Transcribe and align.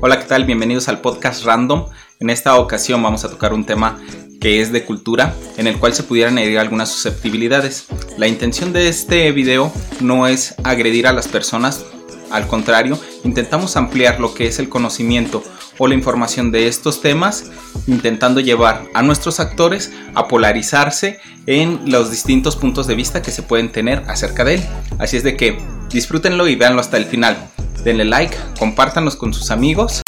Hola, 0.00 0.20
¿qué 0.20 0.26
tal? 0.26 0.44
Bienvenidos 0.44 0.88
al 0.88 1.00
podcast 1.00 1.44
Random. 1.44 1.86
En 2.20 2.30
esta 2.30 2.56
ocasión 2.56 3.02
vamos 3.02 3.24
a 3.24 3.30
tocar 3.30 3.52
un 3.52 3.66
tema 3.66 3.98
que 4.40 4.60
es 4.60 4.70
de 4.70 4.84
cultura, 4.84 5.34
en 5.56 5.66
el 5.66 5.76
cual 5.80 5.92
se 5.92 6.04
pudieran 6.04 6.38
herir 6.38 6.60
algunas 6.60 6.88
susceptibilidades. 6.88 7.88
La 8.16 8.28
intención 8.28 8.72
de 8.72 8.88
este 8.88 9.32
video 9.32 9.72
no 9.98 10.28
es 10.28 10.54
agredir 10.62 11.08
a 11.08 11.12
las 11.12 11.26
personas, 11.26 11.84
al 12.30 12.46
contrario, 12.46 12.96
intentamos 13.24 13.76
ampliar 13.76 14.20
lo 14.20 14.34
que 14.34 14.46
es 14.46 14.60
el 14.60 14.68
conocimiento 14.68 15.42
o 15.78 15.88
la 15.88 15.94
información 15.94 16.52
de 16.52 16.68
estos 16.68 17.00
temas, 17.00 17.50
intentando 17.88 18.38
llevar 18.38 18.84
a 18.94 19.02
nuestros 19.02 19.40
actores 19.40 19.92
a 20.14 20.28
polarizarse 20.28 21.18
en 21.46 21.90
los 21.90 22.12
distintos 22.12 22.54
puntos 22.54 22.86
de 22.86 22.94
vista 22.94 23.20
que 23.20 23.32
se 23.32 23.42
pueden 23.42 23.72
tener 23.72 24.04
acerca 24.06 24.44
de 24.44 24.56
él. 24.56 24.66
Así 25.00 25.16
es 25.16 25.24
de 25.24 25.36
que 25.36 25.58
disfrútenlo 25.90 26.48
y 26.48 26.56
véanlo 26.56 26.80
hasta 26.80 26.96
el 26.96 27.04
final 27.04 27.36
denle 27.84 28.04
like, 28.04 28.36
compártanos 28.58 29.16
con 29.16 29.32
sus 29.32 29.50
amigos. 29.50 30.02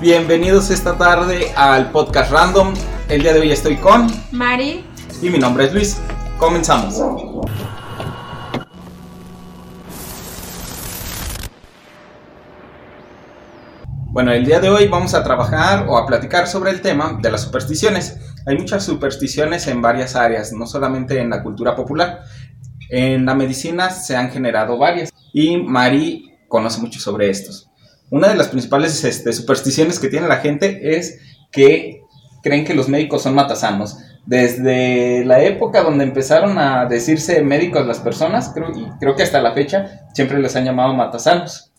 Bienvenidos 0.00 0.70
esta 0.70 0.96
tarde 0.96 1.52
al 1.56 1.90
podcast 1.90 2.30
random. 2.30 2.74
El 3.08 3.22
día 3.22 3.32
de 3.32 3.40
hoy 3.40 3.50
estoy 3.50 3.76
con 3.76 4.08
Mari 4.32 4.84
y 5.22 5.30
mi 5.30 5.38
nombre 5.38 5.64
es 5.64 5.72
Luis. 5.72 6.00
Comenzamos. 6.38 7.00
Bueno, 14.10 14.32
el 14.32 14.44
día 14.44 14.58
de 14.58 14.68
hoy 14.68 14.88
vamos 14.88 15.14
a 15.14 15.22
trabajar 15.22 15.86
o 15.88 15.96
a 15.96 16.04
platicar 16.04 16.48
sobre 16.48 16.70
el 16.72 16.80
tema 16.80 17.18
de 17.22 17.30
las 17.30 17.42
supersticiones. 17.42 18.18
Hay 18.46 18.58
muchas 18.58 18.84
supersticiones 18.84 19.66
en 19.68 19.80
varias 19.80 20.16
áreas, 20.16 20.52
no 20.52 20.66
solamente 20.66 21.20
en 21.20 21.30
la 21.30 21.42
cultura 21.42 21.76
popular. 21.76 22.22
En 22.90 23.26
la 23.26 23.34
medicina 23.34 23.90
se 23.90 24.16
han 24.16 24.30
generado 24.30 24.78
varias. 24.78 25.12
Y 25.32 25.58
Mari 25.58 26.38
conoce 26.48 26.80
mucho 26.80 27.00
sobre 27.00 27.30
estos. 27.30 27.70
Una 28.10 28.28
de 28.28 28.36
las 28.36 28.48
principales 28.48 29.04
este, 29.04 29.32
supersticiones 29.32 29.98
que 29.98 30.08
tiene 30.08 30.28
la 30.28 30.38
gente 30.38 30.96
es 30.96 31.20
que 31.52 32.02
creen 32.42 32.64
que 32.64 32.74
los 32.74 32.88
médicos 32.88 33.22
son 33.22 33.34
matasanos. 33.34 33.98
Desde 34.24 35.24
la 35.24 35.42
época 35.42 35.82
donde 35.82 36.04
empezaron 36.04 36.58
a 36.58 36.86
decirse 36.86 37.42
médicos 37.42 37.86
las 37.86 38.00
personas, 38.00 38.50
creo, 38.54 38.72
creo 39.00 39.14
que 39.14 39.22
hasta 39.22 39.40
la 39.40 39.54
fecha 39.54 40.06
siempre 40.12 40.38
les 40.38 40.54
han 40.56 40.64
llamado 40.64 40.94
matasanos. 40.94 41.72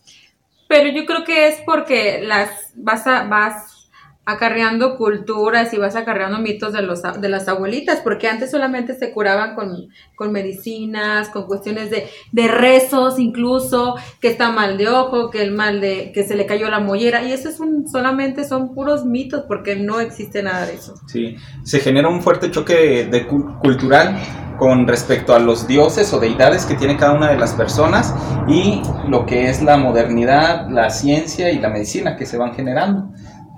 Pero 0.68 0.92
yo 0.92 1.06
creo 1.06 1.24
que 1.24 1.48
es 1.48 1.58
porque 1.66 2.22
las 2.24 2.50
vas 2.76 3.08
a, 3.08 3.24
vas 3.24 3.79
acarreando 4.26 4.96
culturas 4.96 5.74
y 5.74 5.78
vas 5.78 5.96
acarreando 5.96 6.38
mitos 6.38 6.74
de, 6.74 6.84
los, 6.84 7.02
de 7.02 7.30
las 7.30 7.48
abuelitas, 7.48 8.02
porque 8.02 8.28
antes 8.28 8.52
solamente 8.52 8.94
se 8.94 9.12
curaban 9.12 9.56
con, 9.56 9.88
con 10.16 10.32
medicinas, 10.32 11.30
con 11.30 11.48
cuestiones 11.48 11.90
de, 11.90 12.08
de, 12.32 12.48
rezos 12.48 13.18
incluso, 13.18 13.96
que 14.22 14.28
está 14.28 14.52
mal 14.52 14.78
de 14.78 14.88
ojo, 14.88 15.32
que 15.32 15.42
el 15.42 15.52
mal 15.52 15.82
de, 15.82 16.12
que 16.14 16.24
se 16.24 16.36
le 16.36 16.46
cayó 16.46 16.70
la 16.70 16.80
mollera, 16.80 17.24
y 17.24 17.32
eso 17.32 17.50
es 17.50 17.60
un, 17.60 17.88
solamente 17.90 18.44
son 18.44 18.76
puros 18.76 19.04
mitos, 19.04 19.46
porque 19.48 19.76
no 19.76 20.00
existe 20.00 20.44
nada 20.44 20.68
de 20.68 20.76
eso. 20.76 20.94
Sí, 21.08 21.36
se 21.64 21.80
genera 21.80 22.08
un 22.08 22.22
fuerte 22.22 22.52
choque 22.52 23.08
de, 23.10 23.26
cultural 23.28 24.16
con 24.60 24.88
respecto 24.88 25.34
a 25.34 25.40
los 25.40 25.68
dioses 25.68 26.14
o 26.14 26.20
deidades 26.20 26.66
que 26.66 26.76
tiene 26.76 26.98
cada 26.98 27.14
una 27.14 27.32
de 27.32 27.38
las 27.38 27.54
personas 27.54 28.14
y 28.48 28.82
lo 29.08 29.26
que 29.26 29.50
es 29.50 29.62
la 29.64 29.78
modernidad, 29.78 30.70
la 30.70 30.90
ciencia 30.90 31.50
y 31.50 31.60
la 31.60 31.70
medicina 31.70 32.18
que 32.18 32.26
se 32.26 32.38
van 32.38 32.54
generando. 32.54 33.10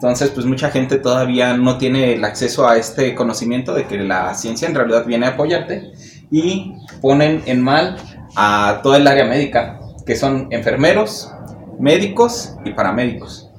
Entonces, 0.02 0.32
pues 0.32 0.48
mucha 0.48 0.72
gente 0.72 0.98
todavía 0.98 1.56
no 1.56 1.78
tiene 1.78 2.14
el 2.14 2.26
acceso 2.26 2.68
a 2.68 2.76
este 2.76 3.14
conocimiento 3.14 3.76
de 3.76 3.86
que 3.86 4.00
la 4.00 4.34
ciencia 4.34 4.68
en 4.68 4.74
realidad 4.74 5.06
viene 5.06 5.28
a 5.28 5.30
apoyarte 5.30 5.92
y 6.32 6.74
ponen 7.02 7.44
en 7.46 7.62
mal 7.62 7.98
a 8.36 8.80
toda 8.82 8.98
el 8.98 9.08
área 9.08 9.26
médica, 9.26 9.80
que 10.04 10.16
son 10.16 10.48
enfermeros, 10.50 11.32
médicos 11.80 12.56
y 12.66 12.72
paramédicos. 12.72 13.51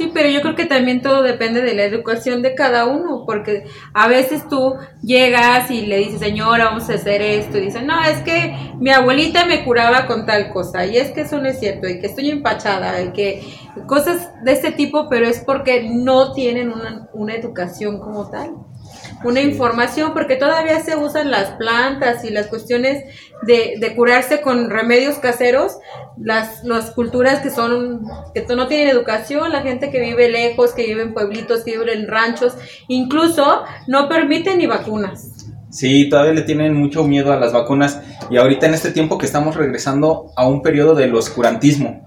Sí, 0.00 0.10
pero 0.14 0.30
yo 0.30 0.40
creo 0.40 0.54
que 0.54 0.64
también 0.64 1.02
todo 1.02 1.22
depende 1.22 1.60
de 1.60 1.74
la 1.74 1.84
educación 1.84 2.40
de 2.40 2.54
cada 2.54 2.86
uno, 2.86 3.24
porque 3.26 3.64
a 3.92 4.08
veces 4.08 4.48
tú 4.48 4.76
llegas 5.02 5.70
y 5.70 5.84
le 5.84 5.98
dices, 5.98 6.20
señora, 6.20 6.70
vamos 6.70 6.88
a 6.88 6.94
hacer 6.94 7.20
esto, 7.20 7.58
y 7.58 7.66
dicen, 7.66 7.86
no, 7.86 8.02
es 8.02 8.22
que 8.22 8.56
mi 8.78 8.88
abuelita 8.92 9.44
me 9.44 9.62
curaba 9.62 10.06
con 10.06 10.24
tal 10.24 10.54
cosa, 10.54 10.86
y 10.86 10.96
es 10.96 11.10
que 11.10 11.20
eso 11.20 11.38
no 11.38 11.48
es 11.48 11.60
cierto, 11.60 11.86
y 11.86 12.00
que 12.00 12.06
estoy 12.06 12.30
empachada, 12.30 13.02
y 13.02 13.12
que 13.12 13.42
cosas 13.86 14.30
de 14.42 14.52
este 14.52 14.72
tipo, 14.72 15.06
pero 15.10 15.26
es 15.26 15.40
porque 15.40 15.90
no 15.92 16.32
tienen 16.32 16.72
una, 16.72 17.06
una 17.12 17.34
educación 17.34 18.00
como 18.00 18.30
tal 18.30 18.54
una 19.24 19.40
información, 19.40 20.12
porque 20.12 20.36
todavía 20.36 20.80
se 20.80 20.96
usan 20.96 21.30
las 21.30 21.50
plantas 21.52 22.24
y 22.24 22.30
las 22.30 22.46
cuestiones 22.46 23.04
de, 23.42 23.74
de 23.78 23.94
curarse 23.94 24.40
con 24.40 24.70
remedios 24.70 25.18
caseros, 25.18 25.78
las, 26.18 26.64
las 26.64 26.90
culturas 26.90 27.40
que 27.40 27.50
son, 27.50 28.02
que 28.34 28.44
no 28.54 28.68
tienen 28.68 28.88
educación, 28.88 29.52
la 29.52 29.62
gente 29.62 29.90
que 29.90 30.00
vive 30.00 30.28
lejos, 30.28 30.72
que 30.72 30.86
vive 30.86 31.02
en 31.02 31.14
pueblitos, 31.14 31.62
que 31.62 31.78
vive 31.78 31.92
en 31.92 32.08
ranchos, 32.08 32.54
incluso 32.88 33.64
no 33.86 34.08
permiten 34.08 34.58
ni 34.58 34.66
vacunas. 34.66 35.46
Sí, 35.70 36.08
todavía 36.08 36.32
le 36.32 36.42
tienen 36.42 36.74
mucho 36.74 37.04
miedo 37.04 37.32
a 37.32 37.36
las 37.36 37.52
vacunas. 37.52 38.00
Y 38.28 38.36
ahorita 38.36 38.66
en 38.66 38.74
este 38.74 38.90
tiempo 38.90 39.18
que 39.18 39.26
estamos 39.26 39.54
regresando 39.54 40.32
a 40.36 40.46
un 40.46 40.62
periodo 40.62 40.94
del 40.94 41.14
oscurantismo, 41.14 42.06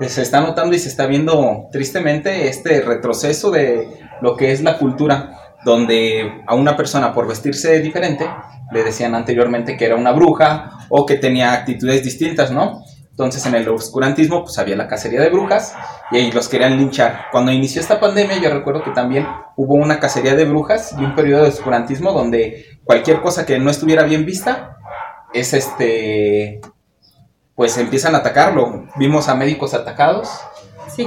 se 0.00 0.22
está 0.22 0.40
notando 0.40 0.74
y 0.74 0.78
se 0.80 0.88
está 0.88 1.06
viendo 1.06 1.68
tristemente 1.70 2.48
este 2.48 2.80
retroceso 2.80 3.52
de 3.52 3.88
lo 4.20 4.36
que 4.36 4.52
es 4.52 4.62
la 4.62 4.78
cultura 4.78 5.43
donde 5.64 6.42
a 6.46 6.54
una 6.54 6.76
persona 6.76 7.12
por 7.12 7.26
vestirse 7.26 7.80
diferente 7.80 8.28
le 8.72 8.82
decían 8.82 9.14
anteriormente 9.14 9.76
que 9.76 9.86
era 9.86 9.96
una 9.96 10.12
bruja 10.12 10.70
o 10.88 11.06
que 11.06 11.16
tenía 11.16 11.52
actitudes 11.52 12.02
distintas, 12.02 12.50
¿no? 12.50 12.82
Entonces 13.10 13.46
en 13.46 13.54
el 13.54 13.68
oscurantismo 13.68 14.42
pues 14.42 14.58
había 14.58 14.74
la 14.74 14.88
cacería 14.88 15.20
de 15.20 15.30
brujas 15.30 15.74
y 16.10 16.16
ahí 16.16 16.32
los 16.32 16.48
querían 16.48 16.76
linchar. 16.76 17.26
Cuando 17.30 17.52
inició 17.52 17.80
esta 17.80 18.00
pandemia 18.00 18.38
yo 18.38 18.50
recuerdo 18.50 18.82
que 18.82 18.90
también 18.90 19.26
hubo 19.56 19.74
una 19.74 20.00
cacería 20.00 20.34
de 20.34 20.44
brujas 20.44 20.94
y 20.98 21.04
un 21.04 21.14
periodo 21.14 21.44
de 21.44 21.50
oscurantismo 21.50 22.12
donde 22.12 22.66
cualquier 22.82 23.20
cosa 23.20 23.46
que 23.46 23.58
no 23.58 23.70
estuviera 23.70 24.02
bien 24.02 24.24
vista 24.24 24.78
es 25.32 25.54
este 25.54 26.60
pues 27.54 27.78
empiezan 27.78 28.16
a 28.16 28.18
atacarlo. 28.18 28.86
Vimos 28.96 29.28
a 29.28 29.36
médicos 29.36 29.74
atacados 29.74 30.28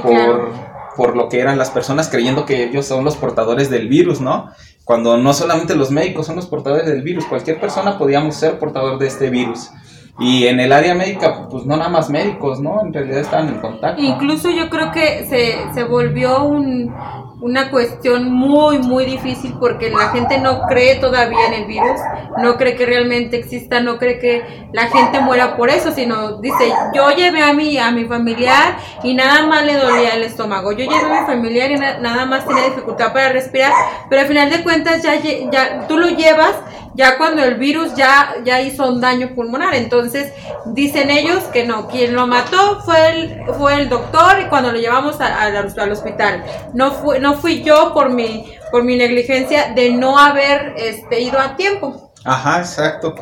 por, 0.02 0.52
por 0.98 1.16
lo 1.16 1.28
que 1.28 1.38
eran 1.38 1.56
las 1.56 1.70
personas 1.70 2.08
creyendo 2.08 2.44
que 2.44 2.64
ellos 2.64 2.84
son 2.84 3.04
los 3.04 3.16
portadores 3.16 3.70
del 3.70 3.88
virus, 3.88 4.20
¿no? 4.20 4.50
Cuando 4.84 5.16
no 5.16 5.32
solamente 5.32 5.76
los 5.76 5.92
médicos 5.92 6.26
son 6.26 6.34
los 6.34 6.46
portadores 6.46 6.86
del 6.86 7.02
virus, 7.02 7.24
cualquier 7.26 7.60
persona 7.60 7.96
podíamos 7.96 8.34
ser 8.34 8.58
portador 8.58 8.98
de 8.98 9.06
este 9.06 9.30
virus. 9.30 9.70
Y 10.18 10.48
en 10.48 10.58
el 10.58 10.72
área 10.72 10.96
médica, 10.96 11.46
pues 11.48 11.64
no 11.66 11.76
nada 11.76 11.88
más 11.88 12.10
médicos, 12.10 12.58
¿no? 12.60 12.82
En 12.84 12.92
realidad 12.92 13.20
estaban 13.20 13.48
en 13.48 13.60
contacto. 13.60 14.02
Incluso 14.02 14.50
yo 14.50 14.68
creo 14.68 14.90
que 14.90 15.24
se, 15.26 15.72
se 15.72 15.84
volvió 15.84 16.42
un, 16.42 16.92
una 17.40 17.70
cuestión 17.70 18.32
muy, 18.32 18.78
muy 18.78 19.04
difícil 19.04 19.54
porque 19.60 19.90
la 19.90 20.08
gente 20.08 20.38
no 20.38 20.62
cree 20.62 20.96
todavía 20.96 21.46
en 21.46 21.54
el 21.54 21.64
virus, 21.66 22.00
no 22.38 22.56
cree 22.56 22.74
que 22.74 22.84
realmente 22.84 23.36
exista, 23.36 23.80
no 23.80 23.98
cree 23.98 24.18
que 24.18 24.68
la 24.72 24.88
gente 24.88 25.20
muera 25.20 25.56
por 25.56 25.70
eso, 25.70 25.92
sino 25.92 26.40
dice, 26.40 26.72
yo 26.94 27.10
llevé 27.10 27.42
a 27.42 27.52
mi, 27.52 27.78
a 27.78 27.90
mi 27.90 28.04
familiar 28.06 28.76
y 29.02 29.14
nada 29.14 29.46
más 29.46 29.64
le 29.64 29.74
dolía 29.74 30.14
el 30.14 30.24
estómago, 30.24 30.72
yo 30.72 30.84
llevé 30.84 31.16
a 31.16 31.20
mi 31.20 31.26
familiar 31.26 31.70
y 31.70 31.76
nada 31.76 32.26
más 32.26 32.46
tenía 32.46 32.64
dificultad 32.64 33.12
para 33.12 33.30
respirar, 33.30 33.72
pero 34.10 34.22
al 34.22 34.28
final 34.28 34.50
de 34.50 34.62
cuentas 34.62 35.02
ya, 35.02 35.14
ya 35.16 35.86
tú 35.86 35.96
lo 35.96 36.08
llevas 36.08 36.54
ya 36.98 37.16
cuando 37.16 37.44
el 37.44 37.54
virus 37.54 37.94
ya, 37.94 38.34
ya 38.44 38.60
hizo 38.60 38.88
un 38.88 39.00
daño 39.00 39.32
pulmonar. 39.36 39.72
Entonces 39.76 40.32
dicen 40.66 41.10
ellos 41.10 41.44
que 41.44 41.64
no, 41.64 41.86
quien 41.86 42.12
lo 42.12 42.26
mató 42.26 42.80
fue 42.80 43.10
el, 43.10 43.44
fue 43.56 43.74
el 43.74 43.88
doctor 43.88 44.40
y 44.44 44.48
cuando 44.48 44.72
lo 44.72 44.78
llevamos 44.78 45.20
al 45.20 45.92
hospital. 45.92 46.44
No, 46.74 46.90
fue, 46.90 47.20
no 47.20 47.34
fui 47.34 47.62
yo 47.62 47.94
por 47.94 48.10
mi, 48.10 48.52
por 48.72 48.82
mi 48.82 48.96
negligencia 48.96 49.72
de 49.74 49.92
no 49.92 50.18
haber 50.18 50.74
este, 50.76 51.20
ido 51.20 51.38
a 51.38 51.54
tiempo. 51.56 52.12
Ajá, 52.24 52.58
exacto. 52.58 53.14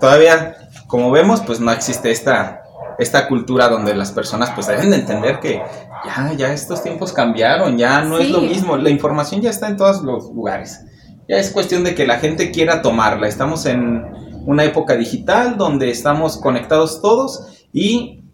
Todavía, 0.00 0.54
como 0.86 1.10
vemos, 1.10 1.40
pues 1.40 1.58
no 1.58 1.72
existe 1.72 2.12
esta, 2.12 2.62
esta 3.00 3.26
cultura 3.26 3.68
donde 3.68 3.96
las 3.96 4.12
personas 4.12 4.52
pues 4.52 4.68
deben 4.68 4.90
de 4.90 4.98
entender 4.98 5.40
que 5.40 5.60
ya, 6.06 6.32
ya 6.36 6.52
estos 6.52 6.84
tiempos 6.84 7.12
cambiaron, 7.12 7.76
ya 7.78 8.02
no 8.02 8.16
es 8.16 8.30
lo 8.30 8.42
mismo, 8.42 8.76
la 8.76 8.90
información 8.90 9.40
ya 9.40 9.50
está 9.50 9.66
en 9.66 9.76
todos 9.76 10.02
los 10.02 10.32
lugares. 10.32 10.84
Ya 11.28 11.36
es 11.36 11.50
cuestión 11.50 11.84
de 11.84 11.94
que 11.94 12.06
la 12.06 12.18
gente 12.18 12.50
quiera 12.50 12.82
tomarla. 12.82 13.26
Estamos 13.28 13.64
en 13.66 14.04
una 14.46 14.64
época 14.64 14.96
digital 14.96 15.56
donde 15.56 15.90
estamos 15.90 16.36
conectados 16.38 17.00
todos 17.00 17.66
y 17.72 18.24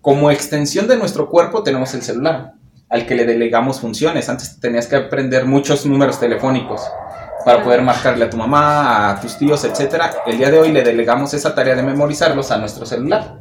como 0.00 0.30
extensión 0.30 0.88
de 0.88 0.96
nuestro 0.96 1.28
cuerpo 1.28 1.62
tenemos 1.62 1.92
el 1.92 2.00
celular, 2.00 2.54
al 2.88 3.06
que 3.06 3.14
le 3.14 3.26
delegamos 3.26 3.80
funciones. 3.80 4.30
Antes 4.30 4.58
tenías 4.58 4.86
que 4.86 4.96
aprender 4.96 5.44
muchos 5.44 5.84
números 5.84 6.18
telefónicos 6.18 6.80
para 7.44 7.62
poder 7.62 7.82
marcarle 7.82 8.24
a 8.24 8.30
tu 8.30 8.38
mamá, 8.38 9.10
a 9.10 9.20
tus 9.20 9.36
tíos, 9.36 9.64
etc. 9.64 10.02
El 10.26 10.38
día 10.38 10.50
de 10.50 10.58
hoy 10.58 10.72
le 10.72 10.82
delegamos 10.82 11.34
esa 11.34 11.54
tarea 11.54 11.74
de 11.74 11.82
memorizarlos 11.82 12.50
a 12.50 12.56
nuestro 12.56 12.86
celular. 12.86 13.38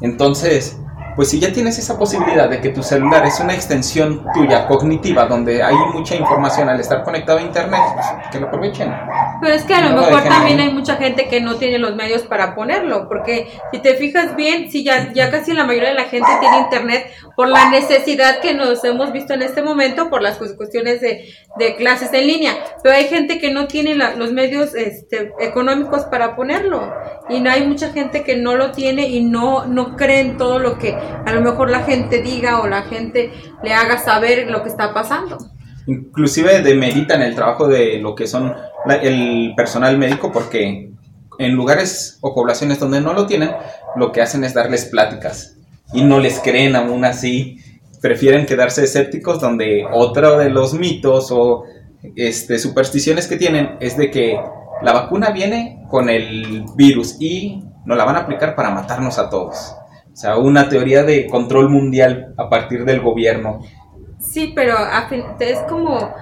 Entonces, 0.00 0.76
pues 1.18 1.30
si 1.30 1.40
ya 1.40 1.52
tienes 1.52 1.76
esa 1.80 1.98
posibilidad 1.98 2.48
de 2.48 2.60
que 2.60 2.68
tu 2.68 2.80
celular 2.80 3.26
es 3.26 3.40
una 3.40 3.52
extensión 3.52 4.24
tuya 4.32 4.68
cognitiva 4.68 5.26
donde 5.26 5.64
hay 5.64 5.74
mucha 5.92 6.14
información 6.14 6.68
al 6.68 6.78
estar 6.78 7.02
conectado 7.02 7.38
a 7.38 7.42
internet, 7.42 7.80
pues, 7.92 8.06
que 8.30 8.38
lo 8.38 8.46
aprovechen. 8.46 8.94
Pero 9.42 9.52
es 9.52 9.64
que 9.64 9.74
a 9.74 9.80
lo 9.80 10.00
mejor 10.00 10.22
también 10.22 10.60
hay 10.60 10.72
mucha 10.72 10.94
gente 10.94 11.26
que 11.26 11.40
no 11.40 11.56
tiene 11.56 11.80
los 11.80 11.96
medios 11.96 12.22
para 12.22 12.54
ponerlo, 12.54 13.08
porque 13.08 13.48
si 13.72 13.80
te 13.80 13.94
fijas 13.94 14.36
bien, 14.36 14.70
si 14.70 14.84
ya, 14.84 15.12
ya 15.12 15.28
casi 15.28 15.54
la 15.54 15.64
mayoría 15.64 15.88
de 15.88 15.96
la 15.96 16.04
gente 16.04 16.28
tiene 16.38 16.58
internet 16.58 17.10
por 17.34 17.48
la 17.48 17.68
necesidad 17.68 18.38
que 18.38 18.54
nos 18.54 18.84
hemos 18.84 19.10
visto 19.10 19.34
en 19.34 19.42
este 19.42 19.60
momento, 19.60 20.10
por 20.10 20.22
las 20.22 20.38
cuestiones 20.38 21.00
de, 21.00 21.24
de 21.58 21.74
clases 21.74 22.12
en 22.12 22.28
línea, 22.28 22.52
pero 22.80 22.94
hay 22.94 23.06
gente 23.06 23.40
que 23.40 23.52
no 23.52 23.66
tiene 23.66 23.96
los 23.96 24.30
medios 24.30 24.72
este, 24.76 25.32
económicos 25.40 26.04
para 26.04 26.36
ponerlo, 26.36 26.92
y 27.28 27.40
no 27.40 27.50
hay 27.50 27.66
mucha 27.66 27.90
gente 27.90 28.22
que 28.22 28.36
no 28.36 28.54
lo 28.54 28.70
tiene 28.70 29.08
y 29.08 29.24
no, 29.24 29.66
no 29.66 29.96
cree 29.96 30.20
en 30.20 30.36
todo 30.36 30.60
lo 30.60 30.78
que 30.78 30.96
a 31.26 31.32
lo 31.32 31.40
mejor 31.40 31.70
la 31.70 31.80
gente 31.80 32.22
diga 32.22 32.60
o 32.60 32.66
la 32.66 32.82
gente 32.82 33.32
le 33.62 33.72
haga 33.72 33.98
saber 33.98 34.50
lo 34.50 34.62
que 34.62 34.68
está 34.68 34.92
pasando 34.92 35.38
inclusive 35.88 36.60
demeritan 36.60 37.22
el 37.22 37.34
trabajo 37.34 37.66
de 37.66 37.98
lo 37.98 38.14
que 38.14 38.26
son 38.26 38.54
el 39.02 39.54
personal 39.56 39.96
médico 39.96 40.30
porque 40.30 40.90
en 41.38 41.54
lugares 41.54 42.18
o 42.20 42.34
poblaciones 42.34 42.78
donde 42.78 43.00
no 43.00 43.14
lo 43.14 43.26
tienen, 43.26 43.52
lo 43.96 44.12
que 44.12 44.20
hacen 44.20 44.44
es 44.44 44.54
darles 44.54 44.86
pláticas 44.86 45.56
y 45.92 46.02
no 46.02 46.20
les 46.20 46.40
creen 46.40 46.76
aún 46.76 47.04
así. 47.04 47.58
Prefieren 48.02 48.46
quedarse 48.46 48.84
escépticos 48.84 49.40
donde 49.40 49.84
otro 49.90 50.38
de 50.38 50.50
los 50.50 50.74
mitos 50.74 51.30
o 51.30 51.64
este, 52.16 52.58
supersticiones 52.58 53.26
que 53.26 53.36
tienen 53.36 53.76
es 53.80 53.96
de 53.96 54.10
que 54.10 54.38
la 54.82 54.92
vacuna 54.92 55.30
viene 55.30 55.84
con 55.88 56.08
el 56.08 56.64
virus 56.76 57.16
y 57.18 57.64
nos 57.84 57.96
la 57.96 58.04
van 58.04 58.16
a 58.16 58.20
aplicar 58.20 58.54
para 58.54 58.70
matarnos 58.70 59.18
a 59.18 59.30
todos. 59.30 59.74
O 60.18 60.20
sea, 60.20 60.36
una 60.36 60.68
teoría 60.68 61.04
de 61.04 61.28
control 61.28 61.70
mundial 61.70 62.34
a 62.36 62.48
partir 62.48 62.84
del 62.84 63.00
gobierno. 63.00 63.60
Sí, 64.18 64.52
pero 64.52 64.74
es 65.38 65.60
como 65.68 66.12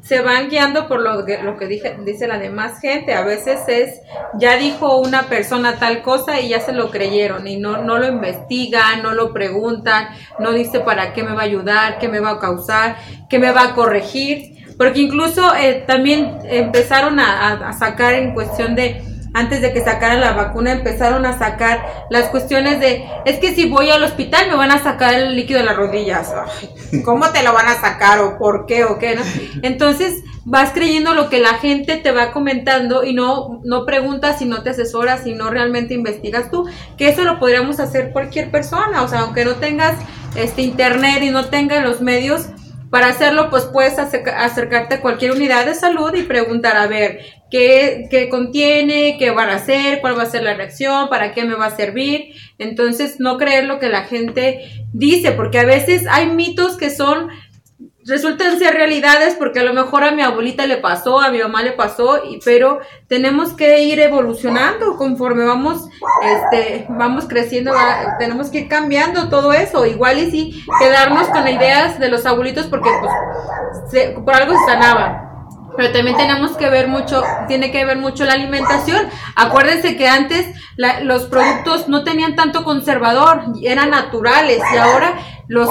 se 0.00 0.22
van 0.22 0.48
guiando 0.48 0.88
por 0.88 1.02
lo 1.02 1.26
que, 1.26 1.42
lo 1.42 1.58
que 1.58 1.66
dije, 1.66 1.98
dice 2.02 2.28
la 2.28 2.38
demás 2.38 2.80
gente. 2.80 3.12
A 3.12 3.26
veces 3.26 3.60
es, 3.68 4.00
ya 4.38 4.56
dijo 4.56 5.00
una 5.00 5.24
persona 5.24 5.78
tal 5.78 6.00
cosa 6.00 6.40
y 6.40 6.48
ya 6.48 6.60
se 6.60 6.72
lo 6.72 6.90
creyeron 6.90 7.46
y 7.46 7.58
no, 7.58 7.82
no 7.82 7.98
lo 7.98 8.06
investigan, 8.06 9.02
no 9.02 9.12
lo 9.12 9.34
preguntan, 9.34 10.08
no 10.38 10.52
dice 10.52 10.80
para 10.80 11.12
qué 11.12 11.22
me 11.22 11.34
va 11.34 11.42
a 11.42 11.44
ayudar, 11.44 11.98
qué 11.98 12.08
me 12.08 12.20
va 12.20 12.30
a 12.30 12.38
causar, 12.38 12.96
qué 13.28 13.38
me 13.38 13.52
va 13.52 13.64
a 13.64 13.74
corregir. 13.74 14.64
Porque 14.78 15.00
incluso 15.00 15.54
eh, 15.54 15.84
también 15.86 16.38
empezaron 16.44 17.20
a 17.20 17.70
sacar 17.74 18.14
en 18.14 18.32
cuestión 18.32 18.74
de 18.74 19.15
antes 19.36 19.60
de 19.60 19.74
que 19.74 19.84
sacaran 19.84 20.22
la 20.22 20.32
vacuna, 20.32 20.72
empezaron 20.72 21.26
a 21.26 21.38
sacar 21.38 22.06
las 22.08 22.30
cuestiones 22.30 22.80
de, 22.80 23.06
es 23.26 23.38
que 23.38 23.54
si 23.54 23.68
voy 23.68 23.90
al 23.90 24.02
hospital 24.02 24.48
me 24.48 24.56
van 24.56 24.70
a 24.70 24.82
sacar 24.82 25.12
el 25.12 25.36
líquido 25.36 25.58
de 25.58 25.66
las 25.66 25.76
rodillas. 25.76 26.32
¿Cómo 27.04 27.28
te 27.28 27.42
lo 27.42 27.52
van 27.52 27.68
a 27.68 27.78
sacar 27.78 28.18
o 28.20 28.38
por 28.38 28.64
qué 28.64 28.84
o 28.84 28.98
qué? 28.98 29.18
Entonces 29.60 30.24
vas 30.46 30.70
creyendo 30.72 31.12
lo 31.12 31.28
que 31.28 31.38
la 31.38 31.58
gente 31.58 31.98
te 31.98 32.12
va 32.12 32.32
comentando 32.32 33.04
y 33.04 33.12
no, 33.12 33.60
no 33.62 33.84
preguntas 33.84 34.40
y 34.40 34.46
no 34.46 34.62
te 34.62 34.70
asesoras 34.70 35.26
y 35.26 35.34
no 35.34 35.50
realmente 35.50 35.92
investigas 35.92 36.50
tú, 36.50 36.66
que 36.96 37.10
eso 37.10 37.22
lo 37.24 37.38
podríamos 37.38 37.78
hacer 37.78 38.12
cualquier 38.12 38.50
persona, 38.50 39.02
o 39.02 39.08
sea, 39.08 39.20
aunque 39.20 39.44
no 39.44 39.56
tengas 39.56 39.96
este 40.34 40.62
internet 40.62 41.22
y 41.22 41.28
no 41.28 41.44
tengas 41.46 41.84
los 41.84 42.00
medios, 42.00 42.46
para 42.90 43.08
hacerlo, 43.08 43.50
pues 43.50 43.64
puedes 43.64 43.98
acercarte 43.98 44.94
a 44.94 45.00
cualquier 45.00 45.32
unidad 45.32 45.66
de 45.66 45.74
salud 45.74 46.14
y 46.14 46.22
preguntar, 46.22 46.76
a 46.76 46.86
ver, 46.86 47.20
¿qué, 47.50 48.06
¿qué, 48.10 48.28
contiene? 48.28 49.16
¿Qué 49.18 49.30
van 49.30 49.50
a 49.50 49.56
hacer? 49.56 50.00
¿Cuál 50.00 50.18
va 50.18 50.24
a 50.24 50.30
ser 50.30 50.42
la 50.42 50.54
reacción? 50.54 51.08
¿Para 51.08 51.32
qué 51.32 51.44
me 51.44 51.54
va 51.54 51.66
a 51.66 51.76
servir? 51.76 52.34
Entonces, 52.58 53.16
no 53.18 53.38
creer 53.38 53.64
lo 53.64 53.78
que 53.78 53.88
la 53.88 54.04
gente 54.04 54.60
dice, 54.92 55.32
porque 55.32 55.58
a 55.58 55.64
veces 55.64 56.06
hay 56.10 56.26
mitos 56.30 56.76
que 56.76 56.90
son 56.90 57.28
resultan 58.06 58.58
ser 58.58 58.74
realidades 58.74 59.34
porque 59.34 59.58
a 59.58 59.64
lo 59.64 59.74
mejor 59.74 60.04
a 60.04 60.12
mi 60.12 60.22
abuelita 60.22 60.64
le 60.66 60.76
pasó, 60.76 61.20
a 61.20 61.30
mi 61.30 61.38
mamá 61.38 61.62
le 61.62 61.72
pasó, 61.72 62.24
y, 62.24 62.38
pero 62.44 62.78
tenemos 63.08 63.52
que 63.52 63.82
ir 63.82 63.98
evolucionando 63.98 64.96
conforme 64.96 65.44
vamos, 65.44 65.88
este, 66.22 66.86
vamos 66.88 67.26
creciendo, 67.26 67.72
tenemos 68.18 68.48
que 68.48 68.60
ir 68.60 68.68
cambiando 68.68 69.28
todo 69.28 69.52
eso, 69.52 69.84
igual 69.86 70.18
y 70.20 70.30
sí, 70.30 70.64
quedarnos 70.78 71.28
con 71.28 71.48
ideas 71.48 71.98
de 71.98 72.08
los 72.08 72.24
abuelitos 72.26 72.66
porque 72.66 72.90
pues, 73.00 74.10
por 74.14 74.34
algo 74.34 74.54
se 74.54 74.72
sanaba. 74.72 75.25
Pero 75.76 75.92
también 75.92 76.16
tenemos 76.16 76.56
que 76.56 76.70
ver 76.70 76.88
mucho, 76.88 77.22
tiene 77.48 77.70
que 77.70 77.84
ver 77.84 77.98
mucho 77.98 78.24
la 78.24 78.32
alimentación. 78.32 79.06
Acuérdense 79.34 79.96
que 79.96 80.08
antes 80.08 80.46
los 81.02 81.24
productos 81.24 81.88
no 81.88 82.04
tenían 82.04 82.34
tanto 82.36 82.64
conservador, 82.64 83.44
eran 83.62 83.90
naturales 83.90 84.62
y 84.72 84.76
ahora 84.76 85.14
los, 85.48 85.68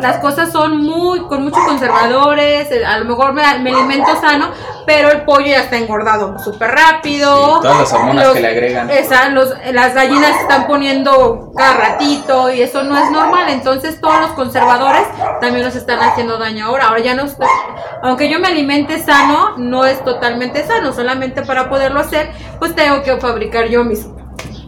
las 0.00 0.18
cosas 0.18 0.50
son 0.50 0.78
muy, 0.78 1.20
con 1.20 1.44
muchos 1.44 1.62
conservadores, 1.64 2.70
eh, 2.72 2.84
a 2.84 2.98
lo 2.98 3.04
mejor 3.04 3.32
me, 3.32 3.44
alimento 3.44 4.16
sano, 4.20 4.50
pero 4.84 5.12
el 5.12 5.22
pollo 5.22 5.46
ya 5.46 5.60
está 5.60 5.76
engordado 5.76 6.38
súper 6.40 6.72
rápido. 6.72 7.60
todas 7.60 7.78
las 7.78 7.92
hormonas 7.92 8.28
que 8.28 8.40
le 8.40 8.48
agregan. 8.48 8.90
Esa, 8.90 9.28
los, 9.28 9.54
las 9.72 9.94
gallinas 9.94 10.34
se 10.34 10.42
están 10.42 10.66
poniendo 10.66 11.52
cada 11.56 11.74
ratito 11.74 12.50
y 12.50 12.62
eso 12.62 12.82
no 12.82 12.96
es 12.98 13.10
normal, 13.12 13.48
entonces 13.48 14.00
todos 14.00 14.20
los 14.20 14.30
conservadores 14.30 15.04
también 15.40 15.64
nos 15.64 15.76
están 15.76 16.00
haciendo 16.00 16.38
daño 16.38 16.66
ahora. 16.66 16.88
Ahora 16.88 17.00
ya 17.00 17.14
no, 17.14 17.24
aunque 18.02 18.28
yo 18.28 18.40
me 18.40 18.48
alimente 18.48 18.98
sano, 18.98 19.56
no 19.56 19.84
es 19.84 20.02
totalmente 20.04 20.66
sano, 20.66 20.92
solamente 20.92 21.42
para 21.42 21.68
poderlo 21.68 22.00
hacer, 22.00 22.32
pues 22.58 22.74
tengo 22.74 23.02
que 23.02 23.16
fabricar 23.18 23.68
yo 23.68 23.84
mis 23.84 24.04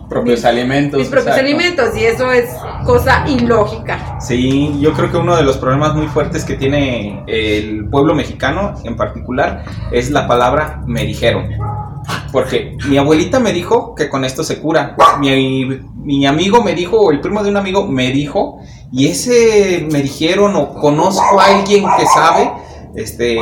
propios 0.09 0.45
alimentos. 0.45 0.99
Mis 0.99 1.09
propios 1.09 1.37
alimentos, 1.37 1.97
y 1.97 2.05
eso 2.05 2.31
es 2.33 2.51
cosa 2.85 3.25
ilógica. 3.27 4.19
Sí, 4.21 4.77
yo 4.81 4.93
creo 4.93 5.11
que 5.11 5.17
uno 5.17 5.37
de 5.37 5.43
los 5.43 5.57
problemas 5.57 5.95
muy 5.95 6.07
fuertes 6.07 6.45
que 6.45 6.55
tiene 6.55 7.23
el 7.27 7.89
pueblo 7.89 8.15
mexicano 8.15 8.75
en 8.85 8.97
particular 8.97 9.65
es 9.93 10.11
la 10.11 10.27
palabra 10.27 10.83
me 10.87 11.05
dijeron. 11.05 11.49
Porque 12.33 12.77
mi 12.89 12.99
abuelita 12.99 13.41
me 13.41 13.53
dijo 13.53 13.95
que 13.95 14.09
con 14.09 14.25
esto 14.25 14.45
se 14.45 14.61
cura. 14.61 14.97
Mi, 15.21 15.67
mi 15.97 16.27
amigo 16.27 16.63
me 16.63 16.75
dijo, 16.75 16.99
o 16.99 17.11
el 17.11 17.21
primo 17.21 17.43
de 17.43 17.51
un 17.51 17.57
amigo 17.57 17.87
me 17.87 18.11
dijo, 18.11 18.61
y 18.93 19.09
ese 19.09 19.87
me 19.91 20.03
dijeron, 20.03 20.55
o 20.57 20.75
conozco 20.75 21.41
a 21.41 21.47
alguien 21.47 21.85
que 21.97 22.07
sabe, 22.07 22.53
este, 22.95 23.39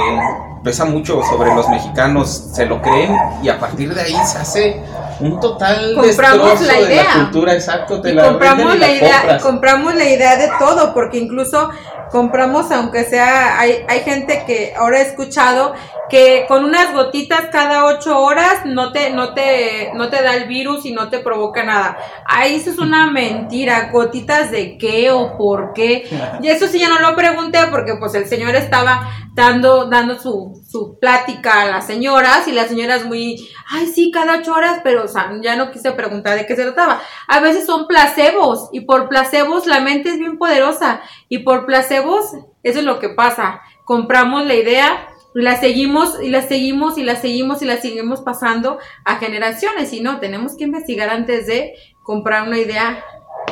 pesa 0.63 0.85
mucho 0.85 1.23
sobre 1.23 1.55
los 1.55 1.69
mexicanos, 1.69 2.51
se 2.53 2.67
lo 2.67 2.81
creen, 2.81 3.15
y 3.43 3.49
a 3.49 3.59
partir 3.59 3.95
de 3.95 4.01
ahí 4.01 4.17
se 4.25 4.39
hace 4.39 4.83
un 5.21 5.41
total 5.41 5.95
compramos 5.95 6.61
la 6.61 6.81
idea. 6.81 7.05
la 7.05 7.25
cultura, 7.25 7.55
exacto, 7.55 8.03
compramos 8.03 8.79
la, 8.79 8.91
idea, 8.91 9.39
compramos 9.43 9.95
la 9.95 10.05
idea 10.05 10.37
de 10.37 10.51
todo, 10.59 10.95
porque 10.95 11.19
incluso 11.19 11.71
compramos, 12.11 12.71
aunque 12.71 13.05
sea, 13.05 13.59
hay, 13.59 13.85
hay 13.89 14.01
gente 14.01 14.45
que 14.47 14.75
ahora 14.77 14.99
he 14.99 15.03
escuchado 15.03 15.75
que 16.13 16.45
con 16.47 16.65
unas 16.65 16.93
gotitas 16.93 17.47
cada 17.51 17.87
ocho 17.87 18.21
horas 18.21 18.67
no 18.67 18.93
te, 18.93 19.11
no 19.11 19.33
te, 19.33 19.93
no 19.95 20.11
te 20.11 20.23
da 20.23 20.35
el 20.35 20.47
virus 20.47 20.85
y 20.85 20.93
no 20.93 21.09
te 21.09 21.21
provoca 21.21 21.65
nada. 21.65 21.97
Ahí 22.27 22.57
eso 22.57 22.71
es 22.71 22.79
una 22.79 23.11
mentira, 23.11 23.89
gotitas 23.91 24.51
de 24.51 24.77
qué 24.77 25.11
o 25.11 25.39
por 25.39 25.73
qué. 25.73 26.05
Y 26.43 26.49
eso 26.49 26.67
sí 26.67 26.79
ya 26.79 26.89
no 26.89 26.99
lo 26.99 27.17
pregunté 27.17 27.59
porque 27.71 27.95
pues 27.97 28.15
el 28.15 28.27
señor 28.27 28.55
estaba 28.57 29.09
dando, 29.35 29.87
dando 29.87 30.19
su, 30.19 30.63
su 30.69 30.99
plática 30.99 31.63
a 31.63 31.67
las 31.67 31.87
señoras 31.87 32.47
y 32.49 32.53
las 32.53 32.69
señoras 32.69 33.05
muy, 33.05 33.49
ay 33.69 33.87
sí, 33.87 34.11
cada 34.11 34.39
ocho 34.39 34.53
horas, 34.53 34.81
pero 34.85 35.07
ya 35.43 35.57
no 35.57 35.71
quise 35.71 35.93
preguntar 35.93 36.37
de 36.37 36.47
qué 36.47 36.55
se 36.55 36.65
trataba. 36.65 37.01
A 37.29 37.41
veces 37.41 37.67
son 37.67 37.87
placebos 37.87 38.69
y 38.73 38.81
por 38.81 39.09
placebos 39.09 39.67
la 39.67 39.81
mente 39.81 40.11
es 40.11 40.19
bien 40.19 40.39
poderosa 40.39 41.01
y 41.29 41.39
por 41.39 41.67
placebos 41.67 42.27
eso 42.63 42.79
es 42.79 42.85
lo 42.85 42.99
que 42.99 43.09
pasa. 43.09 43.61
Compramos 43.85 44.47
la 44.47 44.55
idea 44.55 45.09
la 45.35 45.57
seguimos 45.57 46.23
y 46.23 46.29
la 46.29 46.43
seguimos 46.43 46.99
y 46.99 47.05
la 47.05 47.17
seguimos 47.17 47.63
y 47.63 47.65
la 47.65 47.79
seguimos 47.79 48.21
pasando 48.21 48.79
a 49.05 49.17
generaciones 49.17 49.93
y 49.93 50.01
no, 50.01 50.21
tenemos 50.21 50.57
que 50.57 50.65
investigar 50.65 51.09
antes 51.09 51.47
de 51.47 51.75
comprar 52.03 52.47
una 52.47 52.59
idea 52.59 53.03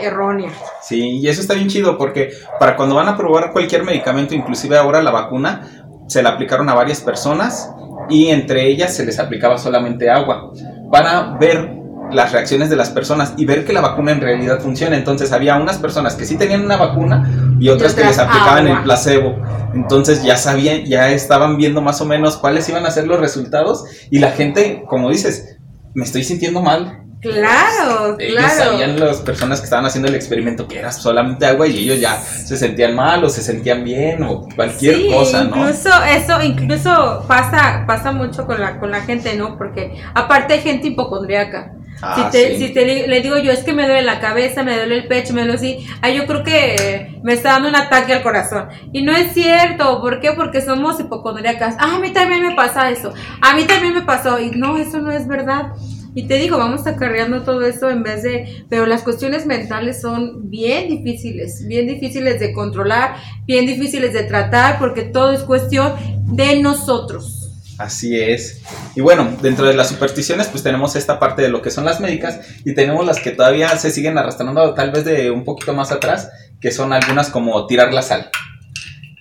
errónea. 0.02 0.50
Sí, 0.83 1.19
y 1.19 1.28
eso 1.28 1.40
está 1.40 1.54
bien 1.54 1.69
chido 1.69 1.97
porque 1.99 2.30
para 2.59 2.76
cuando 2.76 2.95
van 2.95 3.09
a 3.09 3.16
probar 3.16 3.52
cualquier 3.52 3.85
medicamento, 3.85 4.35
inclusive 4.35 4.76
ahora 4.76 5.02
la 5.02 5.11
vacuna, 5.11 5.69
se 6.09 6.23
la 6.23 6.30
aplicaron 6.30 6.69
a 6.69 6.75
varias 6.75 7.00
personas 7.00 7.71
y 8.09 8.28
entre 8.28 8.66
ellas 8.66 8.95
se 8.95 9.07
les 9.07 9.19
aplicaba 9.19 9.59
solamente 9.59 10.11
agua. 10.11 10.52
Van 10.90 11.07
a 11.07 11.37
ver 11.38 11.80
las 12.12 12.33
reacciones 12.33 12.71
de 12.71 12.76
las 12.76 12.90
personas 12.90 13.35
y 13.37 13.45
ver 13.45 13.64
que 13.64 13.73
la 13.73 13.80
vacuna 13.80 14.12
en 14.12 14.21
realidad 14.21 14.61
funciona. 14.61 14.97
Entonces 14.97 15.33
había 15.33 15.57
unas 15.57 15.78
personas 15.78 16.14
que 16.14 16.25
sí 16.25 16.37
tenían 16.37 16.64
una 16.64 16.76
vacuna 16.76 17.57
y 17.61 17.69
otras 17.69 17.95
que 17.95 18.04
les 18.04 18.19
aplicaban 18.19 18.66
el 18.66 18.83
placebo. 18.83 19.37
Entonces 19.75 20.23
ya 20.23 20.37
sabían, 20.37 20.85
ya 20.85 21.11
estaban 21.11 21.57
viendo 21.57 21.80
más 21.80 22.00
o 22.00 22.07
menos 22.07 22.37
cuáles 22.37 22.69
iban 22.69 22.87
a 22.87 22.90
ser 22.90 23.07
los 23.07 23.21
resultados 23.21 23.85
y 24.11 24.19
la 24.19 24.33
gente, 24.33 24.85
como 24.88 25.11
dices, 25.11 25.59
me 25.95 26.04
estoy 26.04 26.25
sintiendo 26.25 26.62
mal. 26.62 27.00
Claro, 27.21 28.17
ellos 28.19 28.43
sabían 28.57 28.99
las 28.99 29.19
personas 29.19 29.61
que 29.61 29.65
estaban 29.65 29.85
haciendo 29.85 30.09
el 30.09 30.15
experimento 30.15 30.67
que 30.67 30.79
era 30.79 30.91
solamente 30.91 31.45
agua 31.45 31.67
y 31.67 31.79
ellos 31.79 32.00
ya 32.00 32.19
se 32.19 32.57
sentían 32.57 32.95
mal 32.95 33.23
o 33.23 33.29
se 33.29 33.43
sentían 33.43 33.85
bien 33.85 34.23
o 34.23 34.49
cualquier 34.57 35.07
cosa, 35.11 35.45
¿no? 35.45 35.57
Incluso 35.57 35.91
eso, 36.05 36.43
incluso 36.43 37.25
pasa, 37.29 37.85
pasa 37.87 38.12
mucho 38.12 38.47
con 38.47 38.59
la, 38.59 38.81
con 38.81 38.91
la 38.91 39.03
gente, 39.03 39.37
¿no? 39.37 39.59
Porque 39.59 40.03
aparte 40.15 40.55
hay 40.55 40.61
gente 40.61 40.89
hipocondriaca. 40.89 41.73
Ah, 42.03 42.17
si 42.17 42.31
te, 42.31 42.57
sí. 42.57 42.69
si 42.69 42.73
te 42.73 43.07
le 43.07 43.21
digo 43.21 43.37
yo, 43.37 43.53
es 43.53 43.62
que 43.62 43.75
me 43.75 43.85
duele 43.85 44.00
la 44.00 44.21
cabeza, 44.21 44.62
me 44.62 44.75
duele 44.75 44.97
el 44.97 45.07
pecho, 45.07 45.35
me 45.35 45.43
duele 45.43 45.57
así, 45.57 45.87
ay, 46.00 46.17
yo 46.17 46.27
creo 46.27 46.43
que 46.43 47.21
me 47.23 47.35
está 47.35 47.50
dando 47.53 47.69
un 47.69 47.77
ataque 47.77 48.15
al 48.15 48.23
corazón. 48.23 48.69
Y 48.93 49.03
no 49.03 49.12
es 49.12 49.35
cierto, 49.35 50.00
¿por 50.00 50.21
qué? 50.21 50.33
Porque 50.33 50.62
somos 50.62 50.99
hipocondríacas. 50.99 51.75
Ah, 51.79 51.97
a 51.97 51.99
mí 51.99 52.11
también 52.12 52.41
me 52.47 52.55
pasa 52.55 52.89
eso, 52.89 53.12
a 53.43 53.55
mí 53.55 53.65
también 53.65 53.93
me 53.93 54.03
pasó, 54.03 54.41
y 54.41 54.53
no, 54.53 54.79
eso 54.79 55.00
no 55.00 55.11
es 55.11 55.29
verdad. 55.29 55.73
Y 56.14 56.26
te 56.26 56.35
digo, 56.35 56.59
vamos 56.59 56.87
acarreando 56.87 57.43
todo 57.43 57.62
eso 57.62 57.88
en 57.88 58.02
vez 58.02 58.23
de... 58.23 58.64
Pero 58.69 58.87
las 58.87 59.02
cuestiones 59.02 59.47
mentales 59.47 60.00
son 60.00 60.50
bien 60.50 60.88
difíciles, 60.88 61.67
bien 61.67 61.87
difíciles 61.87 62.40
de 62.40 62.52
controlar, 62.52 63.17
bien 63.47 63.67
difíciles 63.67 64.12
de 64.12 64.25
tratar, 64.25 64.79
porque 64.79 65.02
todo 65.02 65.33
es 65.33 65.43
cuestión 65.43 65.95
de 66.26 66.61
nosotros. 66.61 67.40
Así 67.79 68.21
es. 68.21 68.61
Y 68.95 69.00
bueno, 69.00 69.37
dentro 69.40 69.67
de 69.67 69.73
las 69.73 69.88
supersticiones, 69.88 70.49
pues 70.49 70.62
tenemos 70.62 70.97
esta 70.97 71.19
parte 71.19 71.40
de 71.40 71.49
lo 71.49 71.62
que 71.62 71.71
son 71.71 71.87
las 71.87 71.99
médicas 71.99 72.40
y 72.64 72.75
tenemos 72.75 73.07
las 73.07 73.21
que 73.21 73.31
todavía 73.31 73.69
se 73.79 73.90
siguen 73.90 74.19
arrastrando, 74.19 74.75
tal 74.75 74.90
vez 74.90 75.07
de 75.07 75.31
un 75.31 75.45
poquito 75.45 75.73
más 75.73 75.90
atrás, 75.90 76.29
que 76.61 76.73
son 76.73 76.93
algunas 76.93 77.31
como 77.31 77.67
tirar 77.67 77.95
la 77.95 78.02
sal. 78.02 78.31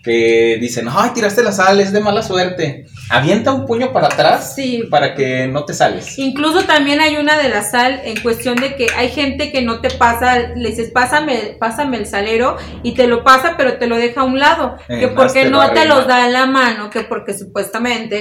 Que 0.04 0.58
dicen, 0.60 0.88
ay, 0.90 1.12
tiraste 1.14 1.42
la 1.42 1.54
sal, 1.54 1.80
es 1.80 1.94
de 1.94 2.02
mala 2.02 2.22
suerte. 2.22 2.86
Avienta 3.10 3.52
un 3.52 3.66
puño 3.66 3.92
para 3.92 4.08
atrás 4.08 4.54
Sí. 4.56 4.84
para 4.90 5.16
que 5.16 5.48
no 5.48 5.66
te 5.66 5.74
sales. 5.74 6.18
Incluso 6.20 6.64
también 6.66 7.02
hay 7.02 7.18
una 7.18 7.38
de 7.38 7.50
la 7.50 7.64
sal 7.64 8.02
en 8.04 8.22
cuestión 8.22 8.56
de 8.58 8.76
que 8.76 8.88
hay 8.96 9.10
gente 9.10 9.52
que 9.52 9.62
no 9.62 9.82
te 9.82 9.90
pasa, 9.90 10.50
le 10.56 10.70
dices, 10.70 10.92
pásame, 10.92 11.58
pásame 11.60 11.98
el 11.98 12.06
salero 12.06 12.58
y 12.84 12.94
te 12.94 13.08
lo 13.08 13.24
pasa, 13.24 13.56
pero 13.58 13.78
te 13.78 13.88
lo 13.88 13.98
deja 13.98 14.22
a 14.22 14.26
un 14.26 14.40
lado. 14.40 14.76
Eh, 14.88 15.00
que 15.00 15.08
porque 15.10 15.44
te 15.44 15.50
no 15.50 15.72
te 15.72 15.86
los 15.86 16.08
da 16.08 16.28
en 16.28 16.34
la 16.34 16.46
mano, 16.46 16.90
que 16.90 17.02
porque 17.02 17.34
supuestamente 17.34 18.20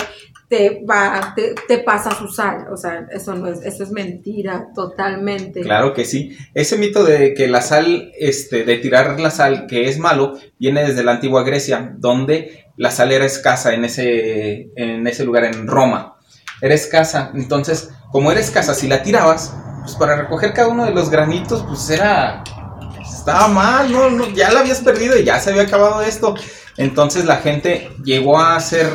te 0.49 0.81
va, 0.91 1.35
te, 1.37 1.55
te 1.69 1.79
pasa 1.79 2.11
su 2.15 2.29
sal. 2.29 2.67
O 2.73 2.77
sea, 2.79 3.07
eso 3.13 3.35
no 3.35 3.49
es, 3.49 3.63
eso 3.63 3.83
es 3.83 3.91
mentira 3.91 4.69
totalmente. 4.75 5.61
Claro 5.61 5.93
que 5.93 6.05
sí. 6.07 6.37
Ese 6.55 6.79
mito 6.79 7.05
de 7.05 7.35
que 7.35 7.49
la 7.49 7.61
sal, 7.61 8.11
este, 8.19 8.65
de 8.65 8.77
tirar 8.79 9.21
la 9.21 9.31
sal, 9.31 9.67
que 9.69 9.89
es 9.89 9.99
malo, 9.99 10.39
viene 10.59 10.85
desde 10.85 11.05
la 11.05 11.13
antigua 11.13 11.43
Grecia, 11.43 11.93
donde 11.99 12.65
la 12.79 12.93
sal 12.93 13.11
era 13.11 13.27
escasa 13.27 13.75
en 13.75 13.85
ese, 13.85 14.71
en 14.77 15.07
ese 15.07 15.25
lugar, 15.25 15.45
en 15.45 15.67
Roma. 15.67 16.17
Era 16.63 16.75
escasa. 16.75 17.33
Entonces, 17.35 17.91
como 18.13 18.31
era 18.31 18.41
escasa, 18.41 18.73
si 18.73 18.87
la 18.87 19.03
tirabas, 19.03 19.53
pues 19.83 19.97
para 19.97 20.17
recoger 20.17 20.53
cada 20.53 20.69
uno 20.69 20.85
de 20.85 20.93
los 20.93 21.11
granitos, 21.11 21.65
pues 21.69 21.91
era. 21.91 22.43
Estaba 23.03 23.49
mal, 23.49 23.93
no, 23.93 24.11
no, 24.11 24.29
ya 24.29 24.53
la 24.53 24.61
habías 24.61 24.81
perdido 24.81 25.19
y 25.19 25.25
ya 25.25 25.41
se 25.41 25.51
había 25.51 25.63
acabado 25.63 26.03
esto. 26.03 26.35
Entonces 26.77 27.25
la 27.25 27.39
gente 27.39 27.91
llegó 28.05 28.39
a 28.39 28.59
ser 28.61 28.89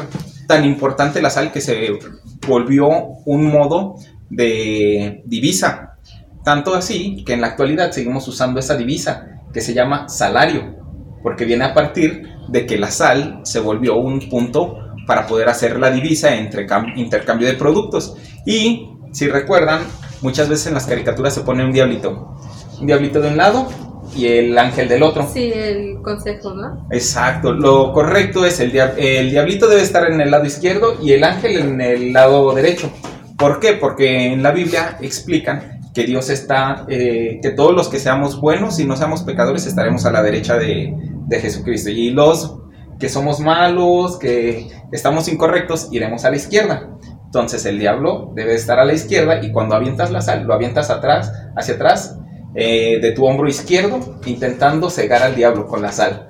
tan 0.48 0.64
importante 0.64 1.22
la 1.22 1.30
sal 1.30 1.52
que 1.52 1.62
se 1.62 2.00
volvió 2.48 2.88
un 3.26 3.46
modo 3.46 3.96
de 4.30 5.22
divisa. 5.26 5.98
Tanto 6.44 6.74
así 6.74 7.24
que 7.26 7.34
en 7.34 7.42
la 7.42 7.48
actualidad 7.48 7.92
seguimos 7.92 8.28
usando 8.28 8.60
esa 8.60 8.78
divisa 8.78 9.28
que 9.54 9.62
se 9.62 9.74
llama 9.74 10.08
salario, 10.10 10.76
porque 11.22 11.46
viene 11.46 11.66
a 11.66 11.74
partir 11.74 12.33
de 12.48 12.66
que 12.66 12.78
la 12.78 12.92
sal 12.92 13.42
se 13.44 13.60
volvió 13.60 13.96
un 13.96 14.30
punto 14.30 14.80
para 15.08 15.28
poder 15.28 15.50
hacer 15.50 15.80
la 15.80 15.92
divisa 15.92 16.36
entre 16.36 16.68
cam- 16.68 16.94
intercambio 16.98 17.48
de 17.48 17.54
productos. 17.54 18.16
Y 18.46 18.90
si 19.12 19.28
recuerdan, 19.28 19.82
muchas 20.22 20.50
veces 20.50 20.68
en 20.68 20.74
las 20.76 20.86
caricaturas 20.86 21.34
se 21.34 21.42
pone 21.42 21.66
un 21.66 21.72
diablito. 21.72 22.36
Un 22.80 22.88
diablito 22.88 23.20
de 23.22 23.30
un 23.30 23.38
lado 23.38 23.68
y 24.16 24.28
el 24.28 24.58
ángel 24.58 24.88
del 24.88 25.04
otro. 25.04 25.28
Sí, 25.32 25.52
el 25.54 26.02
consejo, 26.02 26.54
¿no? 26.54 26.88
Exacto, 26.92 27.52
lo 27.54 27.92
correcto 27.94 28.46
es 28.46 28.60
el, 28.60 28.72
dia- 28.72 28.94
el 28.98 29.32
diablito 29.32 29.68
debe 29.68 29.82
estar 29.82 30.10
en 30.12 30.22
el 30.22 30.32
lado 30.32 30.46
izquierdo 30.46 30.98
y 31.02 31.14
el 31.14 31.24
ángel 31.24 31.58
en 31.58 31.82
el 31.82 32.14
lado 32.14 32.54
derecho. 32.54 32.92
¿Por 33.38 33.60
qué? 33.60 33.74
Porque 33.74 34.28
en 34.34 34.44
la 34.44 34.52
Biblia 34.52 34.98
explican 35.02 35.82
que 35.94 36.06
Dios 36.06 36.30
está, 36.30 36.86
eh, 36.88 37.40
que 37.42 37.52
todos 37.52 37.74
los 37.74 37.88
que 37.90 38.00
seamos 38.00 38.42
buenos 38.42 38.80
y 38.80 38.86
no 38.86 38.96
seamos 38.96 39.24
pecadores 39.24 39.66
estaremos 39.66 40.06
a 40.06 40.12
la 40.12 40.24
derecha 40.24 40.58
de, 40.58 40.94
de 41.28 41.40
Jesucristo. 41.40 41.90
Y 41.90 42.10
los 42.10 42.58
que 43.00 43.10
somos 43.10 43.40
malos, 43.40 44.18
que 44.18 44.68
estamos 44.92 45.28
incorrectos, 45.28 45.90
iremos 45.92 46.26
a 46.26 46.32
la 46.32 46.38
izquierda. 46.38 46.90
Entonces 47.26 47.66
el 47.66 47.80
diablo 47.80 48.32
debe 48.36 48.56
estar 48.56 48.80
a 48.80 48.86
la 48.86 48.94
izquierda 48.94 49.44
y 49.44 49.52
cuando 49.52 49.76
avientas 49.76 50.12
la 50.12 50.22
sal, 50.22 50.44
lo 50.44 50.54
avientas 50.54 50.90
atrás, 50.90 51.32
hacia 51.56 51.76
atrás, 51.76 52.20
eh, 52.56 53.00
de 53.02 53.12
tu 53.12 53.26
hombro 53.26 53.48
izquierdo, 53.48 54.20
intentando 54.26 54.90
cegar 54.90 55.24
al 55.24 55.36
diablo 55.36 55.68
con 55.68 55.82
la 55.82 55.92
sal. 55.92 56.30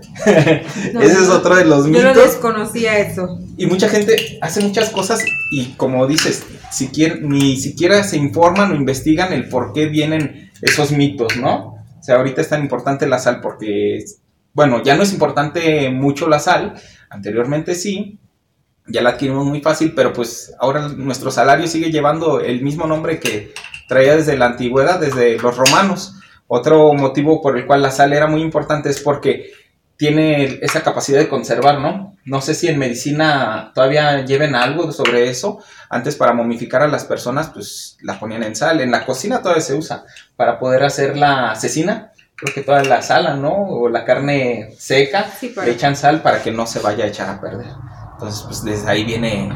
No, 0.94 1.02
Ese 1.02 1.14
es 1.14 1.30
otro 1.30 1.56
de 1.56 1.66
los 1.66 1.86
Yo 1.86 2.02
no 2.02 2.10
mitos. 2.10 2.24
desconocía 2.24 2.98
eso. 3.00 3.40
Y 3.58 3.66
mucha 3.66 3.90
gente 3.90 4.38
hace 4.42 4.62
muchas 4.62 4.90
cosas 4.90 5.24
y 5.52 5.74
como 5.74 6.08
dices, 6.08 6.46
siquiera, 6.72 7.16
ni 7.20 7.58
siquiera 7.58 8.04
se 8.04 8.18
informan 8.18 8.72
o 8.72 8.76
investigan 8.76 9.34
el 9.34 9.50
por 9.50 9.74
qué 9.74 9.88
vienen 9.88 10.52
esos 10.62 10.92
mitos, 10.92 11.36
¿no? 11.38 11.84
O 12.00 12.04
sea, 12.04 12.16
ahorita 12.16 12.42
es 12.42 12.50
tan 12.50 12.62
importante 12.62 13.06
la 13.08 13.20
sal 13.20 13.40
porque, 13.42 14.04
bueno, 14.54 14.82
ya 14.84 14.96
no 14.96 15.04
es 15.04 15.14
importante 15.14 15.90
mucho 15.90 16.28
la 16.28 16.40
sal, 16.40 16.74
anteriormente 17.10 17.76
sí, 17.76 18.20
ya 18.88 19.02
la 19.02 19.12
adquirimos 19.12 19.46
muy 19.46 19.62
fácil, 19.62 19.94
pero 19.96 20.14
pues 20.14 20.54
ahora 20.60 20.90
nuestro 20.90 21.32
salario 21.32 21.68
sigue 21.68 21.92
llevando 21.92 22.42
el 22.42 22.62
mismo 22.62 22.88
nombre 22.88 23.20
que 23.20 23.54
traía 23.88 24.16
desde 24.16 24.38
la 24.38 24.48
antigüedad, 24.48 25.00
desde 25.00 25.38
los 25.38 25.58
romanos. 25.58 26.16
Otro 26.48 26.94
motivo 26.94 27.42
por 27.42 27.58
el 27.58 27.66
cual 27.66 27.82
la 27.82 27.92
sal 27.92 28.14
era 28.14 28.28
muy 28.28 28.42
importante 28.42 28.90
es 28.90 29.02
porque 29.02 29.52
tiene 29.98 30.60
esa 30.62 30.82
capacidad 30.82 31.20
de 31.20 31.30
conservar, 31.30 31.80
¿no? 31.80 32.16
No 32.26 32.42
sé 32.42 32.56
si 32.56 32.68
en 32.68 32.80
medicina 32.80 33.72
todavía 33.74 34.26
lleven 34.26 34.56
algo 34.56 34.92
sobre 34.92 35.30
eso. 35.30 35.60
Antes 35.90 36.16
para 36.16 36.34
momificar 36.34 36.82
a 36.82 36.88
las 36.88 37.06
personas, 37.06 37.50
pues 37.50 37.98
la 38.02 38.20
ponían 38.20 38.44
en 38.44 38.56
sal. 38.56 38.82
En 38.82 38.92
la 38.92 39.06
cocina 39.06 39.42
todavía 39.42 39.62
se 39.62 39.76
usa 39.76 40.04
para 40.36 40.60
poder 40.60 40.84
hacer 40.84 41.18
la 41.18 41.56
cecina. 41.56 42.12
Creo 42.36 42.54
que 42.54 42.62
toda 42.62 42.84
la 42.84 43.02
sala, 43.02 43.36
¿no? 43.36 43.54
O 43.54 43.90
la 43.90 44.04
carne 44.04 44.74
seca, 44.78 45.26
Sí, 45.40 45.54
le 45.64 45.72
echan 45.72 45.96
sal 45.96 46.22
para 46.22 46.42
que 46.42 46.52
no 46.52 46.66
se 46.66 46.80
vaya 46.80 47.06
a 47.06 47.08
echar 47.08 47.30
a 47.30 47.40
perder. 47.40 47.68
Entonces, 48.14 48.44
pues 48.46 48.64
desde 48.64 48.90
ahí 48.90 49.06
viene 49.06 49.50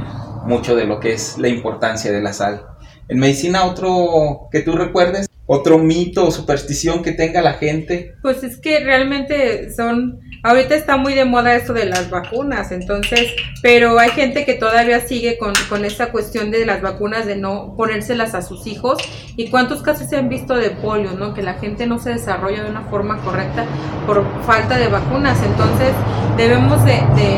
mucho 0.43 0.75
de 0.75 0.86
lo 0.86 1.00
que 1.00 1.13
es 1.13 1.38
la 1.38 1.48
importancia 1.48 2.12
de 2.12 2.22
la 2.22 2.34
sal. 2.34 2.65
En 3.09 3.19
medicina, 3.19 3.65
otro 3.65 4.49
que 4.51 4.61
tú 4.61 4.73
recuerdes, 4.73 5.27
otro 5.47 5.77
mito 5.77 6.27
o 6.27 6.31
superstición 6.31 7.01
que 7.01 7.13
tenga 7.13 7.41
la 7.41 7.53
gente. 7.53 8.15
Pues 8.21 8.43
es 8.43 8.57
que 8.57 8.81
realmente 8.81 9.73
son, 9.73 10.19
ahorita 10.43 10.75
está 10.75 10.97
muy 10.97 11.13
de 11.13 11.23
moda 11.23 11.55
esto 11.55 11.71
de 11.71 11.85
las 11.85 12.09
vacunas, 12.09 12.73
entonces, 12.73 13.33
pero 13.61 13.97
hay 13.97 14.09
gente 14.09 14.43
que 14.43 14.55
todavía 14.55 14.99
sigue 14.99 15.37
con, 15.37 15.53
con 15.69 15.85
esta 15.85 16.11
cuestión 16.11 16.51
de 16.51 16.65
las 16.65 16.81
vacunas, 16.81 17.25
de 17.25 17.37
no 17.37 17.75
ponérselas 17.77 18.35
a 18.35 18.41
sus 18.41 18.67
hijos. 18.67 18.97
¿Y 19.37 19.49
cuántos 19.49 19.81
casos 19.81 20.09
se 20.09 20.17
han 20.17 20.27
visto 20.27 20.55
de 20.55 20.71
polio, 20.71 21.13
no? 21.13 21.33
Que 21.33 21.43
la 21.43 21.53
gente 21.53 21.87
no 21.87 21.97
se 21.97 22.09
desarrolla 22.09 22.63
de 22.63 22.69
una 22.69 22.81
forma 22.81 23.17
correcta 23.21 23.65
por 24.05 24.25
falta 24.43 24.77
de 24.77 24.89
vacunas. 24.89 25.41
Entonces, 25.43 25.93
debemos 26.35 26.83
de, 26.83 26.91
de 26.91 27.37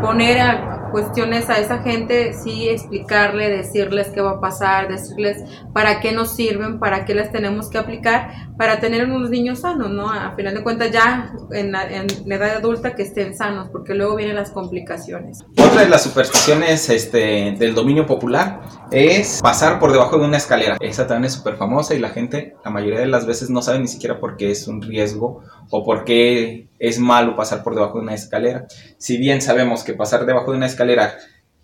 poner 0.00 0.40
a 0.40 0.75
cuestiones 0.96 1.50
a 1.50 1.58
esa 1.58 1.82
gente, 1.82 2.32
sí, 2.32 2.70
explicarle, 2.70 3.50
decirles 3.50 4.08
qué 4.08 4.22
va 4.22 4.30
a 4.30 4.40
pasar, 4.40 4.88
decirles 4.88 5.44
para 5.74 6.00
qué 6.00 6.10
nos 6.10 6.34
sirven, 6.34 6.78
para 6.78 7.04
qué 7.04 7.14
las 7.14 7.30
tenemos 7.30 7.68
que 7.68 7.76
aplicar, 7.76 8.30
para 8.56 8.80
tener 8.80 9.04
unos 9.04 9.28
niños 9.28 9.58
sanos, 9.58 9.90
¿no? 9.90 10.10
A 10.10 10.34
final 10.34 10.54
de 10.54 10.62
cuentas 10.62 10.90
ya 10.90 11.34
en 11.52 11.72
la, 11.72 11.86
en 11.86 12.06
la 12.24 12.36
edad 12.36 12.56
adulta 12.56 12.94
que 12.94 13.02
estén 13.02 13.36
sanos, 13.36 13.68
porque 13.68 13.92
luego 13.92 14.16
vienen 14.16 14.36
las 14.36 14.50
complicaciones. 14.52 15.44
Otra 15.76 15.84
de 15.84 15.90
las 15.90 16.04
supersticiones 16.04 16.88
este, 16.88 17.54
del 17.58 17.74
dominio 17.74 18.06
popular 18.06 18.62
es 18.90 19.40
pasar 19.42 19.78
por 19.78 19.92
debajo 19.92 20.16
de 20.16 20.24
una 20.24 20.38
escalera. 20.38 20.78
Esa 20.80 21.06
también 21.06 21.26
es 21.26 21.34
súper 21.34 21.58
famosa 21.58 21.94
y 21.94 21.98
la 21.98 22.08
gente 22.08 22.56
la 22.64 22.70
mayoría 22.70 23.00
de 23.00 23.06
las 23.06 23.26
veces 23.26 23.50
no 23.50 23.60
sabe 23.60 23.80
ni 23.80 23.86
siquiera 23.86 24.18
por 24.18 24.38
qué 24.38 24.50
es 24.50 24.68
un 24.68 24.80
riesgo 24.80 25.42
o 25.68 25.84
por 25.84 26.04
qué 26.04 26.68
es 26.78 26.98
malo 26.98 27.36
pasar 27.36 27.62
por 27.62 27.74
debajo 27.74 27.98
de 27.98 28.04
una 28.04 28.14
escalera. 28.14 28.66
Si 28.96 29.18
bien 29.18 29.42
sabemos 29.42 29.84
que 29.84 29.92
pasar 29.92 30.24
debajo 30.24 30.50
de 30.50 30.56
una 30.56 30.64
escalera 30.64 31.14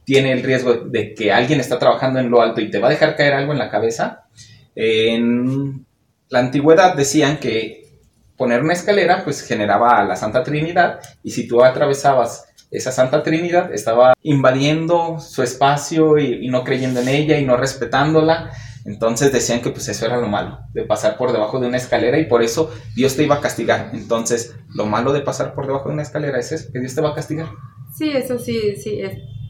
tiene 0.04 0.32
el 0.32 0.42
riesgo 0.42 0.74
de 0.74 1.14
que 1.14 1.32
alguien 1.32 1.58
está 1.58 1.78
trabajando 1.78 2.20
en 2.20 2.28
lo 2.28 2.42
alto 2.42 2.60
y 2.60 2.70
te 2.70 2.80
va 2.80 2.88
a 2.88 2.90
dejar 2.90 3.16
caer 3.16 3.32
algo 3.32 3.52
en 3.52 3.58
la 3.58 3.70
cabeza, 3.70 4.26
en 4.74 5.86
la 6.28 6.38
antigüedad 6.38 6.94
decían 6.94 7.38
que 7.38 7.82
poner 8.36 8.62
una 8.62 8.74
escalera 8.74 9.24
pues 9.24 9.40
generaba 9.40 9.98
a 9.98 10.04
la 10.04 10.16
Santa 10.16 10.42
Trinidad 10.42 11.00
y 11.22 11.30
si 11.30 11.48
tú 11.48 11.64
atravesabas 11.64 12.51
esa 12.72 12.90
Santa 12.90 13.22
Trinidad 13.22 13.72
estaba 13.72 14.14
invadiendo 14.22 15.20
su 15.20 15.42
espacio 15.42 16.18
y, 16.18 16.48
no 16.48 16.64
creyendo 16.64 17.00
en 17.00 17.08
ella 17.08 17.38
y 17.38 17.44
no 17.44 17.56
respetándola. 17.56 18.50
Entonces 18.84 19.30
decían 19.30 19.60
que 19.60 19.70
pues 19.70 19.88
eso 19.88 20.06
era 20.06 20.16
lo 20.16 20.26
malo, 20.26 20.58
de 20.72 20.82
pasar 20.82 21.16
por 21.16 21.30
debajo 21.30 21.60
de 21.60 21.68
una 21.68 21.76
escalera 21.76 22.18
y 22.18 22.24
por 22.24 22.42
eso 22.42 22.72
Dios 22.96 23.14
te 23.14 23.22
iba 23.22 23.36
a 23.36 23.40
castigar. 23.40 23.90
Entonces 23.92 24.56
lo 24.74 24.86
malo 24.86 25.12
de 25.12 25.20
pasar 25.20 25.54
por 25.54 25.66
debajo 25.66 25.88
de 25.88 25.94
una 25.94 26.02
escalera 26.02 26.40
es 26.40 26.50
eso, 26.50 26.72
que 26.72 26.80
Dios 26.80 26.94
te 26.94 27.02
va 27.02 27.10
a 27.10 27.14
castigar. 27.14 27.46
Sí, 27.96 28.10
eso 28.10 28.38
sí, 28.38 28.74
sí, 28.76 29.00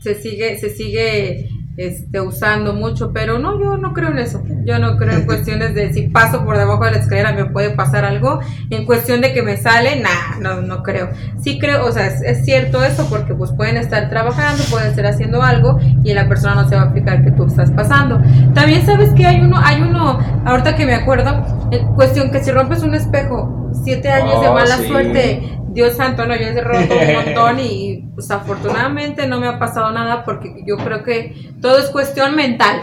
se 0.00 0.14
sigue, 0.16 0.58
se 0.58 0.68
sigue 0.68 1.48
este, 1.76 2.20
usando 2.20 2.74
mucho, 2.74 3.12
pero 3.12 3.38
no, 3.38 3.58
yo 3.58 3.76
no 3.76 3.94
creo 3.94 4.10
en 4.10 4.18
eso. 4.18 4.42
Yo 4.64 4.78
no 4.78 4.96
creo 4.96 5.18
en 5.18 5.26
cuestiones 5.26 5.74
de 5.74 5.92
si 5.92 6.08
paso 6.08 6.44
por 6.44 6.56
debajo 6.56 6.84
de 6.84 6.92
la 6.92 6.96
escalera 6.98 7.32
me 7.32 7.46
puede 7.46 7.70
pasar 7.70 8.04
algo. 8.04 8.40
En 8.70 8.84
cuestión 8.84 9.20
de 9.20 9.32
que 9.32 9.42
me 9.42 9.56
sale, 9.56 10.00
nah, 10.00 10.38
no, 10.40 10.62
no 10.62 10.82
creo. 10.82 11.10
Sí 11.40 11.58
creo, 11.58 11.86
o 11.86 11.92
sea, 11.92 12.06
es, 12.06 12.44
cierto 12.44 12.82
eso 12.82 13.06
porque 13.08 13.34
pues 13.34 13.52
pueden 13.52 13.76
estar 13.76 14.08
trabajando, 14.08 14.62
pueden 14.70 14.90
estar 14.90 15.06
haciendo 15.06 15.42
algo 15.42 15.78
y 16.02 16.12
la 16.12 16.28
persona 16.28 16.54
no 16.54 16.68
se 16.68 16.74
va 16.74 16.82
a 16.82 16.84
aplicar 16.86 17.24
que 17.24 17.30
tú 17.32 17.46
estás 17.46 17.70
pasando. 17.70 18.20
También 18.54 18.84
sabes 18.84 19.10
que 19.10 19.26
hay 19.26 19.40
uno, 19.40 19.58
hay 19.62 19.80
uno, 19.82 20.18
ahorita 20.44 20.76
que 20.76 20.86
me 20.86 20.94
acuerdo, 20.94 21.68
en 21.70 21.86
cuestión 21.94 22.30
que 22.30 22.42
si 22.42 22.50
rompes 22.50 22.82
un 22.82 22.94
espejo, 22.94 23.70
siete 23.84 24.10
años 24.10 24.40
de 24.40 24.48
oh, 24.48 24.54
mala 24.54 24.78
suerte, 24.78 25.58
Dios 25.72 25.94
santo, 25.94 26.26
no, 26.26 26.36
yo 26.36 26.48
he 26.48 26.60
roto 26.60 26.94
un 26.94 27.14
montón 27.26 27.60
y 27.60 28.08
pues 28.14 28.30
afortunadamente 28.30 29.26
no 29.26 29.40
me 29.40 29.48
ha 29.48 29.58
pasado 29.58 29.90
nada 29.92 30.24
porque 30.24 30.62
yo 30.66 30.76
creo 30.76 31.02
que 31.02 31.52
todo 31.60 31.78
es 31.78 31.86
cuestión 31.86 32.36
mental. 32.36 32.80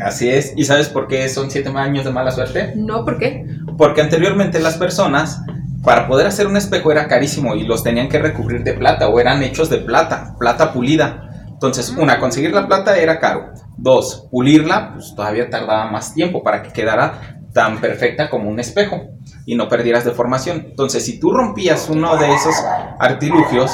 Así 0.00 0.28
es. 0.28 0.52
¿Y 0.56 0.64
sabes 0.64 0.88
por 0.88 1.08
qué 1.08 1.28
son 1.28 1.50
siete 1.50 1.70
años 1.74 2.04
de 2.04 2.12
mala 2.12 2.30
suerte? 2.30 2.72
No, 2.76 3.04
¿por 3.04 3.18
qué? 3.18 3.46
Porque 3.76 4.00
anteriormente 4.00 4.60
las 4.60 4.76
personas, 4.76 5.42
para 5.82 6.06
poder 6.06 6.26
hacer 6.26 6.46
un 6.46 6.56
espejo 6.56 6.92
era 6.92 7.08
carísimo 7.08 7.54
y 7.54 7.64
los 7.64 7.82
tenían 7.82 8.08
que 8.08 8.18
recubrir 8.18 8.62
de 8.64 8.74
plata 8.74 9.08
o 9.08 9.18
eran 9.20 9.42
hechos 9.42 9.68
de 9.70 9.78
plata, 9.78 10.34
plata 10.38 10.72
pulida. 10.72 11.28
Entonces, 11.48 11.90
una, 11.96 12.18
conseguir 12.18 12.52
la 12.52 12.66
plata 12.66 12.96
era 12.98 13.18
caro. 13.18 13.52
Dos, 13.76 14.28
pulirla, 14.30 14.92
pues 14.94 15.14
todavía 15.14 15.48
tardaba 15.48 15.90
más 15.90 16.14
tiempo 16.14 16.42
para 16.42 16.62
que 16.62 16.72
quedara 16.72 17.38
tan 17.52 17.80
perfecta 17.80 18.30
como 18.30 18.48
un 18.48 18.58
espejo 18.60 19.10
y 19.46 19.54
no 19.54 19.68
perdieras 19.68 20.04
deformación. 20.04 20.66
Entonces, 20.70 21.04
si 21.04 21.20
tú 21.20 21.32
rompías 21.32 21.88
uno 21.88 22.16
de 22.16 22.32
esos 22.32 22.54
artilugios, 22.98 23.70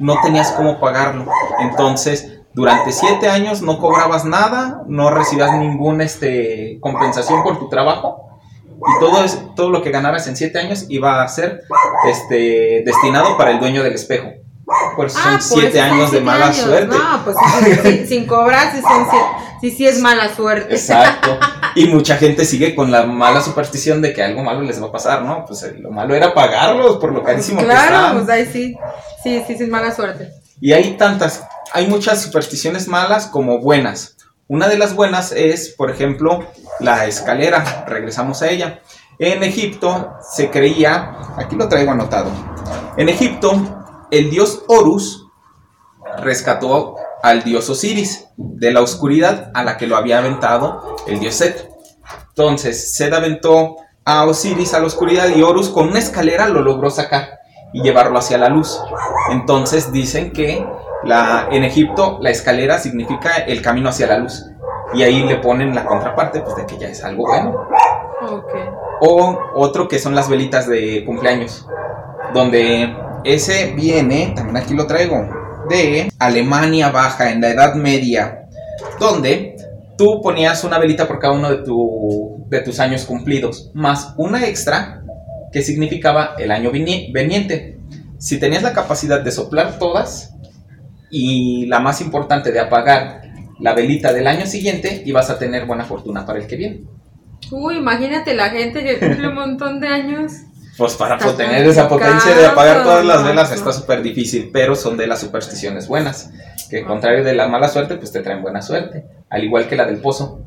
no 0.00 0.16
tenías 0.22 0.52
cómo 0.52 0.80
pagarlo. 0.80 1.26
Entonces, 1.60 2.37
durante 2.54 2.92
siete 2.92 3.28
años 3.28 3.62
no 3.62 3.78
cobrabas 3.78 4.24
nada, 4.24 4.82
no 4.86 5.10
recibías 5.10 5.52
ninguna 5.58 6.04
este, 6.04 6.78
compensación 6.80 7.42
por 7.42 7.58
tu 7.58 7.68
trabajo. 7.68 8.24
Y 8.66 9.00
todo, 9.00 9.24
es, 9.24 9.40
todo 9.56 9.70
lo 9.70 9.82
que 9.82 9.90
ganaras 9.90 10.28
en 10.28 10.36
siete 10.36 10.58
años 10.58 10.86
iba 10.88 11.22
a 11.22 11.28
ser 11.28 11.62
este, 12.08 12.82
destinado 12.84 13.36
para 13.36 13.50
el 13.50 13.58
dueño 13.58 13.82
del 13.82 13.94
espejo. 13.94 14.28
Por 14.96 15.06
eso 15.06 15.18
son 15.18 15.34
ah, 15.34 15.40
siete 15.40 15.80
años 15.80 16.10
de 16.10 16.20
mala 16.20 16.52
suerte. 16.52 16.96
No, 16.96 17.24
pues 17.24 17.36
sin, 18.08 18.26
cobrar, 18.26 18.70
si 18.72 18.82
son 18.82 19.06
sí, 19.60 19.70
sí 19.70 19.86
es 19.86 20.00
mala 20.00 20.34
suerte. 20.34 20.74
Exacto. 20.74 21.38
Y 21.74 21.84
mucha 21.86 22.16
gente 22.16 22.44
sigue 22.44 22.74
con 22.74 22.90
la 22.90 23.04
mala 23.04 23.40
superstición 23.40 24.02
de 24.02 24.12
que 24.12 24.20
algo 24.20 24.42
malo 24.42 24.62
les 24.62 24.82
va 24.82 24.88
a 24.88 24.90
pasar, 24.90 25.22
¿no? 25.22 25.44
Pues 25.46 25.62
eh, 25.62 25.76
lo 25.78 25.92
malo 25.92 26.14
era 26.14 26.34
pagarlos 26.34 26.96
por 26.96 27.12
lo 27.12 27.22
carísimo 27.22 27.60
claro, 27.60 27.82
que 27.82 27.88
Claro, 27.88 28.14
pues 28.18 28.28
ahí 28.30 28.46
sí, 28.46 28.74
sí, 29.22 29.44
sí, 29.46 29.54
sí 29.56 29.62
es 29.62 29.68
mala 29.68 29.94
suerte. 29.94 30.32
Y 30.60 30.72
hay 30.72 30.96
tantas, 30.96 31.46
hay 31.72 31.86
muchas 31.86 32.22
supersticiones 32.22 32.88
malas 32.88 33.26
como 33.26 33.60
buenas. 33.60 34.16
Una 34.46 34.68
de 34.68 34.78
las 34.78 34.94
buenas 34.94 35.32
es, 35.32 35.70
por 35.70 35.90
ejemplo, 35.90 36.46
la 36.80 37.06
escalera. 37.06 37.84
Regresamos 37.86 38.42
a 38.42 38.48
ella. 38.48 38.80
En 39.18 39.42
Egipto 39.42 40.14
se 40.22 40.50
creía, 40.50 41.16
aquí 41.36 41.56
lo 41.56 41.68
traigo 41.68 41.90
anotado, 41.90 42.30
en 42.96 43.08
Egipto 43.08 44.06
el 44.12 44.30
dios 44.30 44.62
Horus 44.68 45.26
rescató 46.18 46.96
al 47.22 47.42
dios 47.42 47.68
Osiris 47.68 48.28
de 48.36 48.72
la 48.72 48.80
oscuridad 48.80 49.50
a 49.54 49.64
la 49.64 49.76
que 49.76 49.88
lo 49.88 49.96
había 49.96 50.18
aventado 50.18 50.96
el 51.06 51.18
dios 51.18 51.34
Set. 51.34 51.68
Entonces, 52.28 52.94
Set 52.94 53.12
aventó 53.12 53.76
a 54.04 54.24
Osiris 54.24 54.72
a 54.74 54.80
la 54.80 54.86
oscuridad 54.86 55.28
y 55.28 55.42
Horus 55.42 55.68
con 55.68 55.88
una 55.88 55.98
escalera 55.98 56.48
lo 56.48 56.62
logró 56.62 56.88
sacar 56.90 57.40
y 57.72 57.82
llevarlo 57.82 58.18
hacia 58.18 58.38
la 58.38 58.48
luz. 58.48 58.80
Entonces 59.30 59.92
dicen 59.92 60.32
que 60.32 60.64
la, 61.04 61.48
en 61.50 61.64
Egipto 61.64 62.18
la 62.20 62.30
escalera 62.30 62.78
significa 62.78 63.36
el 63.46 63.62
camino 63.62 63.88
hacia 63.88 64.06
la 64.06 64.18
luz. 64.18 64.44
Y 64.94 65.02
ahí 65.02 65.22
le 65.22 65.36
ponen 65.36 65.74
la 65.74 65.84
contraparte, 65.84 66.40
pues 66.40 66.56
de 66.56 66.66
que 66.66 66.78
ya 66.78 66.88
es 66.88 67.04
algo 67.04 67.24
bueno. 67.26 67.68
O 69.00 69.38
otro 69.54 69.86
que 69.86 69.98
son 69.98 70.14
las 70.14 70.28
velitas 70.28 70.66
de 70.66 71.04
cumpleaños, 71.04 71.66
donde 72.32 72.96
ese 73.24 73.74
viene, 73.76 74.32
también 74.34 74.56
aquí 74.56 74.74
lo 74.74 74.86
traigo, 74.86 75.28
de 75.68 76.10
Alemania 76.18 76.90
Baja 76.90 77.30
en 77.30 77.42
la 77.42 77.50
Edad 77.50 77.74
Media, 77.74 78.48
donde 78.98 79.56
tú 79.96 80.20
ponías 80.22 80.64
una 80.64 80.78
velita 80.78 81.06
por 81.06 81.18
cada 81.18 81.34
uno 81.34 81.50
de, 81.50 81.58
tu, 81.58 82.46
de 82.48 82.60
tus 82.60 82.80
años 82.80 83.04
cumplidos, 83.04 83.70
más 83.74 84.14
una 84.16 84.46
extra 84.46 85.02
que 85.52 85.62
significaba 85.62 86.34
el 86.38 86.50
año 86.50 86.70
veniente. 86.72 87.78
Si 88.18 88.40
tenías 88.40 88.62
la 88.62 88.72
capacidad 88.72 89.20
de 89.20 89.30
soplar 89.30 89.78
todas 89.78 90.34
y 91.10 91.66
la 91.66 91.80
más 91.80 92.00
importante 92.00 92.52
de 92.52 92.60
apagar 92.60 93.22
la 93.58 93.74
velita 93.74 94.12
del 94.12 94.26
año 94.26 94.46
siguiente, 94.46 95.02
ibas 95.04 95.30
a 95.30 95.38
tener 95.38 95.66
buena 95.66 95.84
fortuna 95.84 96.24
para 96.24 96.38
el 96.38 96.46
que 96.46 96.56
viene. 96.56 96.84
Uy, 97.50 97.78
imagínate 97.78 98.34
la 98.34 98.50
gente 98.50 98.84
que 98.84 98.98
cumple 98.98 99.28
un 99.28 99.34
montón 99.34 99.80
de 99.80 99.88
años. 99.88 100.32
Pues 100.76 100.94
para 100.94 101.18
tener 101.18 101.66
esa 101.66 101.88
potencia 101.88 102.36
de 102.36 102.46
apagar 102.46 102.84
todas 102.84 103.04
las 103.04 103.24
velas 103.24 103.50
está 103.50 103.72
súper 103.72 104.00
difícil, 104.00 104.50
pero 104.52 104.76
son 104.76 104.96
de 104.96 105.08
las 105.08 105.20
supersticiones 105.20 105.88
buenas, 105.88 106.30
que 106.70 106.84
contrario 106.84 107.24
de 107.24 107.34
la 107.34 107.48
mala 107.48 107.68
suerte, 107.68 107.96
pues 107.96 108.12
te 108.12 108.20
traen 108.20 108.42
buena 108.42 108.62
suerte, 108.62 109.04
al 109.28 109.42
igual 109.42 109.66
que 109.66 109.74
la 109.74 109.86
del 109.86 109.98
pozo. 109.98 110.40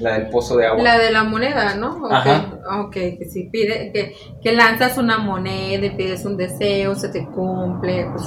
La 0.00 0.14
del 0.14 0.30
pozo 0.30 0.56
de 0.56 0.66
agua. 0.66 0.82
La 0.82 0.98
de 0.98 1.10
la 1.10 1.24
moneda, 1.24 1.74
¿no? 1.74 2.08
Ajá. 2.10 2.58
Ok, 2.80 2.92
que 2.92 3.26
si 3.30 3.44
pide, 3.44 3.92
que, 3.92 4.16
que, 4.42 4.52
lanzas 4.52 4.96
una 4.96 5.18
moneda 5.18 5.86
y 5.86 5.90
pides 5.90 6.24
un 6.24 6.36
deseo, 6.36 6.94
se 6.94 7.10
te 7.10 7.26
cumple. 7.26 8.06
Pues, 8.12 8.24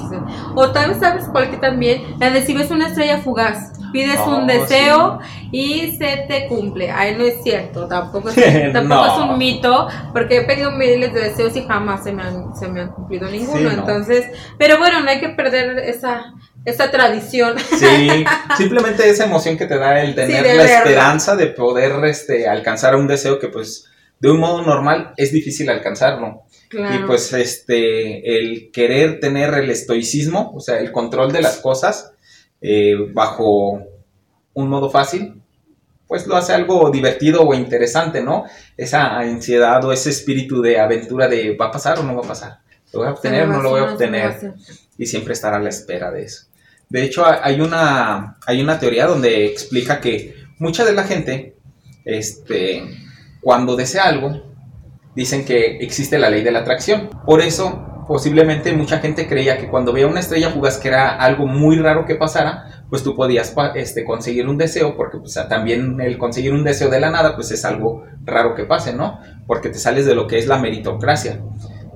o 0.56 0.72
tal 0.72 0.90
vez 0.90 1.00
sabes 1.00 1.26
cuál 1.32 1.50
que 1.50 1.58
también, 1.58 2.04
la 2.20 2.30
de 2.30 2.42
si 2.44 2.54
ves 2.54 2.70
una 2.70 2.88
estrella 2.88 3.20
fugaz, 3.20 3.74
pides 3.92 4.20
un 4.28 4.46
deseo 4.46 5.20
y 5.52 5.96
se 5.98 6.26
te 6.28 6.48
cumple. 6.48 6.92
Ahí 6.92 7.16
no 7.16 7.24
es 7.24 7.42
cierto, 7.44 7.88
tampoco 7.88 8.30
es, 8.30 8.36
tampoco 8.74 9.06
es 9.06 9.30
un 9.30 9.38
mito, 9.38 9.88
porque 10.12 10.38
he 10.38 10.44
pedido 10.44 10.72
miles 10.72 11.14
de 11.14 11.22
deseos 11.22 11.56
y 11.56 11.64
jamás 11.64 12.04
se 12.04 12.12
me 12.12 12.24
han, 12.24 12.56
se 12.56 12.68
me 12.68 12.82
han 12.82 12.90
cumplido 12.90 13.30
ninguno. 13.30 13.72
Entonces, 13.72 14.28
pero 14.58 14.78
bueno, 14.78 15.02
no 15.02 15.10
hay 15.10 15.20
que 15.20 15.30
perder 15.30 15.80
esa 15.80 16.34
esa 16.66 16.92
tradición. 16.92 17.58
Sí, 17.60 18.26
simplemente 18.58 19.10
esa 19.10 19.26
emoción 19.26 19.58
que 19.58 19.66
te 19.66 19.78
da 19.78 20.02
el 20.02 20.16
tener 20.16 20.44
la 20.56 20.66
esperanza 20.66 21.36
de 21.36 21.48
poder 21.48 22.04
este, 22.06 22.48
alcanzar 22.48 22.96
un 22.96 23.08
deseo 23.08 23.40
que 23.40 23.50
pues 23.50 23.86
de 24.20 24.32
un 24.32 24.40
modo 24.40 24.62
normal 24.62 25.14
es 25.18 25.32
difícil 25.32 25.70
alcanzarlo. 25.70 26.44
Y 26.72 27.06
pues 27.06 27.32
este, 27.34 28.38
el 28.38 28.72
querer 28.72 29.20
tener 29.20 29.54
el 29.54 29.70
estoicismo, 29.70 30.52
o 30.56 30.60
sea, 30.60 30.80
el 30.80 30.92
control 30.92 31.32
de 31.32 31.42
las 31.42 31.58
cosas 31.58 32.14
eh, 32.62 32.96
bajo 33.14 33.80
un 34.54 34.70
modo 34.70 34.90
fácil, 34.90 35.44
pues 36.08 36.26
lo 36.26 36.36
hace 36.36 36.54
algo 36.54 36.90
divertido 36.90 37.42
o 37.42 37.54
interesante, 37.54 38.24
¿no? 38.24 38.46
Esa 38.76 39.20
ansiedad 39.20 39.84
o 39.84 39.92
ese 39.92 40.10
espíritu 40.10 40.62
de 40.62 40.80
aventura 40.80 41.28
de 41.28 41.56
va 41.56 41.68
a 41.68 41.72
pasar 41.72 42.00
o 42.00 42.04
no 42.04 42.16
va 42.16 42.24
a 42.24 42.28
pasar. 42.28 42.60
¿Lo 42.92 43.00
voy 43.00 43.08
a 43.10 43.12
obtener 43.12 43.44
o 43.44 43.48
no 43.48 43.62
lo 43.62 43.70
voy 43.72 43.82
a 43.82 43.92
obtener? 43.92 44.54
Y 44.98 45.06
siempre 45.06 45.34
estar 45.34 45.54
a 45.54 45.60
la 45.60 45.70
espera 45.70 46.12
de 46.12 46.24
eso. 46.24 46.46
De 46.94 47.04
hecho, 47.04 47.26
hay 47.26 47.60
una, 47.60 48.38
hay 48.46 48.62
una 48.62 48.78
teoría 48.78 49.08
donde 49.08 49.48
explica 49.48 50.00
que 50.00 50.36
mucha 50.60 50.86
de 50.86 50.94
la 50.94 51.04
gente, 51.04 51.56
este, 52.06 52.84
cuando 53.42 53.76
desea 53.76 54.04
algo, 54.04 54.44
dicen 55.16 55.44
que 55.44 55.78
existe 55.78 56.20
la 56.20 56.30
ley 56.30 56.44
de 56.44 56.52
la 56.52 56.60
atracción. 56.60 57.10
Por 57.26 57.42
eso, 57.42 58.06
posiblemente 58.08 58.74
mucha 58.74 59.00
gente 59.00 59.28
creía 59.28 59.58
que 59.58 59.70
cuando 59.70 59.92
veía 59.92 60.06
una 60.06 60.20
estrella 60.20 60.52
fugaz 60.52 60.78
que 60.78 60.90
era 60.90 61.16
algo 61.16 61.48
muy 61.48 61.80
raro 61.80 62.06
que 62.06 62.14
pasara, 62.14 62.86
pues 62.92 63.02
tú 63.02 63.16
podías 63.16 63.56
este, 63.74 64.06
conseguir 64.06 64.48
un 64.48 64.60
deseo, 64.60 64.96
porque 64.96 65.18
también 65.50 66.00
el 66.00 66.20
conseguir 66.20 66.54
un 66.54 66.64
deseo 66.64 66.92
de 66.92 67.00
la 67.00 67.10
nada, 67.10 67.34
pues 67.34 67.50
es 67.50 67.66
algo 67.66 68.04
raro 68.24 68.54
que 68.54 68.66
pase, 68.66 68.94
¿no? 68.94 69.18
Porque 69.48 69.70
te 69.70 69.80
sales 69.80 70.06
de 70.06 70.14
lo 70.14 70.28
que 70.28 70.38
es 70.38 70.46
la 70.46 70.60
meritocracia. 70.60 71.42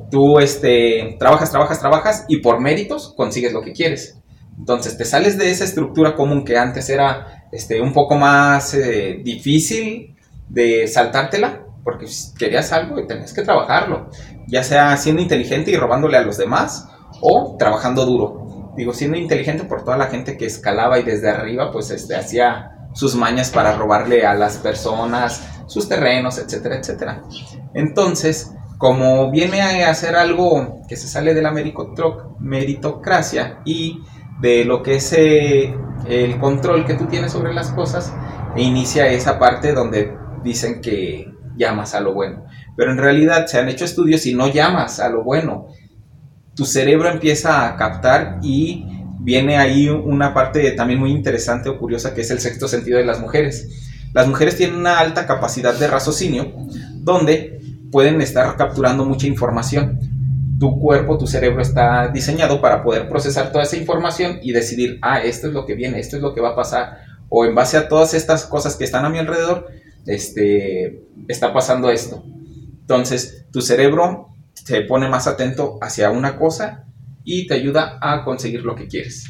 Tú 0.10 0.39
este, 0.39 1.17
trabajas, 1.19 1.51
trabajas, 1.51 1.79
trabajas 1.79 2.25
y 2.27 2.41
por 2.41 2.60
méritos 2.60 3.13
consigues 3.15 3.53
lo 3.53 3.62
que 3.62 3.73
quieres. 3.73 4.17
Entonces 4.58 4.98
te 4.98 5.06
sales 5.06 5.38
de 5.38 5.52
esa 5.52 5.63
estructura 5.63 6.15
común 6.15 6.43
que 6.43 6.58
antes 6.58 6.89
era 6.89 7.48
este, 7.52 7.82
un 7.82 7.93
poco 7.93 8.15
más 8.15 8.74
eh, 8.74 9.22
difícil 9.24 10.15
de 10.50 10.88
saltártela, 10.88 11.63
porque 11.84 12.08
querías 12.38 12.72
algo 12.74 13.00
y 13.00 13.08
tenías 13.08 13.34
que 13.34 13.43
trabajarlo, 13.43 14.10
ya 14.48 14.63
sea 14.63 14.98
siendo 14.98 15.22
inteligente 15.22 15.72
y 15.72 15.78
robándole 15.78 16.17
a 16.17 16.22
los 16.22 16.38
demás 16.38 16.89
o 17.22 17.56
trabajando 17.58 18.06
duro. 18.06 18.74
Digo, 18.76 18.93
siendo 18.93 19.17
inteligente 19.17 19.63
por 19.63 19.84
toda 19.84 19.98
la 19.98 20.08
gente 20.08 20.38
que 20.38 20.46
escalaba 20.46 21.00
y 21.00 21.04
desde 21.04 21.30
arriba 21.30 21.72
pues 21.72 21.89
este, 21.91 22.15
hacía 22.15 22.89
sus 22.93 23.15
mañas 23.15 23.52
para 23.52 23.76
robarle 23.76 24.26
a 24.26 24.34
las 24.34 24.58
personas 24.58 25.48
sus 25.67 25.88
terrenos, 25.88 26.38
etcétera, 26.38 26.78
etcétera. 26.78 27.24
Entonces, 27.74 28.54
como 28.78 29.32
viene 29.32 29.62
a 29.62 29.89
hacer 29.89 30.15
algo 30.15 30.82
que 30.88 30.96
se 30.96 31.08
sale 31.08 31.34
de 31.34 31.41
la 31.41 31.52
meritocracia 31.52 33.60
y 33.65 34.04
de 34.41 34.65
lo 34.65 34.84
que 34.84 34.95
es 34.95 35.13
eh, 35.13 35.76
el 36.08 36.39
control 36.39 36.86
que 36.86 36.93
tú 36.93 37.06
tienes 37.06 37.32
sobre 37.32 37.54
las 37.54 37.71
cosas 37.71 38.13
e 38.56 38.62
inicia 38.62 39.08
esa 39.08 39.39
parte 39.39 39.73
donde 39.73 40.15
dicen 40.43 40.82
que 40.82 41.32
llamas 41.56 41.95
a 41.95 42.00
lo 42.00 42.13
bueno. 42.13 42.45
Pero 42.76 42.91
en 42.91 42.97
realidad 42.97 43.47
se 43.47 43.60
han 43.60 43.69
hecho 43.69 43.86
estudios 43.86 44.26
y 44.26 44.34
no 44.34 44.47
llamas 44.47 45.00
a 45.00 45.10
lo 45.10 45.23
bueno. 45.23 45.67
Tu 46.56 46.65
cerebro 46.65 47.10
empieza 47.10 47.67
a 47.67 47.76
captar 47.76 48.39
y 48.41 48.86
viene 49.19 49.58
ahí 49.58 49.89
una 49.89 50.34
parte 50.34 50.71
también 50.71 51.00
muy 51.00 51.12
interesante 51.12 51.69
o 51.69 51.78
curiosa 51.78 52.13
que 52.13 52.21
es 52.21 52.32
el 52.32 52.39
sexto 52.39 52.67
sentido 52.67 52.97
de 52.97 53.06
las 53.06 53.19
mujeres. 53.19 53.67
Las 54.13 54.28
mujeres 54.28 54.56
tienen 54.56 54.78
una 54.78 55.00
alta 55.00 55.28
capacidad 55.28 55.78
de 55.78 55.88
raciocinio 55.88 56.54
donde 56.95 57.60
pueden 57.91 58.21
estar 58.21 58.56
capturando 58.56 59.06
mucha 59.06 59.28
información. 59.28 60.00
Tu 60.60 60.80
cuerpo, 60.80 61.17
tu 61.17 61.28
cerebro 61.28 61.62
está 61.62 62.08
diseñado 62.08 62.62
para 62.62 62.84
poder 62.84 63.08
procesar 63.08 63.52
toda 63.52 63.63
esa 63.63 63.78
información 63.78 64.39
y 64.41 64.52
decidir, 64.52 64.98
ah, 65.02 65.22
esto 65.22 65.48
es 65.48 65.54
lo 65.54 65.65
que 65.65 65.76
viene, 65.76 66.00
esto 66.00 66.15
es 66.15 66.22
lo 66.22 66.34
que 66.34 66.41
va 66.41 66.50
a 66.50 66.56
pasar, 66.56 67.00
o 67.30 67.46
en 67.46 67.54
base 67.54 67.78
a 67.78 67.88
todas 67.88 68.13
estas 68.13 68.46
cosas 68.46 68.76
que 68.76 68.84
están 68.84 69.06
a 69.06 69.10
mi 69.10 69.20
alrededor, 69.20 69.67
este, 70.06 71.04
está 71.28 71.54
pasando 71.54 71.89
esto. 71.91 72.24
Entonces, 72.82 73.46
tu 73.52 73.62
cerebro 73.62 74.30
se 74.54 74.82
pone 74.82 75.10
más 75.10 75.28
atento 75.28 75.78
hacia 75.82 76.10
una 76.10 76.38
cosa 76.38 76.86
y 77.24 77.48
te 77.48 77.54
ayuda 77.54 78.00
a 78.02 78.24
conseguir 78.24 78.63
lo 78.63 78.76
que 78.76 78.88
quieres. 78.88 79.26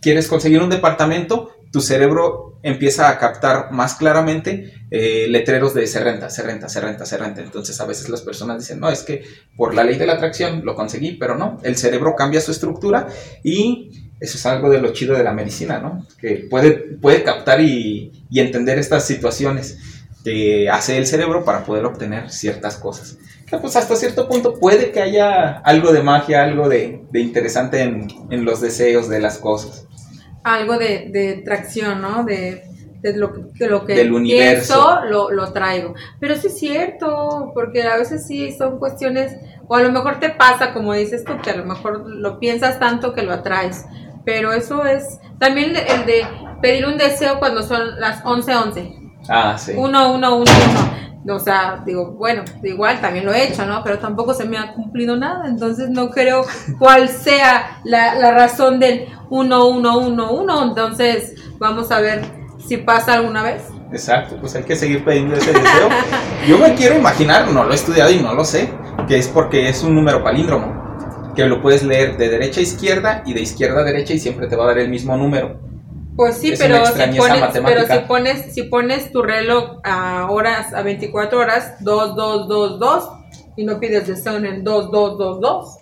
¿Quieres 0.00 0.28
conseguir 0.28 0.60
un 0.60 0.70
departamento? 0.70 1.51
Tu 1.72 1.80
cerebro 1.80 2.60
empieza 2.62 3.08
a 3.08 3.18
captar 3.18 3.72
más 3.72 3.94
claramente 3.94 4.72
eh, 4.90 5.26
letreros 5.28 5.74
de 5.74 5.86
se 5.86 5.98
renta, 6.00 6.30
se 6.30 6.42
renta, 6.42 6.68
se 6.68 6.80
renta, 6.80 7.06
se 7.06 7.16
renta. 7.16 7.40
Entonces 7.40 7.80
a 7.80 7.86
veces 7.86 8.08
las 8.08 8.22
personas 8.22 8.58
dicen, 8.58 8.78
no, 8.78 8.90
es 8.90 9.02
que 9.02 9.22
por 9.56 9.74
la 9.74 9.82
ley 9.82 9.96
de 9.96 10.06
la 10.06 10.14
atracción 10.14 10.64
lo 10.64 10.74
conseguí, 10.74 11.12
pero 11.12 11.36
no, 11.36 11.58
el 11.64 11.76
cerebro 11.76 12.14
cambia 12.14 12.40
su 12.40 12.52
estructura 12.52 13.08
y 13.42 14.12
eso 14.20 14.38
es 14.38 14.46
algo 14.46 14.70
de 14.70 14.80
lo 14.80 14.92
chido 14.92 15.16
de 15.16 15.24
la 15.24 15.32
medicina, 15.32 15.80
¿no? 15.80 16.06
Que 16.18 16.46
puede, 16.48 16.72
puede 16.72 17.24
captar 17.24 17.60
y, 17.60 18.12
y 18.30 18.40
entender 18.40 18.78
estas 18.78 19.04
situaciones 19.04 19.78
que 20.22 20.68
hace 20.70 20.98
el 20.98 21.06
cerebro 21.06 21.44
para 21.44 21.64
poder 21.64 21.84
obtener 21.84 22.30
ciertas 22.30 22.76
cosas 22.76 23.18
pues 23.60 23.76
hasta 23.76 23.96
cierto 23.96 24.28
punto 24.28 24.58
puede 24.58 24.92
que 24.92 25.02
haya 25.02 25.58
algo 25.58 25.92
de 25.92 26.02
magia, 26.02 26.44
algo 26.44 26.68
de, 26.68 27.02
interesante 27.14 27.82
en, 27.82 28.44
los 28.44 28.60
deseos 28.60 29.08
de 29.08 29.20
las 29.20 29.38
cosas. 29.38 29.86
Algo 30.44 30.76
de, 30.78 31.08
de 31.10 31.42
tracción, 31.44 32.00
¿no? 32.02 32.24
De, 32.24 32.64
lo, 33.14 33.28
de 33.28 33.66
lo 33.68 33.84
que 33.84 33.94
Del 33.94 34.12
universo. 34.12 35.00
lo, 35.08 35.30
lo 35.30 35.52
traigo. 35.52 35.94
Pero 36.20 36.36
sí 36.36 36.48
es 36.48 36.58
cierto, 36.58 37.50
porque 37.54 37.82
a 37.82 37.96
veces 37.96 38.26
sí 38.26 38.52
son 38.52 38.78
cuestiones, 38.78 39.36
o 39.68 39.76
a 39.76 39.82
lo 39.82 39.90
mejor 39.92 40.20
te 40.20 40.30
pasa, 40.30 40.72
como 40.72 40.92
dices 40.94 41.24
tú, 41.24 41.32
que 41.42 41.50
a 41.50 41.56
lo 41.56 41.64
mejor 41.64 42.08
lo 42.08 42.38
piensas 42.38 42.78
tanto 42.78 43.12
que 43.12 43.22
lo 43.22 43.32
atraes. 43.32 43.84
Pero 44.24 44.52
eso 44.52 44.84
es 44.84 45.18
también 45.38 45.74
el 45.76 46.06
de 46.06 46.24
pedir 46.60 46.86
un 46.86 46.96
deseo 46.96 47.38
cuando 47.38 47.62
son 47.62 48.00
las 48.00 48.22
11:11. 48.24 48.62
11. 48.66 48.92
Ah, 49.28 49.56
sí. 49.58 49.72
1, 49.76 50.14
1, 50.14 50.36
1, 50.36 50.42
1 50.42 51.11
o 51.28 51.38
sea, 51.38 51.82
digo, 51.86 52.12
bueno, 52.12 52.42
igual 52.62 53.00
también 53.00 53.24
lo 53.24 53.32
he 53.32 53.46
hecho, 53.46 53.64
¿no? 53.64 53.82
Pero 53.84 53.98
tampoco 53.98 54.34
se 54.34 54.44
me 54.44 54.58
ha 54.58 54.74
cumplido 54.74 55.16
nada, 55.16 55.46
entonces 55.46 55.88
no 55.90 56.10
creo 56.10 56.44
cuál 56.78 57.08
sea 57.08 57.80
la, 57.84 58.14
la 58.16 58.32
razón 58.32 58.80
del 58.80 59.08
1111, 59.30 60.52
entonces 60.64 61.34
vamos 61.58 61.90
a 61.92 62.00
ver 62.00 62.22
si 62.66 62.76
pasa 62.76 63.14
alguna 63.14 63.42
vez. 63.42 63.62
Exacto, 63.92 64.36
pues 64.40 64.54
hay 64.54 64.64
que 64.64 64.74
seguir 64.74 65.04
pidiendo 65.04 65.36
ese 65.36 65.52
deseo. 65.52 65.88
Yo 66.48 66.58
me 66.58 66.74
quiero 66.74 66.96
imaginar, 66.96 67.48
no 67.48 67.64
lo 67.64 67.72
he 67.72 67.74
estudiado 67.74 68.10
y 68.10 68.20
no 68.20 68.34
lo 68.34 68.44
sé, 68.44 68.70
que 69.06 69.18
es 69.18 69.28
porque 69.28 69.68
es 69.68 69.82
un 69.82 69.94
número 69.94 70.24
palíndromo, 70.24 71.32
que 71.36 71.46
lo 71.46 71.60
puedes 71.60 71.82
leer 71.82 72.16
de 72.16 72.28
derecha 72.28 72.60
a 72.60 72.62
izquierda 72.62 73.22
y 73.26 73.34
de 73.34 73.42
izquierda 73.42 73.82
a 73.82 73.84
derecha 73.84 74.14
y 74.14 74.18
siempre 74.18 74.48
te 74.48 74.56
va 74.56 74.64
a 74.64 74.68
dar 74.68 74.78
el 74.78 74.88
mismo 74.88 75.16
número. 75.16 75.71
Pues 76.16 76.36
sí, 76.36 76.52
pero 76.58 76.84
si, 76.84 76.92
pones, 77.18 77.60
pero 77.64 77.86
si 77.86 77.98
pones 78.06 78.54
si 78.54 78.62
pones 78.64 79.12
tu 79.12 79.22
reloj 79.22 79.80
a 79.82 80.26
horas, 80.30 80.74
a 80.74 80.82
24 80.82 81.38
horas, 81.38 81.76
2, 81.80 82.14
2, 82.14 82.48
2, 82.48 82.78
2, 82.78 83.10
y 83.56 83.64
no 83.64 83.80
pides 83.80 84.06
deseo 84.06 84.36
en 84.36 84.46
el 84.46 84.62
2, 84.64 84.90
2, 84.90 85.18
2, 85.18 85.40
2. 85.40 85.78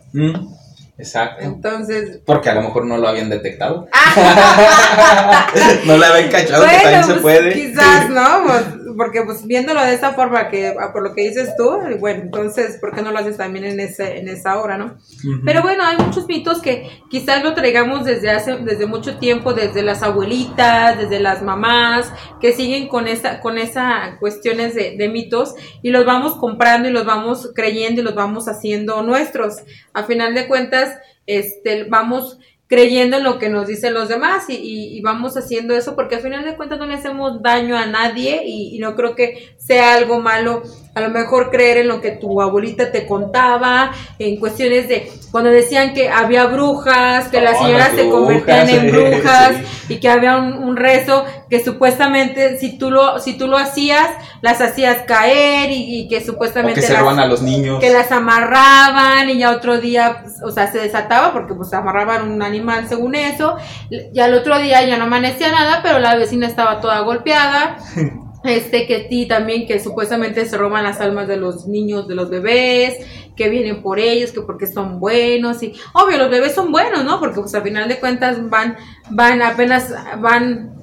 exacto. 0.99 1.45
Entonces. 1.45 2.21
Porque 2.25 2.49
a 2.49 2.55
lo 2.55 2.63
mejor 2.63 2.87
no 2.87 2.97
lo 2.97 3.09
habían 3.09 3.29
detectado. 3.29 3.89
no 5.87 5.97
lo 5.97 6.07
habían 6.07 6.31
cachado, 6.31 6.65
que 6.65 6.77
también 6.77 7.05
se 7.05 7.13
pues, 7.15 7.23
puede. 7.23 7.53
Quizás, 7.53 8.09
¿no? 8.09 8.45
Pues, 8.47 8.65
porque 9.01 9.23
pues 9.23 9.47
viéndolo 9.47 9.83
de 9.83 9.95
esa 9.95 10.13
forma 10.13 10.51
que 10.51 10.77
ah, 10.79 10.93
por 10.93 11.03
lo 11.03 11.15
que 11.15 11.23
dices 11.23 11.55
tú, 11.57 11.71
bueno, 12.01 12.25
entonces, 12.25 12.77
¿por 12.79 12.95
qué 12.95 13.01
no 13.01 13.11
lo 13.11 13.19
haces 13.19 13.39
también 13.39 13.65
en 13.65 13.81
ese 13.81 14.19
en 14.19 14.29
esa 14.29 14.61
hora, 14.61 14.77
no? 14.77 14.99
Pero 15.47 15.63
bueno, 15.63 15.85
hay 15.87 15.97
muchos 15.97 16.29
mitos 16.29 16.61
que 16.61 16.87
quizás 17.09 17.43
lo 17.43 17.55
traigamos 17.55 18.05
desde 18.05 18.29
hace 18.29 18.59
desde 18.59 18.85
mucho 18.85 19.17
tiempo, 19.17 19.55
desde 19.55 19.83
las 19.83 20.03
abuelitas, 20.03 20.99
desde 20.99 21.19
las 21.19 21.43
mamás, 21.43 22.13
que 22.43 22.53
siguen 22.53 22.89
con 22.89 23.09
esa 23.09 23.41
con 23.41 23.57
esa 23.57 24.19
cuestiones 24.21 24.75
de, 24.75 24.99
de 24.99 25.09
mitos 25.09 25.55
y 25.81 25.93
los 25.93 26.05
vamos 26.05 26.35
comprando 26.35 26.87
y 26.87 26.93
los 26.93 27.07
vamos 27.07 27.53
creyendo 27.55 28.03
y 28.03 28.05
los 28.05 28.15
vamos 28.15 28.49
haciendo 28.49 29.03
nuestros. 29.03 29.63
A 29.95 30.03
final 30.03 30.35
de 30.35 30.47
cuentas, 30.47 30.95
este 31.25 31.85
vamos 31.85 32.39
creyendo 32.71 33.17
en 33.17 33.25
lo 33.25 33.41
que 33.41 33.49
nos 33.49 33.67
dicen 33.67 33.95
los 33.95 34.09
demás 34.09 34.45
y, 34.49 35.01
vamos 35.03 35.37
haciendo 35.37 35.75
eso 35.75 35.97
porque 35.97 36.15
al 36.15 36.21
final 36.21 36.45
de 36.45 36.55
cuentas 36.55 36.79
no 36.79 36.87
le 36.87 36.95
hacemos 36.95 37.43
daño 37.43 37.77
a 37.77 37.87
nadie 37.87 38.45
y, 38.47 38.79
no 38.79 38.95
creo 38.95 39.17
que 39.17 39.49
sea 39.71 39.95
algo 39.95 40.19
malo 40.19 40.63
a 40.95 41.01
lo 41.01 41.11
mejor 41.11 41.51
creer 41.51 41.79
en 41.79 41.89
lo 41.89 42.01
que 42.01 42.11
tu 42.11 42.43
abuelita 42.43 42.91
te 42.91 43.07
contaba, 43.07 43.93
en 44.19 44.41
cuestiones 44.41 44.89
de 44.89 45.09
cuando 45.31 45.51
decían 45.51 45.95
que 45.95 46.09
había 46.09 46.47
brujas, 46.47 47.29
que 47.29 47.41
las 47.41 47.57
señoras 47.59 47.93
se 47.95 48.09
convertían 48.09 48.69
en 48.69 48.91
brujas 48.91 49.53
y 49.89 50.01
que 50.01 50.09
había 50.09 50.37
un, 50.37 50.77
rezo 50.77 51.25
que 51.49 51.63
supuestamente 51.63 52.59
si 52.59 52.79
tú 52.79 52.91
lo 52.91 53.21
si 53.21 53.39
tú 53.39 53.47
lo 53.47 53.57
hacías 53.57 54.09
las 54.41 54.61
hacías 54.61 55.03
caer 55.07 55.71
y, 55.71 56.09
que 56.09 56.25
supuestamente 56.25 56.81
que 56.81 56.87
se 56.87 56.93
las, 56.93 57.19
a 57.19 57.27
los 57.27 57.43
niños. 57.43 57.79
que 57.79 57.91
las 57.91 58.11
amarraban 58.11 59.29
y 59.31 59.39
ya 59.39 59.51
otro 59.51 59.79
día 59.79 60.25
o 60.43 60.51
sea 60.51 60.73
se 60.73 60.79
desataba 60.79 61.33
porque 61.33 61.55
pues 61.55 61.73
amarraban 61.73 62.29
un 62.29 62.43
animal 62.43 62.89
según 62.89 63.15
eso. 63.15 63.57
Y 63.91 64.19
al 64.19 64.35
otro 64.35 64.59
día 64.59 64.85
ya 64.85 64.97
no 64.97 65.05
amanecía 65.05 65.53
nada 65.53 65.81
pero 65.83 66.01
la 66.01 66.17
vecina 66.17 66.47
estaba 66.47 66.81
toda 66.81 67.01
golpeada 67.01 67.77
este 68.45 68.87
que 68.87 69.01
ti 69.01 69.27
también 69.27 69.67
que 69.67 69.81
supuestamente 69.81 70.47
se 70.47 70.57
roban 70.57 70.85
las 70.85 71.01
almas 71.01 71.29
de 71.29 71.37
los 71.37 71.67
niños, 71.67 72.09
de 72.09 72.15
los 72.15 72.31
bebés, 72.31 72.97
que 73.37 73.49
vienen 73.49 73.83
por 73.83 73.99
ellos, 73.99 74.33
que 74.33 74.41
porque 74.41 74.67
son 74.67 75.01
buenos 75.01 75.63
y 75.63 75.75
obvio 75.93 76.19
los 76.19 76.31
bebés 76.31 76.55
son 76.55 76.73
buenos, 76.73 77.05
¿no? 77.05 77.21
Porque 77.21 77.41
pues 77.41 77.55
al 77.55 77.63
final 77.63 77.89
de 77.89 77.99
cuentas 77.99 78.49
van 78.49 78.77
van 79.11 79.43
apenas 79.43 79.93
van 80.21 80.75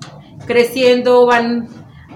creciendo, 0.46 1.26
van 1.26 1.67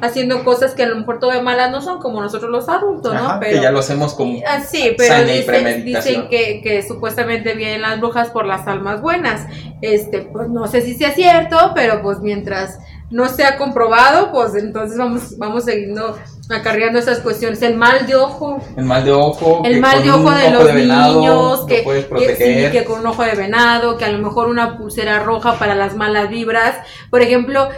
haciendo 0.01 0.43
cosas 0.43 0.73
que 0.73 0.83
a 0.83 0.87
lo 0.87 0.95
mejor 0.95 1.19
todavía 1.19 1.43
malas 1.43 1.71
no 1.71 1.81
son 1.81 1.99
como 1.99 2.21
nosotros 2.21 2.49
los 2.49 2.67
adultos, 2.67 3.13
¿no? 3.13 3.37
pero, 3.39 3.57
que 3.57 3.61
ya 3.61 3.71
lo 3.71 3.79
hacemos 3.79 4.15
como 4.15 4.39
ah, 4.47 4.61
sí, 4.61 4.95
pero 4.97 5.23
dicen, 5.23 5.85
dicen 5.85 6.27
que, 6.27 6.61
que, 6.61 6.81
supuestamente 6.81 7.53
vienen 7.53 7.83
las 7.83 7.99
brujas 7.99 8.31
por 8.31 8.45
las 8.45 8.67
almas 8.67 9.01
buenas. 9.01 9.45
Este, 9.81 10.21
pues 10.21 10.49
no 10.49 10.67
sé 10.67 10.81
si 10.81 10.95
sea 10.95 11.11
cierto, 11.11 11.57
pero 11.75 12.01
pues 12.01 12.19
mientras 12.19 12.79
no 13.11 13.27
se 13.29 13.43
ha 13.43 13.57
comprobado, 13.57 14.31
pues 14.31 14.55
entonces 14.55 14.97
vamos, 14.97 15.37
vamos 15.37 15.65
siguiendo 15.65 16.17
acarreando 16.49 16.99
esas 16.99 17.19
cuestiones. 17.19 17.61
El 17.61 17.75
mal 17.75 18.05
de 18.07 18.15
ojo. 18.15 18.59
El 18.75 18.85
mal 18.85 19.03
de 19.03 19.11
ojo. 19.11 19.61
El 19.63 19.79
mal 19.79 20.03
de 20.03 20.11
ojo 20.11 20.31
de 20.31 20.51
los 20.51 20.73
niños. 20.73 21.65
Que, 21.67 22.71
que, 22.71 22.83
con 22.85 22.99
un 22.99 23.07
ojo 23.07 23.23
de 23.23 23.35
venado, 23.35 23.97
que 23.97 24.05
a 24.05 24.09
lo 24.09 24.19
mejor 24.19 24.47
una 24.47 24.77
pulsera 24.77 25.19
roja 25.19 25.57
para 25.57 25.75
las 25.75 25.95
malas 25.95 26.29
vibras. 26.29 26.75
Por 27.09 27.21
ejemplo, 27.21 27.69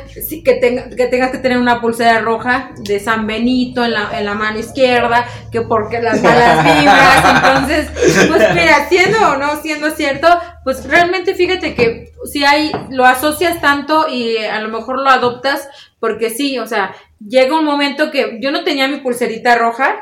que, 0.43 0.53
tenga, 0.55 0.89
que 0.89 1.05
tengas 1.07 1.31
que 1.31 1.37
tener 1.37 1.57
una 1.57 1.81
pulsera 1.81 2.19
roja 2.19 2.71
de 2.77 2.99
San 2.99 3.27
Benito 3.27 3.83
en 3.83 3.93
la, 3.93 4.17
en 4.17 4.25
la 4.25 4.33
mano 4.33 4.59
izquierda, 4.59 5.25
que 5.51 5.61
porque 5.61 6.01
las 6.01 6.21
malas 6.21 6.63
vibras. 6.63 7.43
Entonces, 7.43 8.27
pues 8.27 8.55
mira, 8.55 8.87
siendo 8.89 9.17
o 9.29 9.37
no 9.37 9.61
siendo 9.61 9.91
cierto, 9.91 10.27
pues 10.63 10.85
realmente 10.87 11.35
fíjate 11.35 11.75
que 11.75 12.13
si 12.31 12.43
hay, 12.45 12.71
lo 12.89 13.05
asocias 13.05 13.59
tanto 13.61 14.07
y 14.07 14.37
a 14.37 14.59
lo 14.61 14.69
mejor 14.69 14.99
lo 14.99 15.09
adoptas, 15.09 15.67
porque 15.99 16.29
sí, 16.29 16.57
o 16.59 16.67
sea, 16.67 16.95
llega 17.19 17.57
un 17.57 17.65
momento 17.65 18.11
que 18.11 18.39
yo 18.41 18.51
no 18.51 18.63
tenía 18.63 18.87
mi 18.87 18.97
pulserita 18.97 19.55
roja, 19.55 19.95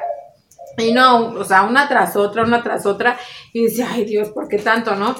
y 0.78 0.93
no, 0.93 1.28
o 1.32 1.43
sea, 1.43 1.63
una 1.63 1.88
tras 1.88 2.15
otra, 2.15 2.43
una 2.43 2.63
tras 2.63 2.86
otra, 2.86 3.17
y 3.54 3.63
decía, 3.63 3.88
ay 3.91 4.06
Dios, 4.06 4.30
¿por 4.30 4.47
qué 4.47 4.58
tanto, 4.58 4.95
no? 4.95 5.15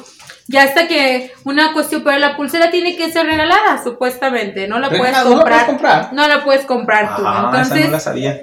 Ya 0.47 0.63
hasta 0.63 0.88
que 0.88 1.32
una 1.45 1.73
cuestión, 1.73 2.04
pero 2.04 2.17
la 2.17 2.36
pulsera 2.36 2.71
tiene 2.71 2.95
que 2.95 3.12
ser 3.12 3.25
regalada, 3.25 3.82
supuestamente, 3.84 4.67
no 4.67 4.80
la 4.80 4.89
puedes 4.89 5.17
comprar, 5.19 6.13
no 6.13 6.27
la 6.27 6.43
puedes 6.43 6.65
comprar. 6.65 7.15
tú. 7.15 7.23
Ah, 7.25 7.51
Entonces, 7.51 7.86
no 7.86 7.91
la 7.91 7.99
sabía 7.99 8.41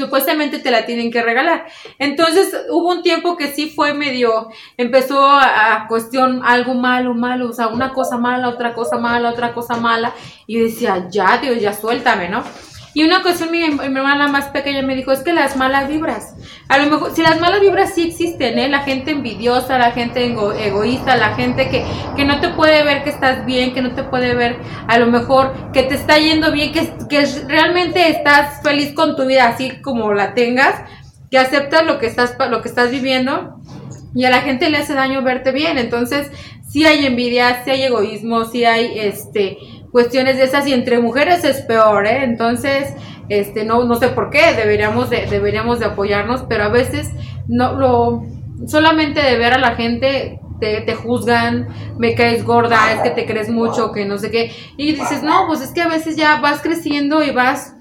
supuestamente 0.00 0.58
te 0.58 0.70
la 0.70 0.86
tienen 0.86 1.10
que 1.10 1.22
regalar. 1.22 1.66
Entonces 1.98 2.54
hubo 2.70 2.90
un 2.90 3.02
tiempo 3.02 3.36
que 3.36 3.48
sí 3.48 3.70
fue 3.70 3.94
medio, 3.94 4.48
empezó 4.76 5.24
a, 5.24 5.86
cuestión 5.88 6.42
algo 6.44 6.74
malo, 6.74 7.14
malo, 7.14 7.50
o 7.50 7.52
sea, 7.52 7.68
una 7.68 7.92
cosa 7.92 8.18
mala, 8.18 8.48
otra 8.48 8.74
cosa 8.74 8.98
mala, 8.98 9.30
otra 9.30 9.52
cosa 9.52 9.76
mala, 9.76 10.12
y 10.46 10.58
yo 10.58 10.64
decía, 10.64 11.06
ya 11.08 11.38
Dios, 11.38 11.60
ya 11.60 11.72
suéltame, 11.72 12.28
¿no? 12.28 12.42
Y 12.92 13.04
una 13.04 13.18
ocasión 13.18 13.50
mi, 13.50 13.60
mi, 13.68 13.84
hermana 13.84 14.28
más 14.28 14.46
pequeña 14.46 14.82
me 14.82 14.96
dijo, 14.96 15.12
es 15.12 15.20
que 15.20 15.32
las 15.32 15.56
malas 15.56 15.88
vibras, 15.88 16.34
a 16.68 16.78
lo 16.78 16.90
mejor, 16.90 17.14
si 17.14 17.22
las 17.22 17.40
malas 17.40 17.60
vibras 17.60 17.94
sí 17.94 18.08
existen, 18.08 18.58
¿eh? 18.58 18.68
La 18.68 18.80
gente 18.80 19.12
envidiosa, 19.12 19.78
la 19.78 19.92
gente 19.92 20.24
egoísta, 20.24 21.16
la 21.16 21.34
gente 21.34 21.68
que, 21.68 21.84
que 22.16 22.24
no 22.24 22.40
te 22.40 22.48
puede 22.48 22.82
ver 22.82 23.04
que 23.04 23.10
estás 23.10 23.46
bien, 23.46 23.74
que 23.74 23.82
no 23.82 23.94
te 23.94 24.02
puede 24.02 24.34
ver 24.34 24.58
a 24.88 24.98
lo 24.98 25.06
mejor 25.06 25.72
que 25.72 25.84
te 25.84 25.94
está 25.94 26.18
yendo 26.18 26.50
bien, 26.50 26.72
que, 26.72 26.92
que 27.08 27.24
realmente 27.46 28.08
estás 28.08 28.62
feliz 28.62 28.92
con 28.92 29.14
tu 29.16 29.26
vida 29.26 29.48
así 29.48 29.80
como 29.82 30.12
la 30.12 30.34
tengas, 30.34 30.74
que 31.30 31.38
aceptas 31.38 31.86
lo 31.86 31.98
que 31.98 32.06
estás, 32.06 32.36
lo 32.50 32.60
que 32.60 32.68
estás 32.68 32.90
viviendo 32.90 33.60
y 34.14 34.24
a 34.24 34.30
la 34.30 34.42
gente 34.42 34.70
le 34.70 34.78
hace 34.78 34.94
daño 34.94 35.22
verte 35.22 35.52
bien. 35.52 35.78
Entonces, 35.78 36.30
sí 36.68 36.84
hay 36.84 37.06
envidia, 37.06 37.62
sí 37.64 37.70
hay 37.70 37.82
egoísmo, 37.84 38.44
sí 38.44 38.64
hay 38.64 38.98
este 38.98 39.58
cuestiones 39.92 40.36
de 40.36 40.44
esas 40.44 40.66
y 40.66 40.72
entre 40.72 40.98
mujeres 40.98 41.44
es 41.44 41.62
peor, 41.62 42.06
¿eh? 42.06 42.24
Entonces, 42.24 42.94
este 43.28 43.64
no 43.64 43.84
no 43.84 43.96
sé 43.96 44.08
por 44.08 44.30
qué, 44.30 44.54
deberíamos 44.54 45.10
de 45.10 45.26
deberíamos 45.26 45.78
de 45.78 45.86
apoyarnos, 45.86 46.44
pero 46.48 46.64
a 46.64 46.68
veces 46.68 47.10
no 47.48 47.74
lo 47.74 48.24
solamente 48.66 49.20
de 49.20 49.36
ver 49.38 49.54
a 49.54 49.58
la 49.58 49.74
gente 49.74 50.40
te, 50.60 50.82
te, 50.82 50.94
juzgan, 50.94 51.68
me 51.98 52.14
caes 52.14 52.44
gorda, 52.44 52.92
es 52.92 53.00
que 53.00 53.10
te 53.10 53.24
crees 53.24 53.48
mucho, 53.48 53.92
que 53.92 54.04
no 54.04 54.18
sé 54.18 54.30
qué. 54.30 54.52
Y 54.76 54.92
dices, 54.92 55.22
no, 55.22 55.46
pues 55.46 55.62
es 55.62 55.72
que 55.72 55.80
a 55.80 55.88
veces 55.88 56.16
ya 56.16 56.38
vas 56.40 56.60
creciendo 56.60 57.22
y 57.22 57.30
vas 57.30 57.79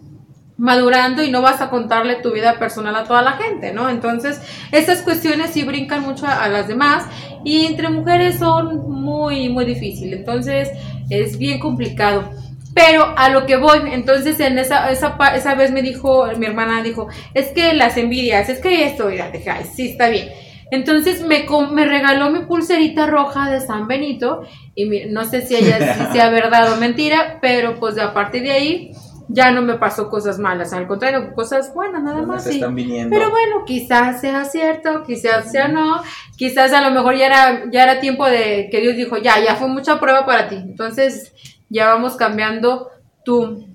madurando 0.60 1.24
y 1.24 1.32
no 1.32 1.42
vas 1.42 1.62
a 1.62 1.70
contarle 1.70 2.16
tu 2.16 2.32
vida 2.32 2.60
personal 2.60 2.96
a 2.96 3.06
toda 3.06 3.22
la 3.22 3.32
gente, 3.32 3.72
¿no? 3.72 3.90
Entonces, 3.90 4.42
esas 4.72 5.02
cuestiones 5.02 5.52
sí 5.52 5.64
brincan 5.64 6.04
mucho 6.04 6.28
a, 6.28 6.48
las 6.50 6.68
demás 6.68 7.06
y 7.46 7.66
entre 7.66 7.90
mujeres 7.90 8.38
son 8.38 8.90
muy, 8.90 9.48
muy 9.50 9.64
difíciles, 9.66 10.20
entonces 10.20 10.70
es 11.10 11.38
bien 11.38 11.60
complicado. 11.60 12.30
Pero 12.76 13.14
a 13.18 13.30
lo 13.30 13.46
que 13.46 13.56
voy, 13.56 13.80
entonces 13.92 14.40
en 14.42 14.60
esa, 14.60 14.92
esa, 14.92 15.18
esa 15.34 15.56
vez 15.56 15.72
me 15.72 15.82
dijo, 15.82 16.28
mi 16.38 16.46
hermana 16.46 16.84
dijo, 16.84 17.08
es 17.34 17.48
que 17.48 17.74
las 17.74 17.98
envidias, 17.98 18.50
es 18.50 18.60
que 18.60 18.86
esto, 18.86 19.08
mira, 19.08 19.32
dije, 19.32 19.50
ay, 19.50 19.66
sí, 19.74 19.92
está 19.92 20.10
bien. 20.10 20.30
Entonces 20.72 21.24
me, 21.24 21.46
me 21.72 21.86
regaló 21.86 22.30
mi 22.30 22.42
pulserita 22.46 23.08
roja 23.08 23.50
de 23.50 23.60
San 23.60 23.88
Benito 23.88 24.44
y 24.76 24.86
no 25.10 25.26
sé 25.26 25.42
si 25.42 25.56
ella 25.56 25.96
si 25.96 26.14
sea 26.14 26.30
verdad 26.30 26.74
o 26.74 26.76
mentira, 26.76 27.40
pero 27.42 27.80
pues 27.80 27.98
a 27.98 28.14
partir 28.14 28.44
de 28.44 28.52
ahí 28.52 28.92
ya 29.32 29.52
no 29.52 29.62
me 29.62 29.76
pasó 29.76 30.10
cosas 30.10 30.40
malas, 30.40 30.74
al 30.74 30.88
contrario, 30.88 31.34
cosas 31.36 31.72
buenas 31.74 32.02
nada 32.02 32.24
más. 32.24 32.48
Están 32.48 32.74
viniendo. 32.74 33.16
Pero 33.16 33.30
bueno, 33.30 33.64
quizás 33.64 34.20
sea 34.20 34.44
cierto, 34.44 35.04
quizás 35.04 35.52
sea 35.52 35.68
no, 35.68 36.02
quizás 36.36 36.74
a 36.74 36.82
lo 36.82 36.90
mejor 36.90 37.16
ya 37.16 37.28
era, 37.28 37.64
ya 37.72 37.84
era 37.84 38.00
tiempo 38.00 38.26
de 38.26 38.70
que 38.72 38.82
Dios 38.82 38.96
dijo, 38.96 39.18
ya, 39.18 39.40
ya 39.40 39.56
fue 39.56 39.68
mucha 39.68 40.00
prueba 40.00 40.26
para 40.26 40.50
ti. 40.50 40.56
Entonces 40.56 41.32
ya 41.70 41.88
vamos 41.88 42.16
cambiando 42.16 42.90
tu, 43.24 43.68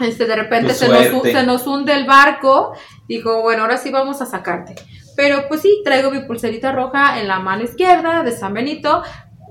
este, 0.00 0.24
de 0.24 0.36
repente 0.36 0.72
se 0.72 0.88
nos, 0.88 1.22
se 1.22 1.42
nos 1.42 1.66
hunde 1.66 1.92
el 1.92 2.06
barco, 2.06 2.72
dijo, 3.06 3.42
bueno, 3.42 3.62
ahora 3.62 3.76
sí 3.76 3.90
vamos 3.90 4.22
a 4.22 4.26
sacarte. 4.26 4.74
Pero 5.16 5.48
pues 5.48 5.60
sí, 5.60 5.82
traigo 5.84 6.10
mi 6.10 6.20
pulserita 6.20 6.72
roja 6.72 7.20
en 7.20 7.28
la 7.28 7.40
mano 7.40 7.62
izquierda 7.62 8.22
de 8.22 8.32
San 8.32 8.54
Benito, 8.54 9.02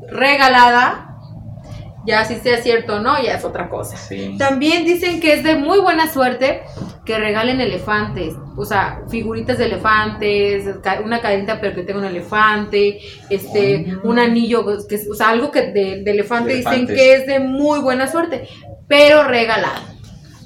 regalada 0.10 1.13
ya 2.06 2.26
si 2.26 2.36
sea 2.36 2.62
cierto 2.62 2.96
o 2.96 3.00
no, 3.00 3.22
ya 3.22 3.36
es 3.36 3.46
otra 3.46 3.70
cosa. 3.70 3.98
También 4.38 4.86
dicen 4.86 5.20
que 5.20 5.34
es 5.34 5.44
de 5.44 5.56
muy 5.56 5.80
buena 5.80 6.12
suerte 6.12 6.62
que 7.06 7.18
regalen 7.18 7.60
elefantes, 7.60 8.34
o 8.56 8.66
sea, 8.66 9.02
figuritas 9.10 9.58
de 9.58 9.66
elefantes, 9.66 10.66
una 11.04 11.22
cadenita 11.22 11.60
pero 11.60 11.76
que 11.76 11.84
tenga 11.84 12.00
un 12.00 12.06
elefante, 12.06 13.00
este, 13.30 13.98
un 14.04 14.20
anillo, 14.20 14.66
que, 14.88 15.00
o 15.10 15.16
sea, 15.16 15.30
algo 15.30 15.52
que 15.52 15.72
de, 15.72 16.04
elefante 16.06 16.56
dicen 16.56 16.88
que 16.88 17.16
es 17.16 17.28
de 17.28 17.40
muy 17.40 17.80
buena 17.80 18.10
suerte, 18.10 18.48
pero 18.88 19.24
regalado. 19.24 19.94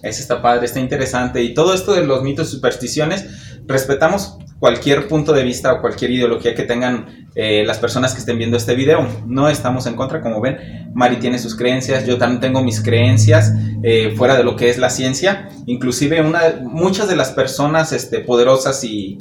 Ese 0.03 0.21
está 0.21 0.41
padre, 0.41 0.65
está 0.65 0.79
interesante. 0.79 1.41
Y 1.41 1.53
todo 1.53 1.73
esto 1.73 1.93
de 1.93 2.05
los 2.05 2.21
mitos 2.23 2.49
y 2.49 2.51
supersticiones, 2.51 3.61
respetamos 3.65 4.37
cualquier 4.59 5.07
punto 5.07 5.33
de 5.33 5.43
vista 5.43 5.73
o 5.73 5.81
cualquier 5.81 6.11
ideología 6.11 6.55
que 6.55 6.63
tengan 6.63 7.27
eh, 7.35 7.63
las 7.65 7.77
personas 7.79 8.13
que 8.13 8.19
estén 8.19 8.37
viendo 8.37 8.57
este 8.57 8.75
video. 8.75 9.07
No 9.25 9.49
estamos 9.49 9.85
en 9.85 9.95
contra, 9.95 10.21
como 10.21 10.41
ven, 10.41 10.91
Mari 10.93 11.17
tiene 11.17 11.39
sus 11.39 11.55
creencias, 11.55 12.05
yo 12.05 12.17
también 12.17 12.41
tengo 12.41 12.63
mis 12.63 12.81
creencias 12.81 13.53
eh, 13.83 14.13
fuera 14.15 14.35
de 14.35 14.43
lo 14.43 14.55
que 14.55 14.69
es 14.69 14.77
la 14.77 14.89
ciencia. 14.89 15.49
Inclusive 15.65 16.21
una, 16.21 16.41
muchas 16.61 17.07
de 17.07 17.15
las 17.15 17.31
personas 17.31 17.91
este, 17.91 18.19
poderosas 18.19 18.83
y 18.83 19.19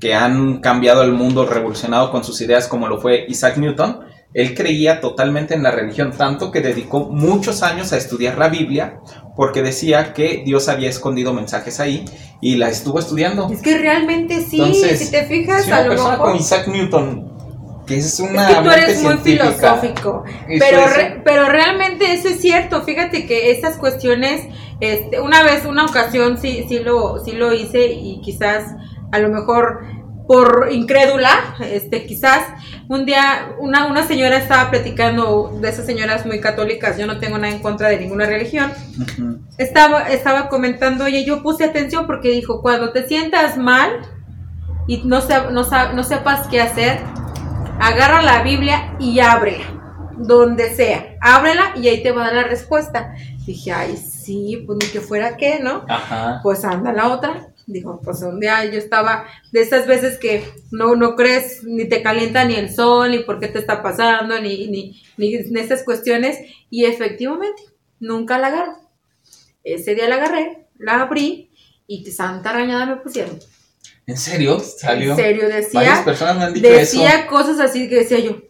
que 0.00 0.14
han 0.14 0.60
cambiado 0.60 1.02
el 1.02 1.12
mundo, 1.12 1.44
revolucionado 1.44 2.10
con 2.10 2.24
sus 2.24 2.40
ideas, 2.40 2.68
como 2.68 2.88
lo 2.88 2.98
fue 2.98 3.26
Isaac 3.28 3.56
Newton, 3.56 4.00
él 4.34 4.54
creía 4.54 5.00
totalmente 5.00 5.54
en 5.54 5.62
la 5.62 5.70
religión, 5.70 6.12
tanto 6.16 6.50
que 6.50 6.60
dedicó 6.60 7.08
muchos 7.10 7.62
años 7.62 7.92
a 7.92 7.96
estudiar 7.96 8.38
la 8.38 8.48
Biblia, 8.48 9.00
porque 9.36 9.62
decía 9.62 10.12
que 10.12 10.42
Dios 10.44 10.68
había 10.68 10.90
escondido 10.90 11.32
mensajes 11.32 11.80
ahí 11.80 12.04
y 12.40 12.56
la 12.56 12.68
estuvo 12.68 12.98
estudiando. 12.98 13.48
Es 13.50 13.62
que 13.62 13.78
realmente 13.78 14.42
sí, 14.42 14.74
si 14.74 15.10
te 15.10 15.24
fijas, 15.24 15.64
si 15.64 15.70
una 15.70 15.88
persona 15.88 16.18
con 16.18 16.36
Isaac 16.36 16.68
Newton, 16.68 17.38
que 17.86 17.96
es 17.96 18.20
una. 18.20 18.50
Es 18.50 18.56
que 18.56 18.62
tú 18.62 18.70
eres 18.70 19.02
muy 19.02 19.16
filosófico, 19.18 20.24
pero, 20.46 20.82
pero 21.24 21.48
realmente 21.48 22.12
eso 22.12 22.28
es 22.28 22.40
cierto. 22.40 22.82
Fíjate 22.82 23.26
que 23.26 23.50
estas 23.50 23.78
cuestiones, 23.78 24.46
este, 24.80 25.20
una 25.20 25.42
vez, 25.42 25.64
una 25.64 25.86
ocasión, 25.86 26.38
sí, 26.38 26.66
sí 26.68 26.80
lo, 26.80 27.24
sí 27.24 27.32
lo 27.32 27.54
hice 27.54 27.86
y 27.86 28.20
quizás 28.20 28.74
a 29.10 29.18
lo 29.18 29.30
mejor 29.30 29.80
por 30.28 30.68
incrédula, 30.70 31.56
este, 31.60 32.04
quizás 32.04 32.42
un 32.86 33.06
día 33.06 33.54
una, 33.58 33.86
una 33.86 34.06
señora 34.06 34.36
estaba 34.36 34.70
platicando 34.70 35.58
de 35.58 35.70
esas 35.70 35.86
señoras 35.86 36.26
muy 36.26 36.38
católicas, 36.38 36.98
yo 36.98 37.06
no 37.06 37.18
tengo 37.18 37.38
nada 37.38 37.54
en 37.54 37.60
contra 37.60 37.88
de 37.88 37.98
ninguna 37.98 38.26
religión, 38.26 38.70
estaba, 39.56 40.02
estaba 40.10 40.50
comentando, 40.50 41.04
oye, 41.04 41.24
yo 41.24 41.42
puse 41.42 41.64
atención 41.64 42.06
porque 42.06 42.28
dijo, 42.28 42.60
cuando 42.60 42.92
te 42.92 43.08
sientas 43.08 43.56
mal 43.56 43.90
y 44.86 44.98
no, 44.98 45.20
no, 45.50 45.64
no 45.94 46.04
sepas 46.04 46.46
qué 46.48 46.60
hacer, 46.60 47.00
agarra 47.80 48.20
la 48.20 48.42
Biblia 48.42 48.94
y 49.00 49.20
ábrela, 49.20 49.64
donde 50.18 50.74
sea, 50.74 51.16
ábrela 51.22 51.72
y 51.74 51.88
ahí 51.88 52.02
te 52.02 52.12
va 52.12 52.24
a 52.24 52.26
dar 52.26 52.34
la 52.34 52.44
respuesta. 52.44 53.14
Dije, 53.46 53.72
ay, 53.72 53.96
sí, 53.96 54.62
pues 54.66 54.78
ni 54.82 54.86
que 54.88 55.00
fuera 55.00 55.38
qué, 55.38 55.58
¿no? 55.58 55.86
Pues 56.42 56.66
anda 56.66 56.92
la 56.92 57.08
otra 57.08 57.48
Dijo, 57.70 58.00
pues 58.02 58.22
un 58.22 58.40
día 58.40 58.64
yo 58.64 58.78
estaba 58.78 59.26
de 59.52 59.60
esas 59.60 59.86
veces 59.86 60.16
que 60.16 60.42
no, 60.70 60.96
no 60.96 61.16
crees, 61.16 61.64
ni 61.64 61.86
te 61.86 62.02
calienta 62.02 62.46
ni 62.46 62.54
el 62.54 62.74
sol, 62.74 63.10
ni 63.10 63.18
por 63.18 63.38
qué 63.38 63.48
te 63.48 63.58
está 63.58 63.82
pasando, 63.82 64.40
ni, 64.40 64.68
ni, 64.68 65.02
ni 65.18 65.34
en 65.34 65.56
esas 65.58 65.82
cuestiones. 65.82 66.38
Y 66.70 66.86
efectivamente, 66.86 67.62
nunca 68.00 68.38
la 68.38 68.46
agarro. 68.46 68.78
Ese 69.62 69.94
día 69.94 70.08
la 70.08 70.14
agarré, 70.14 70.66
la 70.78 71.02
abrí 71.02 71.50
y 71.86 72.10
santa 72.10 72.50
arañada 72.50 72.86
me 72.86 72.96
pusieron. 72.96 73.38
¿En 74.06 74.16
serio? 74.16 74.58
¿Salió? 74.60 75.10
En 75.10 75.16
serio, 75.16 75.48
decía. 75.48 75.80
Varias 75.80 76.00
personas 76.00 76.38
me 76.38 76.44
han 76.44 76.54
dicho 76.54 76.68
decía 76.70 77.26
cosas 77.26 77.60
así 77.60 77.86
que 77.86 77.96
decía 77.96 78.18
yo. 78.18 78.40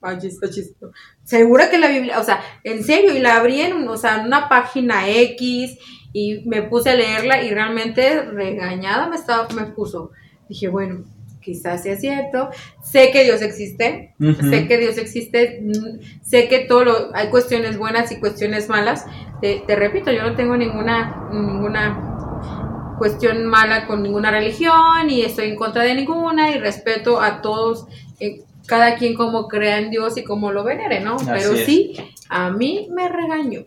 Ay, 0.00 0.16
está 0.22 0.48
chistoso. 0.48 0.90
Segura 1.22 1.68
que 1.68 1.76
la 1.76 1.88
Biblia, 1.88 2.18
o 2.18 2.24
sea, 2.24 2.40
en 2.62 2.82
serio, 2.82 3.14
y 3.14 3.18
la 3.18 3.36
abrí 3.36 3.60
en, 3.60 3.86
o 3.86 3.96
sea, 3.98 4.20
en 4.20 4.26
una 4.26 4.48
página 4.48 5.06
X 5.06 5.78
y 6.14 6.42
me 6.46 6.62
puse 6.62 6.90
a 6.90 6.94
leerla 6.94 7.42
y 7.42 7.50
realmente 7.50 8.22
regañada 8.22 9.08
me 9.08 9.16
estaba 9.16 9.48
me 9.54 9.66
puso. 9.66 10.12
Dije, 10.48 10.68
bueno, 10.68 11.04
quizás 11.40 11.82
sea 11.82 11.96
cierto. 11.96 12.50
Sé 12.82 13.10
que 13.10 13.24
Dios 13.24 13.42
existe, 13.42 14.14
sé 14.48 14.68
que 14.68 14.78
Dios 14.78 14.96
existe, 14.96 15.60
mm, 15.60 16.22
sé 16.22 16.48
que 16.48 16.60
todo 16.60 16.84
lo, 16.84 17.16
hay 17.16 17.28
cuestiones 17.30 17.76
buenas 17.76 18.12
y 18.12 18.20
cuestiones 18.20 18.68
malas. 18.68 19.06
Te, 19.40 19.62
repito, 19.74 20.12
yo 20.12 20.22
no 20.22 20.36
tengo 20.36 20.56
ninguna 20.56 21.28
ninguna 21.32 22.94
cuestión 22.96 23.44
mala 23.46 23.88
con 23.88 24.04
ninguna 24.04 24.30
religión 24.30 25.10
y 25.10 25.22
estoy 25.22 25.48
en 25.48 25.56
contra 25.56 25.82
de 25.82 25.96
ninguna 25.96 26.52
y 26.52 26.58
respeto 26.58 27.20
a 27.20 27.42
todos 27.42 27.86
eh, 28.20 28.44
cada 28.66 28.94
quien 28.94 29.14
como 29.14 29.48
crea 29.48 29.80
en 29.80 29.90
Dios 29.90 30.16
y 30.16 30.22
como 30.22 30.52
lo 30.52 30.62
venere, 30.62 31.00
¿no? 31.00 31.16
Pero 31.26 31.56
sí, 31.56 31.96
a 32.28 32.50
mí 32.50 32.88
me 32.92 33.08
regañó. 33.08 33.64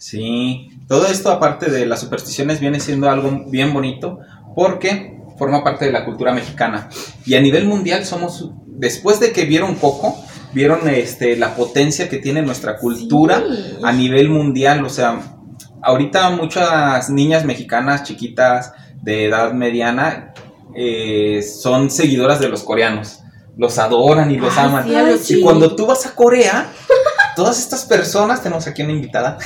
Sí, 0.00 0.70
todo 0.88 1.06
esto 1.06 1.30
aparte 1.30 1.70
de 1.70 1.84
las 1.84 2.00
supersticiones 2.00 2.58
viene 2.58 2.80
siendo 2.80 3.10
algo 3.10 3.44
bien 3.48 3.74
bonito 3.74 4.18
porque 4.54 5.20
forma 5.38 5.62
parte 5.62 5.84
de 5.84 5.92
la 5.92 6.06
cultura 6.06 6.32
mexicana. 6.32 6.88
Y 7.26 7.34
a 7.34 7.40
nivel 7.42 7.66
mundial 7.66 8.06
somos, 8.06 8.50
después 8.66 9.20
de 9.20 9.32
que 9.32 9.44
vieron 9.44 9.74
Coco, 9.74 10.16
vieron 10.54 10.88
este, 10.88 11.36
la 11.36 11.54
potencia 11.54 12.08
que 12.08 12.16
tiene 12.16 12.40
nuestra 12.40 12.78
cultura 12.78 13.44
a 13.82 13.92
nivel 13.92 14.30
mundial. 14.30 14.82
O 14.86 14.88
sea, 14.88 15.20
ahorita 15.82 16.30
muchas 16.30 17.10
niñas 17.10 17.44
mexicanas 17.44 18.02
chiquitas 18.02 18.72
de 19.02 19.26
edad 19.26 19.52
mediana 19.52 20.32
eh, 20.74 21.42
son 21.42 21.90
seguidoras 21.90 22.40
de 22.40 22.48
los 22.48 22.62
coreanos. 22.62 23.20
Los 23.58 23.78
adoran 23.78 24.30
y 24.30 24.38
los 24.38 24.56
aman. 24.56 24.88
y 25.28 25.40
cuando 25.42 25.76
tú 25.76 25.84
vas 25.84 26.06
a 26.06 26.14
Corea, 26.14 26.72
todas 27.40 27.58
estas 27.58 27.86
personas, 27.86 28.42
tenemos 28.42 28.66
aquí 28.66 28.82
una 28.82 28.92
invitada, 28.92 29.38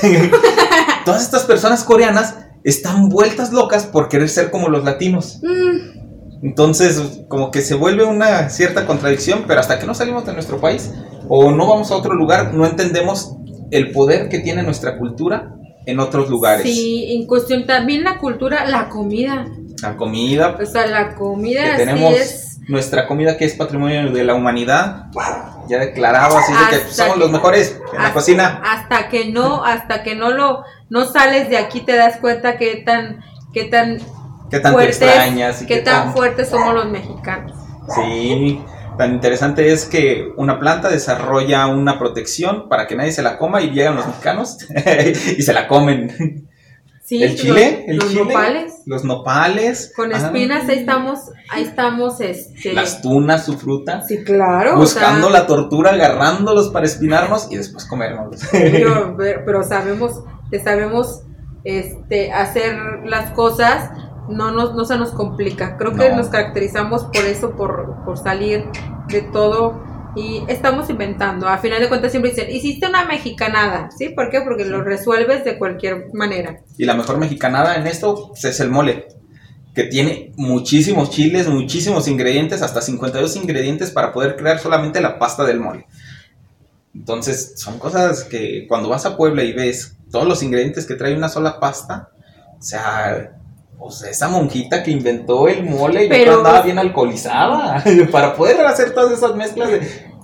todas 1.04 1.22
estas 1.22 1.44
personas 1.44 1.84
coreanas 1.84 2.34
están 2.64 3.08
vueltas 3.08 3.52
locas 3.52 3.86
por 3.86 4.08
querer 4.08 4.28
ser 4.28 4.50
como 4.50 4.68
los 4.68 4.82
latinos. 4.82 5.38
Mm. 5.44 6.42
Entonces, 6.42 7.00
como 7.28 7.52
que 7.52 7.62
se 7.62 7.76
vuelve 7.76 8.04
una 8.04 8.50
cierta 8.50 8.84
contradicción, 8.84 9.44
pero 9.46 9.60
hasta 9.60 9.78
que 9.78 9.86
no 9.86 9.94
salimos 9.94 10.26
de 10.26 10.32
nuestro 10.32 10.60
país 10.60 10.92
o 11.28 11.52
no 11.52 11.68
vamos 11.68 11.92
a 11.92 11.96
otro 11.96 12.14
lugar, 12.14 12.52
no 12.52 12.66
entendemos 12.66 13.36
el 13.70 13.92
poder 13.92 14.28
que 14.28 14.40
tiene 14.40 14.64
nuestra 14.64 14.98
cultura 14.98 15.54
en 15.86 16.00
otros 16.00 16.28
lugares. 16.28 16.64
Sí, 16.64 17.12
en 17.16 17.28
cuestión 17.28 17.64
también 17.64 18.02
la 18.02 18.18
cultura, 18.18 18.66
la 18.66 18.88
comida. 18.88 19.46
La 19.80 19.96
comida. 19.96 20.58
O 20.60 20.66
sea, 20.66 20.88
la 20.88 21.14
comida 21.14 21.62
que 21.62 21.76
tenemos 21.76 22.12
nuestra 22.66 23.06
comida 23.06 23.36
que 23.36 23.44
es 23.44 23.54
patrimonio 23.54 24.10
de 24.10 24.24
la 24.24 24.34
humanidad 24.34 25.12
ya 25.68 25.78
declarado 25.78 26.38
así 26.38 26.52
de 26.52 26.78
que 26.78 26.90
somos 26.90 27.16
los 27.16 27.30
mejores 27.30 27.80
en 27.92 28.02
la 28.02 28.12
cocina. 28.12 28.62
Hasta 28.64 29.08
que 29.08 29.26
no, 29.30 29.64
hasta 29.64 30.02
que 30.02 30.14
no 30.14 30.30
lo, 30.30 30.64
no 30.90 31.04
sales 31.04 31.48
de 31.48 31.58
aquí 31.58 31.80
te 31.80 31.96
das 31.96 32.18
cuenta 32.18 32.56
que 32.56 32.76
tan, 32.76 33.24
que 33.52 33.64
tan, 33.64 33.98
qué 34.50 34.60
tan 34.60 34.72
fuertes, 34.72 35.64
qué, 35.66 35.78
tan, 35.78 36.12
fuertes 36.12 36.48
somos 36.48 36.74
los 36.74 36.86
mexicanos. 36.86 37.52
Sí, 37.94 38.62
Tan 38.96 39.12
interesante 39.12 39.72
es 39.72 39.86
que 39.86 40.32
una 40.36 40.60
planta 40.60 40.88
desarrolla 40.88 41.66
una 41.66 41.98
protección 41.98 42.68
para 42.68 42.86
que 42.86 42.94
nadie 42.94 43.10
se 43.10 43.22
la 43.22 43.38
coma 43.38 43.60
y 43.60 43.70
llegan 43.70 43.96
los 43.96 44.06
mexicanos 44.06 44.58
y 45.36 45.42
se 45.42 45.52
la 45.52 45.66
comen. 45.66 46.43
Sí, 47.04 47.22
el 47.22 47.36
chile, 47.36 47.84
los, 47.86 47.88
el 47.90 47.96
los 47.98 48.08
chile, 48.08 48.24
nopales. 48.24 48.82
los 48.86 49.04
nopales, 49.04 49.92
Con 49.94 50.10
espinas, 50.12 50.66
ahí 50.70 50.78
estamos, 50.78 51.18
ahí 51.50 51.62
estamos, 51.64 52.18
este... 52.22 52.72
las 52.72 53.02
tunas, 53.02 53.44
su 53.44 53.58
fruta, 53.58 54.00
Sí, 54.08 54.24
claro. 54.24 54.76
o 54.76 54.78
buscando 54.78 55.28
sea, 55.30 55.40
la 55.40 55.46
tortura, 55.46 55.90
agarrándolos 55.90 56.70
para 56.70 56.86
espinarnos 56.86 57.48
y 57.52 57.56
después 57.58 57.84
comérnoslos. 57.84 58.40
Pero, 58.50 59.16
pero- 59.44 59.62
sabemos, 59.64 60.24
sabemos 60.64 61.22
este, 61.64 62.32
hacer 62.32 62.74
las 63.04 63.30
cosas, 63.32 63.90
no, 64.30 64.50
nos, 64.52 64.74
no 64.74 64.86
se 64.86 64.96
nos 64.96 65.10
complica. 65.10 65.76
Creo 65.76 65.94
que 65.94 66.08
No. 66.08 66.16
nos 66.16 66.28
caracterizamos 66.28 67.04
por 67.04 67.24
eso, 67.26 67.50
por, 67.54 68.02
por 68.06 68.16
salir 68.16 68.64
de 69.08 69.20
todo 69.20 69.78
y 70.16 70.42
estamos 70.48 70.88
inventando. 70.90 71.48
A 71.48 71.58
final 71.58 71.80
de 71.80 71.88
cuentas 71.88 72.10
siempre 72.10 72.30
dicen, 72.30 72.50
hiciste 72.50 72.86
una 72.86 73.04
mexicanada, 73.04 73.90
¿sí? 73.96 74.10
¿Por 74.10 74.30
qué? 74.30 74.40
Porque 74.42 74.64
lo 74.64 74.82
resuelves 74.82 75.44
de 75.44 75.58
cualquier 75.58 76.06
manera. 76.12 76.60
Y 76.78 76.84
la 76.84 76.94
mejor 76.94 77.18
mexicanada 77.18 77.76
en 77.76 77.86
esto 77.86 78.28
pues, 78.28 78.44
es 78.44 78.60
el 78.60 78.70
mole, 78.70 79.06
que 79.74 79.84
tiene 79.84 80.32
muchísimos 80.36 81.10
chiles, 81.10 81.48
muchísimos 81.48 82.08
ingredientes, 82.08 82.62
hasta 82.62 82.80
52 82.80 83.36
ingredientes 83.36 83.90
para 83.90 84.12
poder 84.12 84.36
crear 84.36 84.58
solamente 84.58 85.00
la 85.00 85.18
pasta 85.18 85.44
del 85.44 85.60
mole. 85.60 85.86
Entonces, 86.94 87.54
son 87.56 87.78
cosas 87.78 88.24
que 88.24 88.66
cuando 88.68 88.88
vas 88.88 89.04
a 89.04 89.16
Puebla 89.16 89.42
y 89.42 89.52
ves 89.52 89.96
todos 90.10 90.28
los 90.28 90.42
ingredientes 90.42 90.86
que 90.86 90.94
trae 90.94 91.16
una 91.16 91.28
sola 91.28 91.58
pasta, 91.58 92.10
o 92.56 92.62
sea, 92.62 93.36
pues 93.78 94.02
esa 94.02 94.28
monjita 94.28 94.82
que 94.82 94.90
inventó 94.90 95.48
el 95.48 95.64
mole, 95.64 96.04
yo 96.04 96.08
Pero- 96.08 96.36
andaba 96.38 96.62
bien 96.62 96.78
alcoholizada 96.78 97.82
para 98.12 98.34
poder 98.34 98.60
hacer 98.66 98.92
todas 98.94 99.12
esas 99.12 99.34
mezclas 99.34 99.70
de 99.70 99.80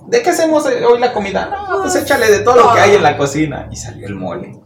¿de 0.07 0.21
qué 0.21 0.29
hacemos 0.31 0.65
hoy 0.65 0.99
la 0.99 1.13
comida? 1.13 1.49
No, 1.49 1.77
pues 1.81 1.93
Pues, 1.93 2.03
échale 2.03 2.29
de 2.31 2.39
todo 2.39 2.55
lo 2.55 2.73
que 2.73 2.79
hay 2.79 2.95
en 2.95 3.03
la 3.03 3.17
cocina 3.17 3.67
y 3.71 3.75
salió 3.75 4.07
el 4.07 4.15
mole. 4.15 4.59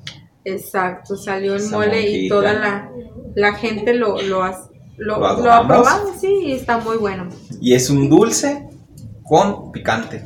Exacto, 0.43 1.17
salió 1.17 1.55
el 1.55 1.61
Esa 1.61 1.77
mole 1.77 2.01
y 2.09 2.29
toda 2.29 2.53
la, 2.53 2.89
la 3.35 3.53
gente 3.55 3.93
lo, 3.93 4.21
lo, 4.21 4.43
has- 4.43 4.69
lo, 4.97 5.19
Lo 5.19 5.41
lo 5.41 5.51
ha 5.51 5.67
probado, 5.67 6.13
sí, 6.19 6.33
y 6.45 6.51
está 6.53 6.77
muy 6.77 6.97
bueno. 6.97 7.27
Y 7.59 7.73
es 7.73 7.89
un 7.89 8.09
dulce 8.09 8.67
con 9.23 9.71
picante. 9.71 10.23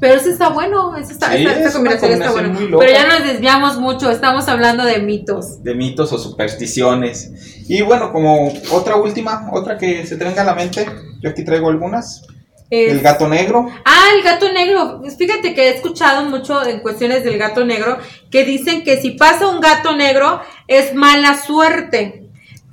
Pero 0.00 0.14
ese 0.14 0.30
está 0.30 0.50
bueno, 0.50 0.94
ese 0.96 1.12
está, 1.12 1.32
Sí, 1.32 1.38
esta, 1.38 1.52
esta 1.54 1.68
es 1.68 1.74
una 1.74 1.90
combinación 1.98 2.12
está 2.12 2.32
combinación 2.32 2.70
buena. 2.70 2.78
Pero 2.78 2.92
ya 2.92 3.06
nos 3.18 3.26
desviamos 3.26 3.78
mucho, 3.78 4.10
estamos 4.10 4.46
hablando 4.48 4.84
de 4.84 4.98
mitos. 5.00 5.62
de 5.64 5.74
mitos 5.74 6.12
o 6.12 6.18
supersticiones. 6.18 7.32
Y 7.68 7.82
bueno, 7.82 8.12
como 8.12 8.52
otra 8.72 8.96
última, 8.96 9.48
otra 9.52 9.76
que 9.76 10.06
se 10.06 10.16
te 10.16 10.24
venga 10.24 10.42
a 10.42 10.44
la 10.44 10.54
mente, 10.54 10.86
yo 11.20 11.30
aquí 11.30 11.44
traigo 11.44 11.68
algunas. 11.68 12.22
Es- 12.70 12.92
El 12.92 13.00
gato 13.00 13.26
negro. 13.28 13.66
Ah, 13.84 14.04
el 14.16 14.22
gato 14.22 14.52
negro. 14.52 14.98
Pues 15.00 15.16
Fíjate 15.16 15.54
que 15.54 15.68
he 15.68 15.74
escuchado 15.74 16.24
mucho 16.26 16.64
en 16.66 16.80
cuestiones 16.80 17.24
del 17.24 17.38
gato 17.38 17.64
negro 17.64 17.98
que 18.30 18.44
dicen 18.44 18.84
que 18.84 19.00
si 19.00 19.12
pasa 19.12 19.48
un 19.48 19.60
gato 19.60 19.96
negro 19.96 20.40
es 20.66 20.94
mala 20.94 21.34
suerte. 21.40 22.28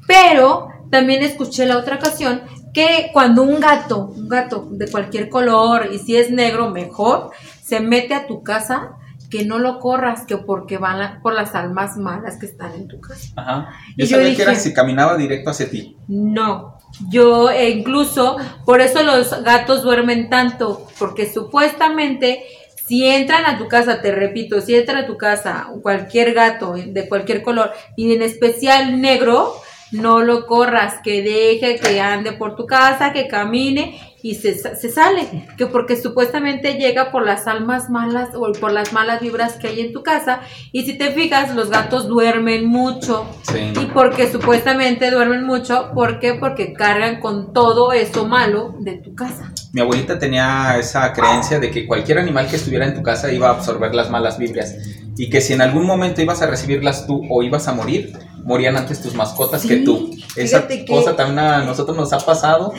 Pero 0.07 0.67
también 0.91 1.23
escuché 1.23 1.65
la 1.65 1.77
otra 1.77 1.95
ocasión 1.95 2.41
que 2.75 3.09
cuando 3.13 3.41
un 3.41 3.59
gato, 3.59 4.11
un 4.15 4.27
gato 4.29 4.67
de 4.69 4.91
cualquier 4.91 5.29
color 5.29 5.89
y 5.91 5.97
si 5.97 6.15
es 6.17 6.29
negro 6.29 6.69
mejor, 6.69 7.31
se 7.63 7.79
mete 7.79 8.13
a 8.13 8.27
tu 8.27 8.43
casa, 8.43 8.91
que 9.31 9.43
no 9.45 9.57
lo 9.57 9.79
corras, 9.79 10.25
que 10.27 10.38
porque 10.38 10.77
van 10.77 10.99
la- 10.99 11.19
por 11.23 11.33
las 11.33 11.55
almas 11.55 11.97
malas 11.97 12.38
que 12.38 12.45
están 12.45 12.73
en 12.75 12.88
tu 12.88 12.99
casa. 13.01 13.29
Ajá. 13.38 13.69
Y 13.97 14.01
Yo 14.03 14.07
yo 14.09 14.17
sabía 14.17 14.35
que 14.35 14.41
era 14.43 14.51
dije- 14.51 14.61
si 14.63 14.73
caminaba 14.73 15.17
directo 15.17 15.49
hacia 15.49 15.69
ti. 15.69 15.95
No, 16.07 16.75
yo 17.09 17.49
e 17.49 17.69
incluso, 17.69 18.38
por 18.65 18.81
eso 18.81 19.01
los 19.03 19.41
gatos 19.43 19.81
duermen 19.81 20.29
tanto, 20.29 20.85
porque 20.99 21.31
supuestamente 21.31 22.43
si 22.88 23.07
entran 23.07 23.45
a 23.45 23.57
tu 23.57 23.67
casa, 23.67 24.01
te 24.01 24.11
repito, 24.11 24.61
si 24.61 24.75
entra 24.75 24.99
a 24.99 25.05
tu 25.07 25.17
casa 25.17 25.69
cualquier 25.81 26.33
gato 26.35 26.73
de 26.75 27.07
cualquier 27.09 27.41
color 27.41 27.71
y 27.95 28.13
en 28.13 28.21
especial 28.21 29.01
negro, 29.01 29.55
no 29.91 30.21
lo 30.21 30.45
corras, 30.45 30.95
que 31.03 31.21
deje 31.21 31.79
que 31.79 32.01
ande 32.01 32.33
por 32.33 32.55
tu 32.55 32.65
casa, 32.65 33.13
que 33.13 33.27
camine 33.27 33.99
y 34.21 34.33
se, 34.35 34.55
se 34.55 34.89
sale, 34.89 35.47
que 35.55 35.67
porque 35.67 35.95
supuestamente 35.95 36.73
llega 36.73 37.11
por 37.11 37.23
las 37.23 37.45
almas 37.45 37.91
malas 37.91 38.29
o 38.33 38.51
por 38.53 38.71
las 38.71 38.91
malas 38.91 39.21
vibras 39.21 39.53
que 39.53 39.67
hay 39.67 39.81
en 39.81 39.93
tu 39.93 40.01
casa 40.01 40.41
y 40.71 40.83
si 40.83 40.97
te 40.97 41.11
fijas, 41.11 41.53
los 41.53 41.69
gatos 41.69 42.07
duermen 42.07 42.65
mucho. 42.65 43.27
Sí. 43.43 43.71
Y 43.79 43.85
porque 43.93 44.31
supuestamente 44.31 45.11
duermen 45.11 45.43
mucho, 45.43 45.91
¿por 45.93 46.19
qué? 46.19 46.33
Porque 46.33 46.73
cargan 46.73 47.19
con 47.19 47.53
todo 47.53 47.93
eso 47.93 48.25
malo 48.25 48.73
de 48.79 48.93
tu 48.93 49.13
casa. 49.13 49.51
Mi 49.73 49.81
abuelita 49.81 50.17
tenía 50.17 50.77
esa 50.79 51.13
creencia 51.13 51.59
de 51.59 51.69
que 51.69 51.85
cualquier 51.85 52.17
animal 52.17 52.47
que 52.47 52.55
estuviera 52.55 52.87
en 52.87 52.95
tu 52.95 53.03
casa 53.03 53.31
iba 53.31 53.49
a 53.49 53.51
absorber 53.51 53.93
las 53.93 54.09
malas 54.09 54.39
vibras. 54.39 54.75
Y 55.17 55.29
que 55.29 55.39
si 55.39 55.53
en 55.53 55.61
algún 55.61 55.85
momento 55.85 56.21
ibas 56.21 56.41
a 56.41 56.47
recibirlas 56.47 57.05
tú 57.05 57.21
o 57.29 57.43
ibas 57.43 57.67
a 57.67 57.73
morir, 57.73 58.17
morían 58.45 58.77
antes 58.77 59.01
tus 59.01 59.13
mascotas 59.13 59.62
Sí, 59.63 59.67
que 59.67 59.75
tú. 59.77 60.12
Esa 60.38 60.65
que- 60.67 60.86
cosa 60.86 61.15
también 61.17 61.39
a 61.39 61.63
nosotros 61.65 61.97
nos 61.97 62.13
ha 62.13 62.19
pasado. 62.19 62.71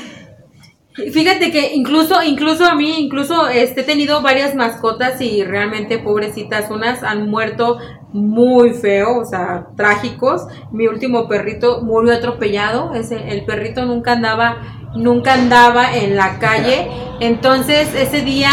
Fíjate 1.12 1.50
que 1.50 1.74
incluso, 1.74 2.22
incluso 2.22 2.64
a 2.64 2.74
mí, 2.74 2.94
incluso 3.00 3.48
este, 3.48 3.82
he 3.82 3.84
tenido 3.84 4.22
varias 4.22 4.54
mascotas 4.54 5.20
y 5.20 5.44
realmente 5.44 5.98
pobrecitas, 5.98 6.70
unas 6.70 7.02
han 7.02 7.28
muerto 7.28 7.76
muy 8.14 8.70
feo, 8.72 9.18
o 9.18 9.24
sea, 9.26 9.66
trágicos. 9.76 10.46
Mi 10.72 10.86
último 10.86 11.28
perrito 11.28 11.82
murió 11.82 12.14
atropellado, 12.14 12.94
ese, 12.94 13.28
el 13.30 13.44
perrito 13.44 13.84
nunca 13.84 14.12
andaba, 14.12 14.88
nunca 14.96 15.34
andaba 15.34 15.94
en 15.94 16.16
la 16.16 16.38
calle. 16.38 16.88
Entonces 17.20 17.94
ese 17.94 18.22
día, 18.22 18.50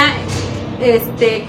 este, 0.81 1.45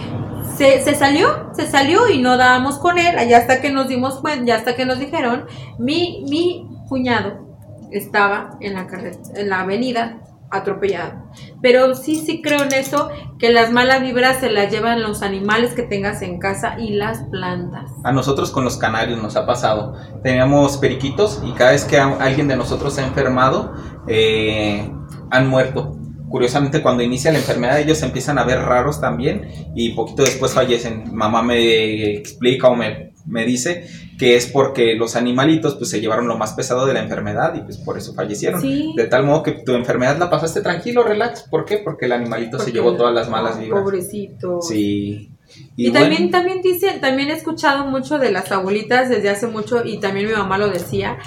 se, 0.57 0.83
se 0.83 0.95
salió, 0.95 1.51
se 1.55 1.67
salió 1.67 2.09
y 2.09 2.21
no 2.21 2.37
dábamos 2.37 2.79
con 2.79 2.99
él, 2.99 3.17
ya 3.29 3.39
hasta 3.39 3.61
que 3.61 3.71
nos 3.71 3.89
dimos 3.89 4.21
cuenta, 4.21 4.45
ya 4.45 4.57
hasta 4.57 4.77
que 4.77 4.87
nos 4.87 4.99
dijeron, 4.99 5.47
mi, 5.79 6.25
mi 6.29 6.69
cuñado 6.89 7.45
estaba 7.91 8.57
en 8.61 8.75
la 8.75 8.87
en 9.37 9.49
la 9.49 9.61
avenida 9.61 10.21
atropellado. 10.51 11.25
Pero 11.61 11.95
sí, 11.95 12.17
sí 12.17 12.41
creo 12.43 12.63
en 12.63 12.73
eso, 12.73 13.09
que 13.39 13.53
las 13.53 13.73
malas 13.73 14.01
vibras 14.03 14.39
se 14.39 14.51
las 14.51 14.71
llevan 14.71 15.03
los 15.03 15.23
animales 15.23 15.75
que 15.75 15.83
tengas 15.83 16.23
en 16.23 16.39
casa 16.39 16.77
y 16.79 16.95
las 16.95 17.23
plantas. 17.31 17.91
A 18.05 18.13
nosotros 18.13 18.51
con 18.51 18.65
los 18.65 18.77
canarios 18.77 19.21
nos 19.21 19.37
ha 19.37 19.47
pasado. 19.47 19.95
Teníamos 20.23 20.77
periquitos 20.77 21.43
y 21.45 21.53
cada 21.53 21.73
vez 21.73 21.85
que 21.85 21.99
alguien 21.99 22.49
de 22.49 22.57
nosotros 22.57 22.95
se 22.95 23.03
ha 23.03 23.07
enfermado, 23.07 23.75
eh, 24.07 24.91
han 25.31 25.49
muerto. 25.49 25.97
Curiosamente, 26.35 26.83
cuando 26.83 27.05
inicia 27.05 27.31
la 27.31 27.39
enfermedad, 27.39 27.79
ellos 27.79 27.99
se 27.99 28.07
empiezan 28.07 28.41
a 28.41 28.45
ver 28.45 28.59
raros 28.59 29.01
también 29.01 29.47
y 29.77 29.91
poquito 29.91 30.25
después 30.25 30.53
fallecen. 30.53 31.15
Mamá 31.15 31.45
me 31.45 32.11
explica 32.15 32.67
o 32.67 32.75
me, 32.75 33.13
me 33.25 33.47
dice 33.47 33.87
que 34.19 34.35
es 34.35 34.47
porque 34.47 34.97
los 34.97 35.15
animalitos 35.15 35.77
pues 35.77 35.91
se 35.91 36.01
llevaron 36.01 36.27
lo 36.27 36.37
más 36.37 36.55
pesado 36.55 36.87
de 36.87 36.93
la 36.93 37.05
enfermedad 37.05 37.55
y 37.55 37.61
pues 37.61 37.79
por 37.79 37.97
eso 37.99 38.15
fallecieron. 38.15 38.61
Sí. 38.61 38.95
De 38.97 39.05
tal 39.05 39.23
modo 39.23 39.45
que 39.45 39.53
tu 39.53 39.75
enfermedad 39.77 40.19
la 40.19 40.29
pasaste 40.29 40.61
tranquilo, 40.61 41.05
relax. 41.05 41.43
¿Por 41.43 41.65
qué? 41.65 41.79
Porque 41.79 42.07
el 42.07 42.13
animalito 42.13 42.59
se 42.59 42.73
llevó 42.73 42.97
todas 42.97 43.15
las 43.15 43.31
malas 43.31 43.61
vibras. 43.61 43.81
Pobrecito. 43.81 44.61
Sí. 44.61 45.31
Y, 45.77 45.91
bueno, 45.91 46.01
también, 46.01 46.31
también 46.33 46.63
dicen, 46.63 47.01
también 47.01 47.31
he 47.31 47.35
escuchado 47.35 47.87
mucho 47.87 48.19
de 48.19 48.33
las 48.33 48.51
abuelitas 48.51 49.09
desde 49.09 49.31
hace 49.31 49.47
mucho, 49.47 49.85
y 49.85 49.99
también 50.01 50.27
mi 50.27 50.33
mamá 50.33 50.59
lo 50.59 50.69
decía, 50.69 51.19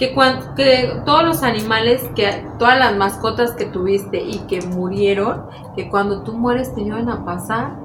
que, 0.00 0.12
cuan- 0.14 0.54
que 0.56 0.90
todos 1.06 1.22
los 1.22 1.42
animales, 1.44 2.02
que 2.16 2.44
todas 2.58 2.76
las 2.78 2.96
mascotas 2.96 3.52
que 3.52 3.66
tuviste 3.66 4.20
y 4.20 4.38
que 4.48 4.60
murieron, 4.62 5.42
que 5.76 5.88
cuando 5.88 6.24
tú 6.24 6.32
mueres 6.32 6.74
te 6.74 6.80
llevan 6.80 7.08
a 7.08 7.24
pasar. 7.24 7.78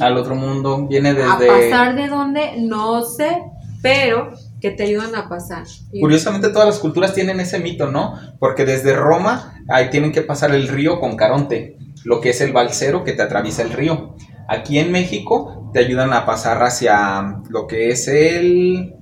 al 0.00 0.16
otro 0.16 0.34
mundo 0.36 0.86
viene 0.88 1.10
A 1.10 1.14
desde... 1.14 1.46
pasar 1.70 1.94
de 1.96 2.08
dónde, 2.08 2.54
no 2.60 3.02
sé, 3.02 3.42
pero 3.82 4.30
que 4.60 4.70
te 4.70 4.84
ayudan 4.84 5.14
a 5.16 5.28
pasar. 5.28 5.64
Curiosamente 6.00 6.48
todas 6.48 6.66
las 6.66 6.78
culturas 6.78 7.12
tienen 7.12 7.40
ese 7.40 7.58
mito, 7.58 7.90
¿no? 7.90 8.14
Porque 8.38 8.64
desde 8.64 8.94
Roma 8.94 9.54
ahí 9.68 9.90
tienen 9.90 10.12
que 10.12 10.22
pasar 10.22 10.54
el 10.54 10.68
río 10.68 10.98
con 11.00 11.16
Caronte, 11.16 11.76
lo 12.04 12.20
que 12.20 12.30
es 12.30 12.40
el 12.40 12.52
balsero 12.52 13.04
que 13.04 13.12
te 13.12 13.22
atraviesa 13.22 13.62
el 13.62 13.72
río. 13.72 14.14
Aquí 14.48 14.78
en 14.78 14.92
México 14.92 15.70
te 15.72 15.80
ayudan 15.80 16.12
a 16.12 16.24
pasar 16.24 16.62
hacia 16.62 17.40
lo 17.50 17.66
que 17.66 17.90
es 17.90 18.06
el... 18.08 18.94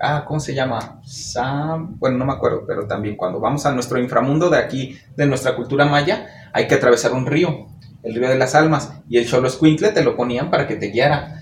Ah, 0.00 0.24
¿cómo 0.26 0.38
se 0.40 0.54
llama? 0.54 1.00
Sam... 1.04 1.98
Bueno, 1.98 2.18
no 2.18 2.24
me 2.24 2.32
acuerdo, 2.32 2.64
pero 2.66 2.86
también 2.86 3.16
cuando 3.16 3.40
vamos 3.40 3.66
a 3.66 3.72
nuestro 3.72 3.98
inframundo 3.98 4.48
de 4.48 4.58
aquí, 4.58 4.96
de 5.16 5.26
nuestra 5.26 5.56
cultura 5.56 5.84
maya, 5.86 6.26
hay 6.52 6.68
que 6.68 6.76
atravesar 6.76 7.12
un 7.12 7.26
río, 7.26 7.66
el 8.02 8.14
río 8.14 8.28
de 8.28 8.38
las 8.38 8.54
almas, 8.54 8.92
y 9.08 9.18
el 9.18 9.26
cholo 9.28 9.48
escuincle 9.48 9.90
te 9.90 10.04
lo 10.04 10.16
ponían 10.16 10.50
para 10.50 10.66
que 10.68 10.76
te 10.76 10.86
guiara. 10.86 11.40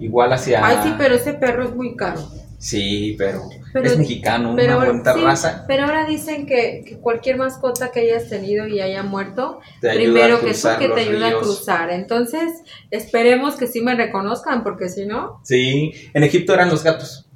Igual 0.00 0.32
hacia... 0.32 0.64
Ay, 0.64 0.78
sí, 0.84 0.94
pero 0.96 1.14
ese 1.14 1.34
perro 1.34 1.64
es 1.64 1.74
muy 1.74 1.96
caro. 1.96 2.20
Sí, 2.60 3.14
pero, 3.16 3.42
Pero- 3.72 3.86
es 3.86 3.96
mexicano, 3.98 4.54
Pero, 4.56 4.78
una 4.78 5.12
sí, 5.14 5.20
raza. 5.20 5.64
pero 5.68 5.84
ahora 5.84 6.06
dicen 6.06 6.44
que, 6.44 6.82
que 6.84 6.98
cualquier 6.98 7.36
mascota 7.36 7.92
que 7.92 8.00
hayas 8.00 8.28
tenido 8.28 8.66
y 8.66 8.80
haya 8.80 9.04
muerto, 9.04 9.60
primero 9.80 10.40
que 10.40 10.50
eso 10.50 10.70
que 10.76 10.88
te 10.88 11.02
ayuda 11.02 11.28
a 11.28 11.38
cruzar. 11.38 11.90
Entonces, 11.90 12.50
esperemos 12.90 13.54
que 13.54 13.68
sí 13.68 13.80
me 13.80 13.94
reconozcan, 13.94 14.64
porque 14.64 14.88
si 14.88 15.06
no, 15.06 15.40
Sí, 15.44 15.92
en 16.12 16.24
Egipto 16.24 16.52
eran 16.52 16.68
los 16.68 16.82
gatos. 16.82 17.27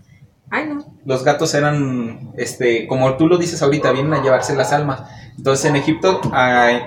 Ay, 0.55 0.67
no. 0.69 0.85
Los 1.07 1.25
gatos 1.25 1.55
eran, 1.55 2.31
este, 2.37 2.87
como 2.87 3.17
tú 3.17 3.27
lo 3.27 3.38
dices 3.38 3.62
ahorita, 3.62 3.91
vienen 3.91 4.12
a 4.12 4.23
llevarse 4.23 4.55
las 4.55 4.73
almas. 4.73 5.01
Entonces 5.38 5.65
en 5.65 5.77
Egipto 5.77 6.21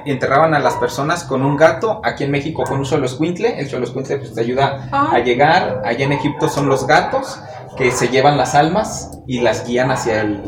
enterraban 0.06 0.54
a 0.54 0.60
las 0.60 0.76
personas 0.76 1.24
con 1.24 1.44
un 1.44 1.58
gato, 1.58 2.00
aquí 2.04 2.24
en 2.26 2.32
México 2.32 2.64
con 2.64 2.78
un 2.78 2.86
solo 2.86 3.08
escuintle, 3.08 3.60
el 3.60 3.68
solo 3.68 3.86
escuintle 3.86 4.18
pues 4.20 4.36
te 4.36 4.42
ayuda 4.42 4.88
Ah. 4.92 5.10
a 5.14 5.20
llegar, 5.20 5.82
allá 5.84 6.06
en 6.06 6.12
Egipto 6.12 6.48
son 6.48 6.70
los 6.70 6.86
gatos 6.86 7.40
que 7.76 7.90
se 7.92 8.08
llevan 8.10 8.38
las 8.38 8.54
almas 8.54 9.20
y 9.28 9.42
las 9.42 9.66
guían 9.68 9.90
hacia 9.90 10.22
el, 10.22 10.44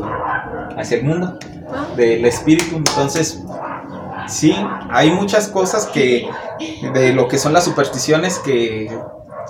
hacia 0.78 0.98
el 0.98 1.04
mundo 1.04 1.38
Ah. 1.70 1.86
del 1.96 2.24
espíritu. 2.24 2.76
Entonces, 2.76 3.42
sí, 4.28 4.54
hay 4.90 5.10
muchas 5.10 5.48
cosas 5.48 5.86
que 5.86 6.28
de 6.94 7.12
lo 7.12 7.26
que 7.26 7.36
son 7.36 7.52
las 7.52 7.64
supersticiones 7.64 8.38
que 8.38 8.96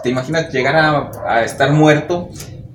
te 0.03 0.09
imaginas 0.09 0.51
llegar 0.53 0.75
a, 0.75 1.11
a 1.29 1.43
estar 1.45 1.71
muerto 1.73 2.31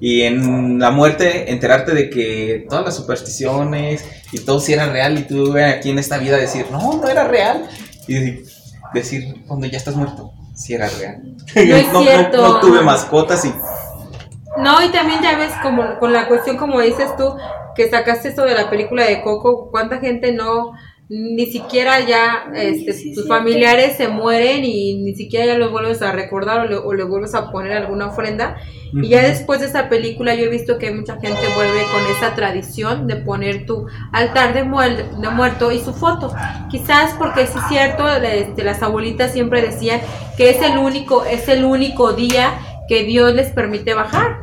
y 0.06 0.24
en 0.24 0.80
la 0.80 0.92
muerte 0.92 1.50
enterarte 1.50 1.94
de 1.94 2.10
que 2.10 2.66
todas 2.68 2.84
las 2.84 2.94
supersticiones 2.94 4.04
y 4.34 4.40
todo 4.40 4.60
sí 4.60 4.74
era 4.74 4.88
real 4.88 5.18
y 5.18 5.22
tú 5.24 5.58
aquí 5.58 5.92
en 5.92 5.98
esta 5.98 6.18
vida 6.18 6.36
decir, 6.36 6.66
no, 6.70 6.98
no 6.98 7.08
era 7.08 7.24
real. 7.24 7.70
Y 8.06 8.44
decir, 8.94 9.46
cuando 9.48 9.66
ya 9.66 9.78
estás 9.78 9.96
muerto, 9.96 10.34
sí 10.54 10.74
era 10.74 10.90
real. 10.90 11.22
No 11.56 11.62
es 11.62 11.88
cierto. 12.04 12.42
no 12.42 12.60
tuve 12.60 12.82
mascotas 12.82 13.46
y 13.46 13.54
No, 14.58 14.84
y 14.84 14.92
también 14.92 15.22
ya 15.22 15.38
ves 15.38 15.54
como 15.64 15.98
con 16.00 16.12
la 16.12 16.28
cuestión 16.28 16.58
como 16.58 16.82
dices 16.82 17.16
tú, 17.16 17.38
que 17.74 17.90
sacaste 17.90 18.28
esto 18.28 18.44
de 18.44 18.56
la 18.56 18.70
película 18.70 19.06
de 19.06 19.22
Coco, 19.22 19.70
cuánta 19.72 20.00
gente 20.00 20.34
no, 20.34 20.74
ni 21.16 21.46
siquiera 21.46 22.00
ya, 22.00 22.46
este, 22.56 22.92
tus 23.14 23.28
familiares 23.28 23.98
se 23.98 24.08
mueren 24.08 24.64
y 24.66 24.96
ni 24.96 25.14
siquiera 25.16 25.46
ya 25.46 25.58
los 25.60 25.72
vuelves 25.72 26.02
a 26.02 26.12
recordar 26.12 26.62
o 26.62 26.66
le, 26.68 26.76
o 26.76 26.94
le 26.94 27.04
vuelves 27.04 27.36
a 27.36 27.52
poner 27.52 27.74
alguna 27.74 28.08
ofrenda. 28.08 28.56
Y 28.94 29.10
ya 29.10 29.22
después 29.24 29.60
de 29.60 29.68
esa 29.68 29.90
película 29.90 30.34
yo 30.36 30.46
he 30.46 30.50
visto 30.50 30.78
que 30.78 30.92
mucha 30.92 31.20
gente 31.20 31.42
vuelve 31.56 31.82
con 31.92 32.02
esa 32.16 32.36
tradición 32.36 33.08
de 33.08 33.16
poner 33.18 33.66
tu 33.66 33.88
altar 34.12 34.54
de, 34.54 34.64
muer- 34.66 35.10
de 35.18 35.30
muerto 35.30 35.72
y 35.72 35.80
su 35.80 35.94
foto. 35.94 36.34
Quizás 36.72 37.14
porque 37.18 37.46
sí 37.48 37.58
es 37.58 37.68
cierto, 37.70 38.08
este, 38.08 38.64
las 38.64 38.82
abuelitas 38.82 39.34
siempre 39.34 39.62
decían 39.62 40.00
que 40.38 40.50
es 40.50 40.62
el 40.62 40.78
único, 40.78 41.26
es 41.26 41.48
el 41.48 41.64
único 41.66 42.14
día 42.14 42.54
que 42.88 43.04
Dios 43.04 43.34
les 43.34 43.50
permite 43.52 43.94
bajar. 43.94 44.43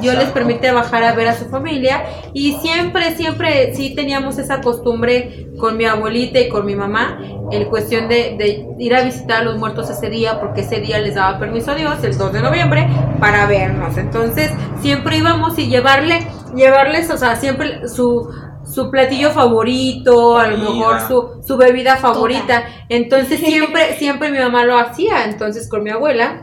Dios 0.00 0.16
les 0.16 0.30
permite 0.30 0.70
bajar 0.72 1.02
a 1.04 1.12
ver 1.12 1.28
a 1.28 1.34
su 1.34 1.46
familia 1.46 2.04
y 2.32 2.54
siempre, 2.54 3.14
siempre 3.16 3.74
sí 3.74 3.94
teníamos 3.94 4.38
esa 4.38 4.60
costumbre 4.60 5.48
con 5.58 5.76
mi 5.76 5.84
abuelita 5.84 6.40
y 6.40 6.48
con 6.48 6.64
mi 6.66 6.74
mamá, 6.74 7.20
en 7.50 7.64
cuestión 7.66 8.08
de, 8.08 8.36
de 8.38 8.66
ir 8.78 8.94
a 8.94 9.02
visitar 9.02 9.42
a 9.42 9.44
los 9.44 9.58
muertos 9.58 9.90
ese 9.90 10.08
día, 10.08 10.40
porque 10.40 10.62
ese 10.62 10.80
día 10.80 10.98
les 10.98 11.14
daba 11.14 11.38
permiso 11.38 11.72
a 11.72 11.74
Dios, 11.74 12.02
el 12.02 12.16
2 12.16 12.32
de 12.32 12.40
noviembre, 12.40 12.88
para 13.20 13.46
vernos. 13.46 13.96
Entonces 13.98 14.50
siempre 14.80 15.18
íbamos 15.18 15.58
y 15.58 15.68
llevarle, 15.68 16.26
llevarles, 16.54 17.10
o 17.10 17.18
sea, 17.18 17.36
siempre 17.36 17.88
su, 17.88 18.28
su 18.64 18.90
platillo 18.90 19.30
favorito, 19.30 20.38
a 20.38 20.46
lo 20.48 20.58
mejor 20.58 21.00
su, 21.06 21.42
su 21.46 21.56
bebida 21.56 21.96
favorita. 21.96 22.64
Entonces 22.88 23.40
siempre, 23.44 23.96
siempre 23.98 24.30
mi 24.30 24.38
mamá 24.38 24.64
lo 24.64 24.78
hacía, 24.78 25.24
entonces 25.24 25.68
con 25.68 25.82
mi 25.82 25.90
abuela. 25.90 26.42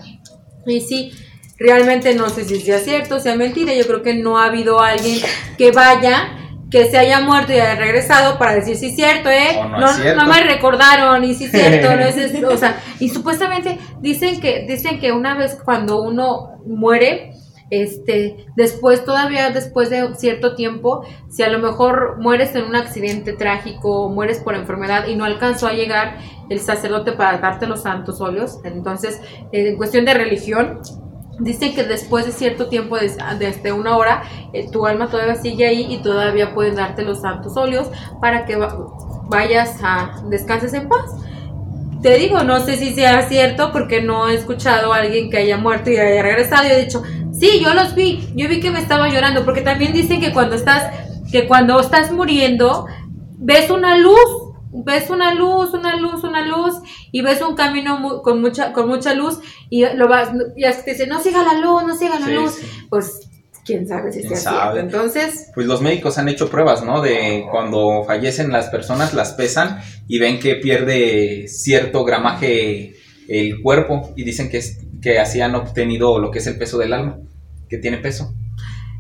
Y 0.66 0.82
sí, 0.82 1.12
realmente 1.60 2.16
no 2.16 2.30
sé 2.30 2.46
si 2.46 2.60
sea 2.62 2.80
cierto 2.80 3.16
o 3.16 3.20
sea 3.20 3.36
mentira. 3.36 3.74
Yo 3.74 3.86
creo 3.86 4.02
que 4.02 4.14
no 4.16 4.38
ha 4.38 4.46
habido 4.46 4.80
alguien 4.82 5.20
que 5.58 5.72
vaya, 5.72 6.36
que 6.72 6.86
se 6.86 6.98
haya 6.98 7.20
muerto 7.22 7.52
y 7.52 7.56
haya 7.60 7.76
regresado 7.76 8.38
para 8.38 8.56
decir 8.56 8.76
sí 8.78 8.88
es 8.88 8.96
cierto, 8.96 9.30
¿eh? 9.30 9.58
O 9.60 9.68
no 9.68 9.80
no, 9.80 9.90
es 9.90 9.96
cierto. 9.98 10.22
no 10.24 10.28
me 10.32 10.42
recordaron 10.44 11.24
y 11.24 11.34
sí 11.36 11.46
es 11.46 11.52
cierto, 11.52 11.96
no 11.96 12.02
es, 12.02 12.18
es- 12.18 12.44
o 12.44 12.58
sea, 12.58 12.80
y 13.00 13.10
supuestamente 13.10 13.78
dicen 14.02 14.40
que 14.40 14.66
dicen 14.68 15.00
que 15.00 15.12
una 15.12 15.36
vez 15.36 15.58
cuando 15.64 16.02
uno 16.02 16.60
muere 16.66 17.32
este, 17.72 18.48
después, 18.56 19.06
todavía 19.06 19.52
después 19.52 19.92
de 19.92 20.16
cierto 20.16 20.56
tiempo, 20.56 21.06
si 21.30 21.44
a 21.44 21.50
lo 21.50 21.60
mejor 21.60 22.18
mueres 22.20 22.56
en 22.56 22.64
un 22.64 22.76
accidente 22.76 23.34
trágico 23.34 24.10
mueres 24.10 24.40
por 24.40 24.56
enfermedad 24.56 25.06
y 25.08 25.16
no 25.16 25.24
alcanzó 25.24 25.68
a 25.68 25.74
llegar 25.74 26.18
el 26.50 26.60
sacerdote 26.60 27.12
para 27.12 27.38
darte 27.38 27.68
los 27.68 27.84
santos 27.84 28.22
óleos, 28.22 28.58
entonces, 28.64 29.22
en 29.52 29.78
cuestión 29.78 30.06
de 30.06 30.16
religión, 30.16 30.80
Dicen 31.40 31.74
que 31.74 31.84
después 31.84 32.26
de 32.26 32.32
cierto 32.32 32.68
tiempo, 32.68 32.98
de- 32.98 33.16
desde 33.40 33.72
una 33.72 33.96
hora, 33.98 34.24
eh, 34.54 34.70
tu 34.72 34.86
alma 34.86 35.08
todavía 35.10 35.36
sigue 35.36 35.66
ahí 35.66 35.88
y 35.94 35.98
todavía 36.02 36.54
pueden 36.54 36.76
darte 36.76 37.04
los 37.04 37.22
santos 37.22 37.56
óleos 37.56 37.90
para 38.22 38.46
que 38.46 38.56
va- 38.58 38.76
vayas 39.30 39.78
a 39.84 40.22
descanses 40.30 40.74
en 40.74 40.90
paz. 40.90 41.12
Te 42.02 42.18
digo, 42.18 42.44
no 42.44 42.60
sé 42.62 42.78
si 42.78 42.94
sea 42.94 43.28
cierto 43.28 43.72
porque 43.72 44.02
no 44.02 44.30
he 44.30 44.36
escuchado 44.36 44.94
a 44.94 44.98
alguien 44.98 45.30
que 45.30 45.38
haya 45.38 45.58
muerto 45.58 45.90
y 45.92 45.98
haya 45.98 46.22
regresado 46.24 46.66
y 46.68 46.72
he 46.72 46.86
dicho, 46.86 47.04
sí, 47.32 47.60
yo 47.64 47.74
los 47.74 47.94
vi, 47.96 48.32
yo 48.36 48.48
vi 48.48 48.60
que 48.62 48.72
me 48.72 48.80
estaba 48.80 49.10
llorando 49.10 49.44
porque 49.46 49.62
también 49.62 49.92
dicen 49.94 50.20
que 50.22 50.32
cuando 50.34 50.56
estás, 50.56 50.84
que 51.32 51.48
cuando 51.48 51.80
estás 51.80 52.12
muriendo, 52.12 52.86
ves 53.38 53.70
una 53.70 53.98
luz, 53.98 54.39
ves 54.72 55.10
una 55.10 55.34
luz, 55.34 55.74
una 55.74 55.96
luz, 55.96 56.24
una 56.24 56.46
luz 56.46 56.76
y 57.12 57.22
ves 57.22 57.42
un 57.42 57.56
camino 57.56 57.98
mu- 58.00 58.22
con 58.22 58.42
mucha, 58.42 58.72
con 58.74 58.88
mucha 58.88 59.14
luz 59.14 59.40
y 59.70 59.84
lo 59.96 60.08
vas, 60.08 60.30
y 60.56 60.64
es 60.64 60.78
que 60.78 60.84
te 60.84 60.92
dicen, 60.92 61.10
no 61.10 61.20
siga 61.22 61.44
la 61.44 61.60
luz, 61.60 61.84
no 61.86 61.96
siga 61.98 62.20
la 62.20 62.28
Sí, 62.28 62.34
luz, 62.34 62.54
sí. 62.54 62.66
pues 62.90 63.20
quién 63.66 63.88
sabe 63.88 64.12
si 64.12 64.22
¿Quién 64.22 64.36
sea 64.38 64.52
cierto. 64.72 64.80
Entonces, 64.80 65.52
Pues 65.54 65.68
los 65.68 65.82
médicos 65.82 66.18
han 66.18 66.30
hecho 66.30 66.50
pruebas, 66.50 66.84
¿no? 66.84 67.02
De 67.02 67.46
cuando 67.52 68.04
fallecen 68.06 68.52
las 68.52 68.68
personas, 68.70 69.14
las 69.14 69.34
pesan 69.34 69.80
y 70.08 70.18
ven 70.20 70.40
que 70.40 70.56
pierde 70.56 71.48
cierto 71.48 72.04
gramaje 72.04 72.94
el 73.28 73.62
cuerpo 73.62 74.12
y 74.16 74.24
dicen 74.24 74.50
que, 74.50 74.58
es, 74.58 74.80
que 75.02 75.20
así 75.20 75.40
han 75.42 75.54
obtenido 75.56 76.18
lo 76.20 76.32
que 76.32 76.40
es 76.40 76.48
el 76.48 76.58
peso 76.58 76.78
del 76.80 76.94
alma, 76.94 77.20
que 77.70 77.78
tiene 77.78 77.98
peso. 77.98 78.34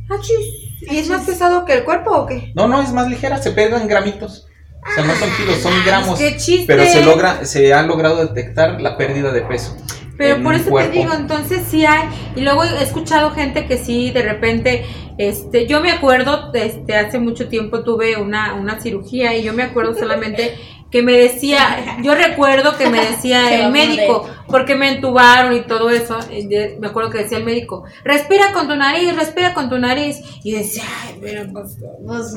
achis, 0.10 0.38
¿y 0.82 0.98
es 0.98 1.10
más 1.10 1.26
pesado 1.26 1.66
que 1.66 1.74
el 1.74 1.84
cuerpo 1.84 2.12
o 2.12 2.26
qué? 2.28 2.52
No, 2.56 2.68
no, 2.68 2.82
es 2.82 2.92
más 2.94 3.10
ligera, 3.10 3.42
se 3.42 3.52
pierden 3.52 3.88
gramitos. 3.88 4.46
O 4.88 4.94
sea, 4.94 5.04
no 5.04 5.16
son 5.16 5.30
kilos, 5.38 5.58
son 5.58 5.74
gramos. 5.86 6.18
¡Qué 6.18 6.38
chiste! 6.38 6.66
Pero 6.68 6.86
se 6.86 7.04
logra, 7.04 7.46
se 7.46 7.74
ha 7.74 7.84
logrado 7.84 8.26
detectar 8.26 8.82
la 8.82 8.98
pérdida 8.98 9.32
de 9.32 9.42
peso. 9.42 9.76
Pero 10.18 10.36
en 10.36 10.44
por 10.44 10.54
eso 10.54 10.70
cuerpo. 10.70 10.92
te 10.92 11.00
digo, 11.00 11.14
entonces 11.14 11.62
sí 11.70 11.86
hay, 11.86 12.10
y 12.36 12.42
luego 12.42 12.66
he 12.66 12.84
escuchado 12.84 13.32
gente 13.32 13.68
que 13.68 13.78
sí, 13.78 14.12
de 14.12 14.22
repente, 14.22 14.86
este, 15.18 15.66
yo 15.66 15.80
me 15.80 15.92
acuerdo, 15.92 16.52
este, 16.54 16.96
hace 16.96 17.20
mucho 17.20 17.48
tiempo 17.48 17.84
tuve 17.84 18.18
una, 18.18 18.56
una 18.56 18.82
cirugía 18.82 19.34
y 19.38 19.44
yo 19.44 19.54
me 19.54 19.64
acuerdo 19.64 19.98
solamente 19.98 20.56
que 20.92 21.04
me 21.04 21.14
decía, 21.14 21.98
yo 22.04 22.16
recuerdo 22.16 22.78
que 22.78 22.90
me 22.90 23.00
decía 23.00 23.54
el 23.60 23.66
a 23.68 23.70
médico, 23.70 24.28
porque 24.50 24.76
me 24.76 24.90
entubaron 24.96 25.54
y 25.54 25.62
todo 25.62 25.90
eso, 25.90 26.18
de- 26.30 26.78
me 26.80 26.88
acuerdo 26.88 27.10
que 27.10 27.20
decía 27.20 27.38
el 27.38 27.46
médico, 27.46 27.84
respira 28.04 28.52
con 28.54 28.68
tu 28.68 28.76
nariz, 28.76 29.16
respira 29.16 29.54
con 29.54 29.70
tu 29.70 29.78
nariz, 29.78 30.22
y 30.44 30.52
decía, 30.54 30.84
ay, 31.04 31.18
pero 31.22 31.44
pues, 31.52 31.78
pues, 32.06 32.34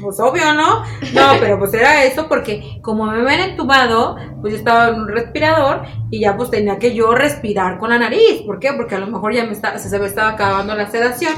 pues 0.00 0.20
obvio, 0.20 0.52
¿no? 0.54 0.82
No, 1.12 1.32
pero 1.40 1.58
pues 1.58 1.74
era 1.74 2.04
eso 2.04 2.28
porque 2.28 2.78
como 2.82 3.06
me 3.06 3.20
habían 3.20 3.50
entubado, 3.50 4.16
pues 4.40 4.52
yo 4.52 4.58
estaba 4.58 4.88
en 4.88 5.00
un 5.00 5.08
respirador 5.08 5.82
y 6.10 6.20
ya 6.20 6.36
pues 6.36 6.50
tenía 6.50 6.78
que 6.78 6.94
yo 6.94 7.12
respirar 7.14 7.78
con 7.78 7.90
la 7.90 7.98
nariz. 7.98 8.42
¿Por 8.44 8.58
qué? 8.60 8.72
Porque 8.74 8.94
a 8.94 8.98
lo 8.98 9.06
mejor 9.08 9.34
ya 9.34 9.44
me 9.44 9.52
está, 9.52 9.78
se 9.78 9.98
me 9.98 10.06
estaba 10.06 10.30
acabando 10.30 10.74
la 10.74 10.90
sedación. 10.90 11.32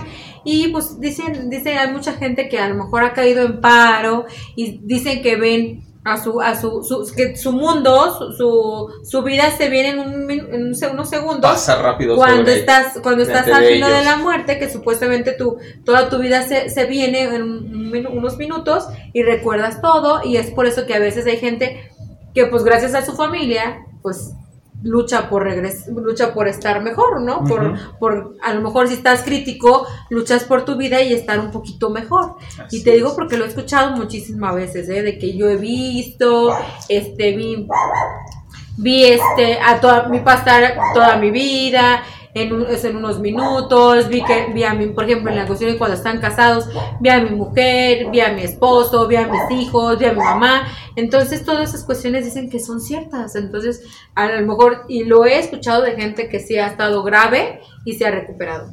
Y 0.45 0.69
pues 0.69 1.01
dicen, 1.01 1.51
dicen, 1.51 1.79
hay 1.79 1.91
mucha 1.93 2.13
gente 2.15 2.49
que 2.49 2.59
a 2.59 2.69
lo 2.69 2.75
mejor 2.75 3.05
ha 3.05 3.13
caído 3.13 3.45
en 3.45 3.61
paro 3.61 4.27
y 4.57 4.79
dicen 4.83 5.23
que 5.23 5.37
ven 5.37 5.85
a 6.13 6.23
su, 6.23 6.41
a 6.41 6.55
su, 6.61 6.83
su- 6.83 7.05
que 7.15 7.37
su 7.37 7.53
mundo, 7.53 8.17
su, 8.19 8.33
su, 8.33 8.89
su 9.05 9.23
vida 9.23 9.51
se 9.57 9.69
viene 9.69 9.91
en, 9.91 9.99
un, 9.99 10.31
en 10.31 10.75
unos 10.93 11.09
segundos 11.09 11.51
Pasa 11.51 11.81
rápido 11.81 12.17
cuando 12.17 12.51
estás 12.61 12.99
cuando 13.03 13.23
estás 13.23 13.47
al 13.49 13.65
filo 13.65 13.87
de 13.89 14.05
la 14.05 14.17
muerte 14.17 14.59
que 14.59 14.69
supuestamente 14.71 15.33
tu 15.33 15.57
toda 15.85 16.09
tu 16.09 16.19
vida 16.19 16.43
se, 16.43 16.71
se 16.71 16.85
viene 16.87 17.23
en 17.23 17.43
un 17.43 18.07
unos 18.13 18.37
minutos 18.37 18.87
y 19.15 19.23
recuerdas 19.23 19.81
todo 19.81 20.21
y 20.25 20.37
es 20.37 20.51
por 20.51 20.67
eso 20.67 20.85
que 20.87 20.95
a 20.95 20.99
veces 20.99 21.27
hay 21.27 21.39
gente 21.39 21.91
que 22.35 22.47
pues 22.47 22.63
gracias 22.65 22.95
a 22.95 23.05
su 23.05 23.15
familia 23.17 23.79
pues 24.03 24.33
lucha 24.83 25.29
por 25.29 25.43
regres 25.43 25.89
lucha 25.89 26.33
por 26.33 26.47
estar 26.47 26.83
mejor 26.83 27.21
no 27.21 27.45
por 27.45 27.99
por 27.99 28.37
a 28.43 28.55
lo 28.55 28.61
mejor 28.61 28.87
si 28.89 28.95
estás 28.95 29.23
crítico 29.23 29.87
luchas 30.11 30.45
por 30.45 30.65
tu 30.65 30.77
vida 30.77 31.03
y 31.03 31.13
estar 31.13 31.39
un 31.39 31.51
poquito 31.51 31.91
mejor. 31.91 32.37
Así 32.65 32.79
y 32.79 32.85
te 32.85 32.93
digo 32.93 33.15
porque 33.15 33.37
lo 33.37 33.45
he 33.45 33.49
escuchado 33.49 33.97
muchísimas 33.97 34.55
veces, 34.55 34.89
¿eh? 34.89 35.03
De 35.03 35.19
que 35.19 35.37
yo 35.37 35.49
he 35.49 35.57
visto, 35.57 36.57
este, 36.89 37.37
vi, 37.37 37.67
vi 38.77 39.05
este, 39.05 39.59
a 39.61 39.81
toda, 39.81 40.09
mi 40.09 40.21
pasar 40.21 40.77
toda 40.95 41.17
mi 41.17 41.31
vida, 41.31 42.03
en, 42.41 42.53
un- 42.53 42.67
es 42.67 42.85
en 42.85 42.97
unos 42.97 43.21
minutos, 43.21 44.09
vi 44.09 44.23
que, 44.25 44.47
vi 44.53 44.65
a 44.65 44.75
mi, 44.75 44.87
por 44.89 45.05
ejemplo, 45.05 45.31
en 45.31 45.37
la 45.39 45.47
cuestión 45.47 45.71
de 45.73 45.79
cuando 45.79 45.97
están 45.97 46.21
casados, 46.21 46.69
vi 47.01 47.09
a 47.11 47.21
mi 47.21 47.31
mujer, 47.31 48.11
vi 48.11 48.21
a 48.21 48.33
mi 48.33 48.43
esposo, 48.43 49.07
vi 49.07 49.17
a 49.17 49.27
mis 49.29 49.51
hijos, 49.61 49.99
vi 49.99 50.07
a 50.07 50.13
mi 50.13 50.19
mamá, 50.19 50.67
entonces 50.97 51.45
todas 51.45 51.69
esas 51.71 51.85
cuestiones 51.85 52.25
dicen 52.25 52.51
que 52.51 52.59
son 52.61 52.81
ciertas, 52.81 53.37
entonces 53.37 53.83
a 54.15 54.27
lo 54.29 54.47
mejor, 54.47 54.85
y 54.89 55.05
lo 55.05 55.25
he 55.25 55.39
escuchado 55.39 55.83
de 55.83 55.93
gente 55.97 56.29
que 56.29 56.41
sí 56.41 56.57
ha 56.57 56.67
estado 56.67 57.03
grave 57.03 57.61
y 57.85 57.95
se 57.95 58.07
ha 58.07 58.11
recuperado. 58.11 58.73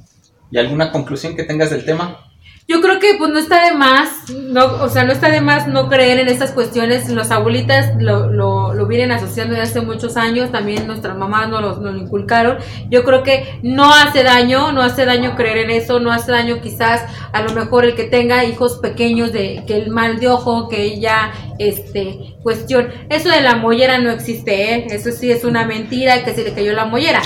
¿Y 0.51 0.57
alguna 0.57 0.91
conclusión 0.91 1.35
que 1.35 1.43
tengas 1.43 1.69
del 1.71 1.85
tema? 1.85 2.24
Yo 2.67 2.81
creo 2.81 2.99
que 2.99 3.13
pues 3.19 3.29
no 3.29 3.37
está 3.37 3.63
de 3.63 3.75
más, 3.75 4.27
no, 4.33 4.65
o 4.81 4.89
sea, 4.89 5.03
no 5.03 5.11
está 5.11 5.29
de 5.29 5.39
más 5.39 5.67
no 5.67 5.87
creer 5.87 6.17
en 6.17 6.29
estas 6.29 6.51
cuestiones. 6.51 7.07
Los 7.09 7.29
abuelitas 7.29 7.91
lo, 7.99 8.31
lo, 8.31 8.73
lo 8.73 8.87
vienen 8.87 9.11
asociando 9.11 9.53
desde 9.53 9.69
hace 9.69 9.81
muchos 9.81 10.17
años, 10.17 10.51
también 10.51 10.87
nuestras 10.87 11.15
mamás 11.15 11.47
nos 11.47 11.77
lo, 11.77 11.95
inculcaron. 11.95 12.57
Yo 12.89 13.03
creo 13.03 13.21
que 13.21 13.59
no 13.61 13.93
hace 13.93 14.23
daño, 14.23 14.71
no 14.71 14.81
hace 14.81 15.05
daño 15.05 15.35
creer 15.35 15.57
en 15.59 15.69
eso, 15.69 15.99
no 15.99 16.11
hace 16.11 16.31
daño 16.31 16.59
quizás 16.59 17.03
a 17.33 17.43
lo 17.43 17.53
mejor 17.53 17.85
el 17.85 17.93
que 17.93 18.05
tenga 18.05 18.45
hijos 18.45 18.79
pequeños 18.79 19.31
de 19.31 19.63
que 19.67 19.77
el 19.77 19.91
mal 19.91 20.19
de 20.19 20.29
ojo, 20.29 20.67
que 20.67 20.81
ella 20.81 21.33
este 21.59 22.35
cuestión. 22.41 22.89
Eso 23.09 23.29
de 23.29 23.41
la 23.41 23.57
mollera 23.57 23.99
no 23.99 24.09
existe, 24.09 24.73
¿eh? 24.73 24.87
eso 24.89 25.11
sí 25.11 25.29
es 25.29 25.43
una 25.43 25.67
mentira 25.67 26.23
que 26.23 26.33
se 26.33 26.43
le 26.43 26.53
cayó 26.53 26.73
la 26.73 26.85
mollera. 26.85 27.21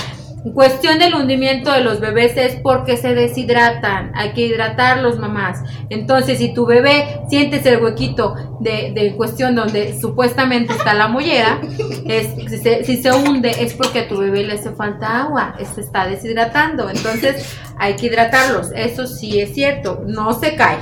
Cuestión 0.54 0.98
del 0.98 1.14
hundimiento 1.14 1.70
de 1.70 1.82
los 1.82 2.00
bebés 2.00 2.34
es 2.38 2.56
porque 2.62 2.96
se 2.96 3.14
deshidratan, 3.14 4.12
hay 4.14 4.32
que 4.32 4.46
hidratarlos 4.46 5.18
mamás. 5.18 5.62
Entonces, 5.90 6.38
si 6.38 6.54
tu 6.54 6.64
bebé 6.64 7.20
sientes 7.28 7.66
el 7.66 7.82
huequito 7.82 8.34
de, 8.58 8.92
de 8.94 9.14
cuestión 9.16 9.54
donde 9.54 10.00
supuestamente 10.00 10.72
está 10.72 10.94
la 10.94 11.08
mollera, 11.08 11.60
es, 12.06 12.28
si, 12.48 12.56
se, 12.56 12.84
si 12.84 12.96
se 13.02 13.12
hunde 13.12 13.50
es 13.60 13.74
porque 13.74 14.00
a 14.00 14.08
tu 14.08 14.16
bebé 14.16 14.44
le 14.44 14.54
hace 14.54 14.70
falta 14.70 15.24
agua, 15.24 15.56
se 15.74 15.82
está 15.82 16.06
deshidratando. 16.06 16.88
Entonces, 16.88 17.58
hay 17.76 17.96
que 17.96 18.06
hidratarlos, 18.06 18.72
eso 18.74 19.06
sí 19.06 19.40
es 19.40 19.52
cierto, 19.52 20.04
no 20.06 20.32
se 20.32 20.56
cae. 20.56 20.78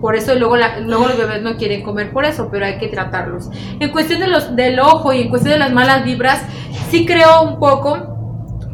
Por 0.00 0.16
eso 0.16 0.34
luego, 0.34 0.56
la, 0.56 0.80
luego 0.80 1.08
los 1.08 1.16
bebés 1.16 1.42
no 1.42 1.56
quieren 1.56 1.82
comer 1.82 2.12
por 2.12 2.26
eso, 2.26 2.48
pero 2.50 2.66
hay 2.66 2.78
que 2.78 2.88
tratarlos. 2.88 3.48
En 3.80 3.90
cuestión 3.90 4.20
de 4.20 4.26
los, 4.26 4.54
del 4.54 4.78
ojo 4.80 5.14
y 5.14 5.22
en 5.22 5.28
cuestión 5.30 5.54
de 5.54 5.58
las 5.58 5.72
malas 5.72 6.04
vibras, 6.04 6.42
sí 6.90 7.06
creo 7.06 7.42
un 7.42 7.58
poco 7.58 8.15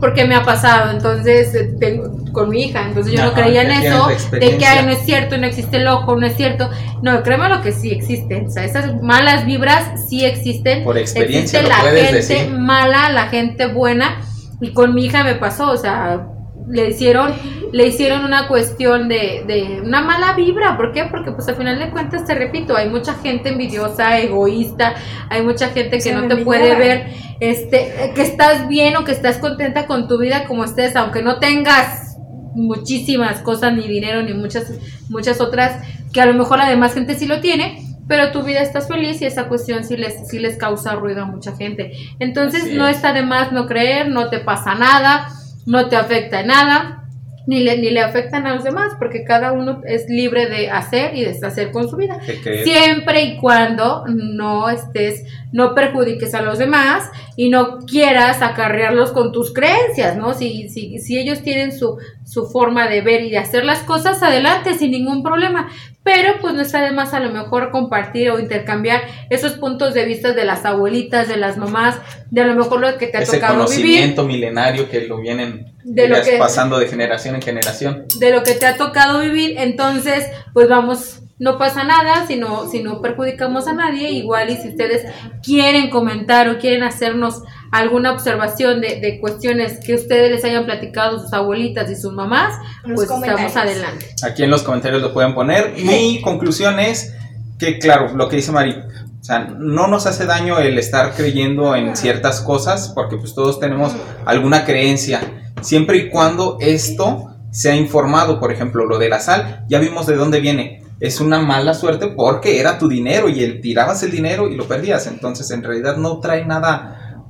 porque 0.03 0.25
me 0.25 0.35
ha 0.35 0.43
pasado, 0.43 0.91
entonces, 0.91 1.55
eh, 1.55 1.77
tengo, 1.79 2.11
con 2.33 2.49
mi 2.49 2.65
hija, 2.65 2.89
entonces 2.89 3.13
yo 3.13 3.23
no 3.23 3.33
creía 3.35 3.63
en 3.63 3.71
eso, 3.71 4.09
de 4.33 4.59
que 4.59 4.67
ay, 4.67 4.85
no 4.85 4.91
es 4.91 5.05
cierto, 5.05 5.39
no 5.39 5.47
existe 5.47 5.77
el 5.77 5.87
ojo, 5.87 6.17
no 6.17 6.27
es 6.27 6.35
cierto, 6.35 6.69
no, 7.03 7.23
créeme 7.23 7.49
lo 7.49 7.63
que 7.63 7.71
sí 7.71 7.93
existen, 7.93 8.47
o 8.47 8.51
sea, 8.51 8.65
esas 8.65 9.01
malas 9.01 9.47
vibras 9.47 10.09
sí 10.09 10.25
existen, 10.25 10.83
Por 10.83 10.99
experiencia 10.99 11.61
existe 11.61 11.85
la 11.85 11.89
gente 11.93 12.17
decir. 12.17 12.51
mala, 12.51 13.11
la 13.11 13.29
gente 13.29 13.69
buena, 13.69 14.21
y 14.61 14.73
con 14.73 14.93
mi 14.93 15.05
hija 15.05 15.23
me 15.23 15.37
pasó, 15.37 15.71
o 15.71 15.77
sea, 15.77 16.27
le 16.69 16.89
hicieron, 16.91 17.33
le 17.73 17.87
hicieron 17.87 18.25
una 18.25 18.49
cuestión 18.49 19.09
de, 19.09 19.45
de 19.47 19.83
una 19.85 20.03
mala 20.03 20.33
vibra, 20.35 20.77
¿por 20.77 20.93
qué? 20.93 21.05
Porque 21.05 21.33
pues 21.33 21.49
al 21.49 21.57
final 21.57 21.79
de 21.79 21.91
cuentas, 21.91 22.25
te 22.25 22.35
repito, 22.35 22.77
hay 22.77 22.89
mucha 22.89 23.15
gente 23.15 23.51
envidiosa, 23.51 24.19
egoísta, 24.19 24.95
hay 25.29 25.43
mucha 25.43 25.69
gente 25.69 26.01
que 26.01 26.01
Se 26.01 26.15
no 26.15 26.27
te 26.29 26.37
envidia. 26.37 26.45
puede 26.45 26.75
ver, 26.77 27.07
este, 27.41 28.13
que 28.15 28.23
estás 28.23 28.69
bien 28.69 28.97
o 28.97 29.05
que 29.05 29.13
estás 29.13 29.39
contenta 29.39 29.87
con 29.87 30.09
tu 30.09 30.19
vida 30.19 30.47
como 30.47 30.65
estés, 30.65 30.95
aunque 30.97 31.23
no 31.23 31.39
tengas 31.39 32.17
muchísimas 32.55 33.41
cosas, 33.41 33.75
ni 33.75 33.89
dinero, 33.89 34.23
ni 34.23 34.35
muchas, 34.35 34.73
muchas 35.09 35.41
otras, 35.41 35.83
que 36.13 36.21
a 36.21 36.27
lo 36.27 36.35
mejor 36.35 36.59
la 36.59 36.69
demás 36.69 36.95
gente 36.95 37.15
sí 37.15 37.27
lo 37.27 37.41
tiene, 37.41 37.83
pero 38.09 38.31
tu 38.33 38.43
vida 38.43 38.61
estás 38.61 38.89
feliz 38.89 39.23
y 39.23 39.27
esa 39.27 39.49
cuestión 39.49 39.85
sí 39.85 39.97
les, 39.97 40.29
sí 40.29 40.39
les 40.39 40.57
causa 40.57 40.95
ruido 40.95 41.23
a 41.23 41.27
mucha 41.27 41.57
gente. 41.57 41.93
Entonces 42.19 42.65
Así 42.65 42.75
no 42.75 42.87
es. 42.87 42.97
está 42.97 43.13
de 43.13 43.23
más 43.23 43.53
no 43.53 43.67
creer, 43.67 44.09
no 44.09 44.29
te 44.29 44.39
pasa 44.39 44.75
nada, 44.75 45.29
no 45.67 45.89
te 45.89 45.97
afecta 45.97 46.41
en 46.41 46.49
nada. 46.49 46.99
Ni 47.45 47.59
le, 47.59 47.77
ni 47.79 47.91
le 47.91 48.01
afectan 48.01 48.47
a 48.47 48.55
los 48.55 48.63
demás, 48.63 48.93
porque 49.01 49.25
cada 49.25 49.51
uno 49.51 49.81
es 49.85 50.09
libre 50.09 50.47
de 50.47 50.71
hacer 50.71 51.17
y 51.17 51.25
deshacer 51.25 51.73
con 51.73 51.89
su 51.89 51.97
vida. 51.97 52.21
Siempre 52.63 53.25
y 53.25 53.37
cuando 53.39 54.05
no 54.07 54.71
estés, 54.71 55.25
no 55.51 55.75
perjudiques 55.75 56.35
a 56.37 56.43
los 56.43 56.59
demás 56.59 57.11
y 57.35 57.49
no 57.49 57.79
quieras 57.81 58.43
acarrearlos 58.43 59.11
con 59.11 59.33
tus 59.33 59.53
creencias, 59.53 60.17
¿no? 60.17 60.35
Si, 60.35 60.69
si, 60.69 61.01
si 61.01 61.19
ellos 61.19 61.43
tienen 61.43 61.77
su, 61.77 61.99
su 62.25 62.47
forma 62.47 62.87
de 62.87 63.01
ver 63.01 63.23
y 63.23 63.31
de 63.31 63.39
hacer 63.39 63.65
las 63.65 63.81
cosas, 63.81 64.23
adelante, 64.23 64.75
sin 64.75 64.93
ningún 64.93 65.25
problema. 65.25 65.69
Pero 66.05 66.35
pues 66.41 66.53
no 66.55 66.63
está 66.63 66.83
de 66.83 66.91
más 66.91 67.15
a 67.15 67.21
lo 67.21 67.31
mejor 67.31 67.71
compartir 67.71 68.31
o 68.31 68.41
intercambiar 68.41 69.03
esos 69.31 69.53
puntos 69.53 69.95
de 69.95 70.05
vista 70.05 70.33
de 70.33 70.45
las 70.45 70.65
abuelitas, 70.65 71.29
de 71.29 71.37
las 71.37 71.57
mamás, 71.57 71.97
de 72.31 72.41
a 72.41 72.47
lo 72.47 72.55
mejor 72.57 72.81
lo 72.81 72.99
que 72.99 73.07
te 73.07 73.19
ha 73.19 73.23
ese 73.23 73.37
tocado 73.37 73.55
vivir. 73.69 73.77
conocimiento 73.85 74.25
milenario 74.25 74.89
que 74.91 75.03
lo 75.07 75.19
vienen 75.19 75.73
De 75.85 76.09
lo 76.09 76.21
que- 76.23 76.39
pasando 76.39 76.79
de 76.81 76.89
generación 76.89 77.37
en 77.37 77.43
generación. 77.43 78.07
de 78.19 78.31
lo 78.33 78.43
que 78.43 78.55
te 78.55 78.67
ha 78.67 78.77
tocado 78.77 79.21
vivir, 79.21 79.55
entonces 79.59 80.27
pues 80.53 80.69
vamos, 80.69 81.21
no 81.39 81.59
pasa 81.59 81.85
nada, 81.85 82.27
si 82.27 82.37
no, 82.37 82.69
si 82.69 82.83
no 82.83 83.01
perjudicamos 83.01 83.67
a 83.67 83.73
nadie, 83.73 84.11
igual 84.13 84.51
y 84.51 84.57
si 84.57 84.69
ustedes 84.69 85.05
quieren 85.43 85.91
comentar 85.91 86.49
o 86.49 86.59
quieren 86.59 86.83
hacernos 86.83 87.43
alguna 87.71 88.13
observación 88.13 88.81
de, 88.81 89.01
de 89.01 89.19
cuestiones 89.21 89.81
que 89.85 89.95
ustedes 89.95 90.31
les 90.31 90.45
hayan 90.45 90.65
platicado 90.65 91.19
sus 91.19 91.33
abuelitas 91.33 91.91
y 91.91 91.97
sus 91.97 92.13
mamás, 92.13 92.55
pues 92.85 93.11
estamos 93.11 93.57
adelante. 93.57 94.15
Aquí 94.23 94.43
en 94.43 94.51
los 94.51 94.63
comentarios 94.63 95.03
lo 95.03 95.13
pueden 95.13 95.35
poner. 95.35 95.75
Mi 95.77 96.21
conclusión 96.23 96.79
es 96.79 97.15
que, 97.59 97.79
claro, 97.79 98.15
lo 98.15 98.29
que 98.29 98.37
dice 98.37 98.53
Mari, 98.53 98.77
o 99.23 99.25
sea, 99.25 99.39
no 99.57 99.87
nos 99.87 100.07
hace 100.07 100.27
daño 100.27 100.59
el 100.59 100.79
estar 100.79 101.15
creyendo 101.15 101.77
en 101.77 101.97
ciertas 101.97 102.41
cosas, 102.41 102.91
porque 102.93 103.17
pues 103.17 103.35
todos 103.35 103.61
tenemos 103.61 103.93
alguna 104.27 104.65
creencia, 104.65 105.21
siempre 105.61 105.99
y 105.99 106.11
cuando 106.11 106.59
esto 106.61 107.29
sea 107.53 107.77
informado, 107.77 108.41
por 108.41 108.51
ejemplo, 108.51 108.85
lo 108.85 108.99
de 108.99 109.09
la 109.09 109.21
sal, 109.21 109.65
ya 109.69 109.79
vimos 109.79 110.07
de 110.07 110.17
dónde 110.17 110.41
viene. 110.41 110.82
Es 111.03 111.21
una 111.21 111.41
mala 111.41 111.75
suerte 111.75 112.09
porque 112.09 112.61
era 112.61 112.79
tu 112.79 112.89
dinero 112.89 113.29
y 113.29 113.43
el, 113.43 113.61
tirabas 113.61 114.03
el 114.03 114.11
dinero 114.11 114.49
y 114.49 114.55
lo 114.55 114.67
perdías. 114.67 115.07
Entonces, 115.07 115.51
en 115.51 115.63
realidad 115.63 115.97
no 115.97 116.21
trae 116.21 116.47
nada, 116.47 117.21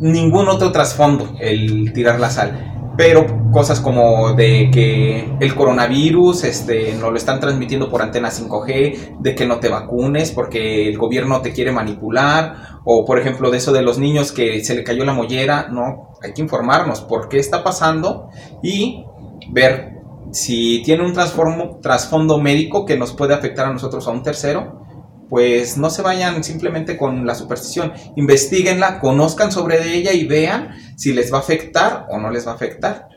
ningún 0.00 0.48
otro 0.48 0.72
trasfondo 0.72 1.36
el 1.40 1.92
tirar 1.92 2.18
la 2.18 2.30
sal 2.30 2.70
pero 3.00 3.50
cosas 3.50 3.80
como 3.80 4.34
de 4.34 4.70
que 4.70 5.26
el 5.40 5.54
coronavirus 5.54 6.44
este, 6.44 6.92
nos 6.94 7.10
lo 7.10 7.16
están 7.16 7.40
transmitiendo 7.40 7.88
por 7.88 8.02
antena 8.02 8.28
5G, 8.30 9.18
de 9.20 9.34
que 9.34 9.46
no 9.46 9.58
te 9.58 9.70
vacunes 9.70 10.32
porque 10.32 10.86
el 10.86 10.98
gobierno 10.98 11.40
te 11.40 11.52
quiere 11.52 11.72
manipular, 11.72 12.80
o 12.84 13.06
por 13.06 13.18
ejemplo 13.18 13.50
de 13.50 13.56
eso 13.56 13.72
de 13.72 13.80
los 13.80 13.98
niños 13.98 14.32
que 14.32 14.62
se 14.62 14.74
le 14.74 14.84
cayó 14.84 15.04
la 15.06 15.14
mollera, 15.14 15.68
no, 15.70 16.10
hay 16.22 16.34
que 16.34 16.42
informarnos 16.42 17.00
por 17.00 17.30
qué 17.30 17.38
está 17.38 17.64
pasando 17.64 18.28
y 18.62 19.06
ver 19.50 19.99
si 20.32 20.82
tiene 20.84 21.04
un 21.04 21.12
trasfondo 21.12 22.38
médico 22.38 22.86
que 22.86 22.96
nos 22.96 23.12
puede 23.12 23.34
afectar 23.34 23.66
a 23.66 23.72
nosotros 23.72 24.06
a 24.06 24.10
un 24.10 24.22
tercero, 24.22 24.80
pues 25.28 25.76
no 25.76 25.90
se 25.90 26.02
vayan 26.02 26.42
simplemente 26.42 26.96
con 26.96 27.24
la 27.24 27.36
superstición, 27.36 27.92
investiguenla, 28.16 28.98
conozcan 28.98 29.52
sobre 29.52 29.94
ella 29.94 30.12
y 30.12 30.26
vean 30.26 30.74
si 30.96 31.12
les 31.12 31.32
va 31.32 31.38
a 31.38 31.40
afectar 31.40 32.06
o 32.10 32.18
no 32.18 32.30
les 32.30 32.46
va 32.46 32.52
a 32.52 32.54
afectar. 32.56 33.08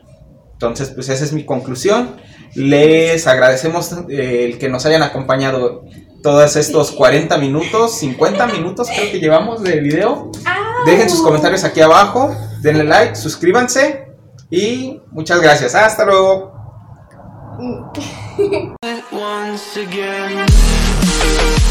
Entonces, 0.52 0.90
pues 0.90 1.08
esa 1.08 1.24
es 1.24 1.32
mi 1.32 1.44
conclusión. 1.44 2.16
Les 2.54 3.26
agradecemos 3.26 3.92
eh, 4.08 4.44
el 4.44 4.58
que 4.58 4.68
nos 4.68 4.86
hayan 4.86 5.02
acompañado 5.02 5.84
todos 6.22 6.56
estos 6.56 6.92
40 6.92 7.36
minutos, 7.38 7.98
50 7.98 8.46
minutos 8.46 8.88
creo 8.96 9.10
que 9.10 9.18
llevamos 9.18 9.62
de 9.62 9.80
video. 9.80 10.30
Dejen 10.86 11.10
sus 11.10 11.20
comentarios 11.20 11.64
aquí 11.64 11.80
abajo, 11.80 12.34
denle 12.62 12.84
like, 12.84 13.16
suscríbanse 13.16 14.06
y 14.50 15.00
muchas 15.10 15.40
gracias. 15.42 15.74
Hasta 15.74 16.04
luego. 16.04 16.63
Mm. 17.56 19.12
once 19.12 19.76
again. 19.76 21.70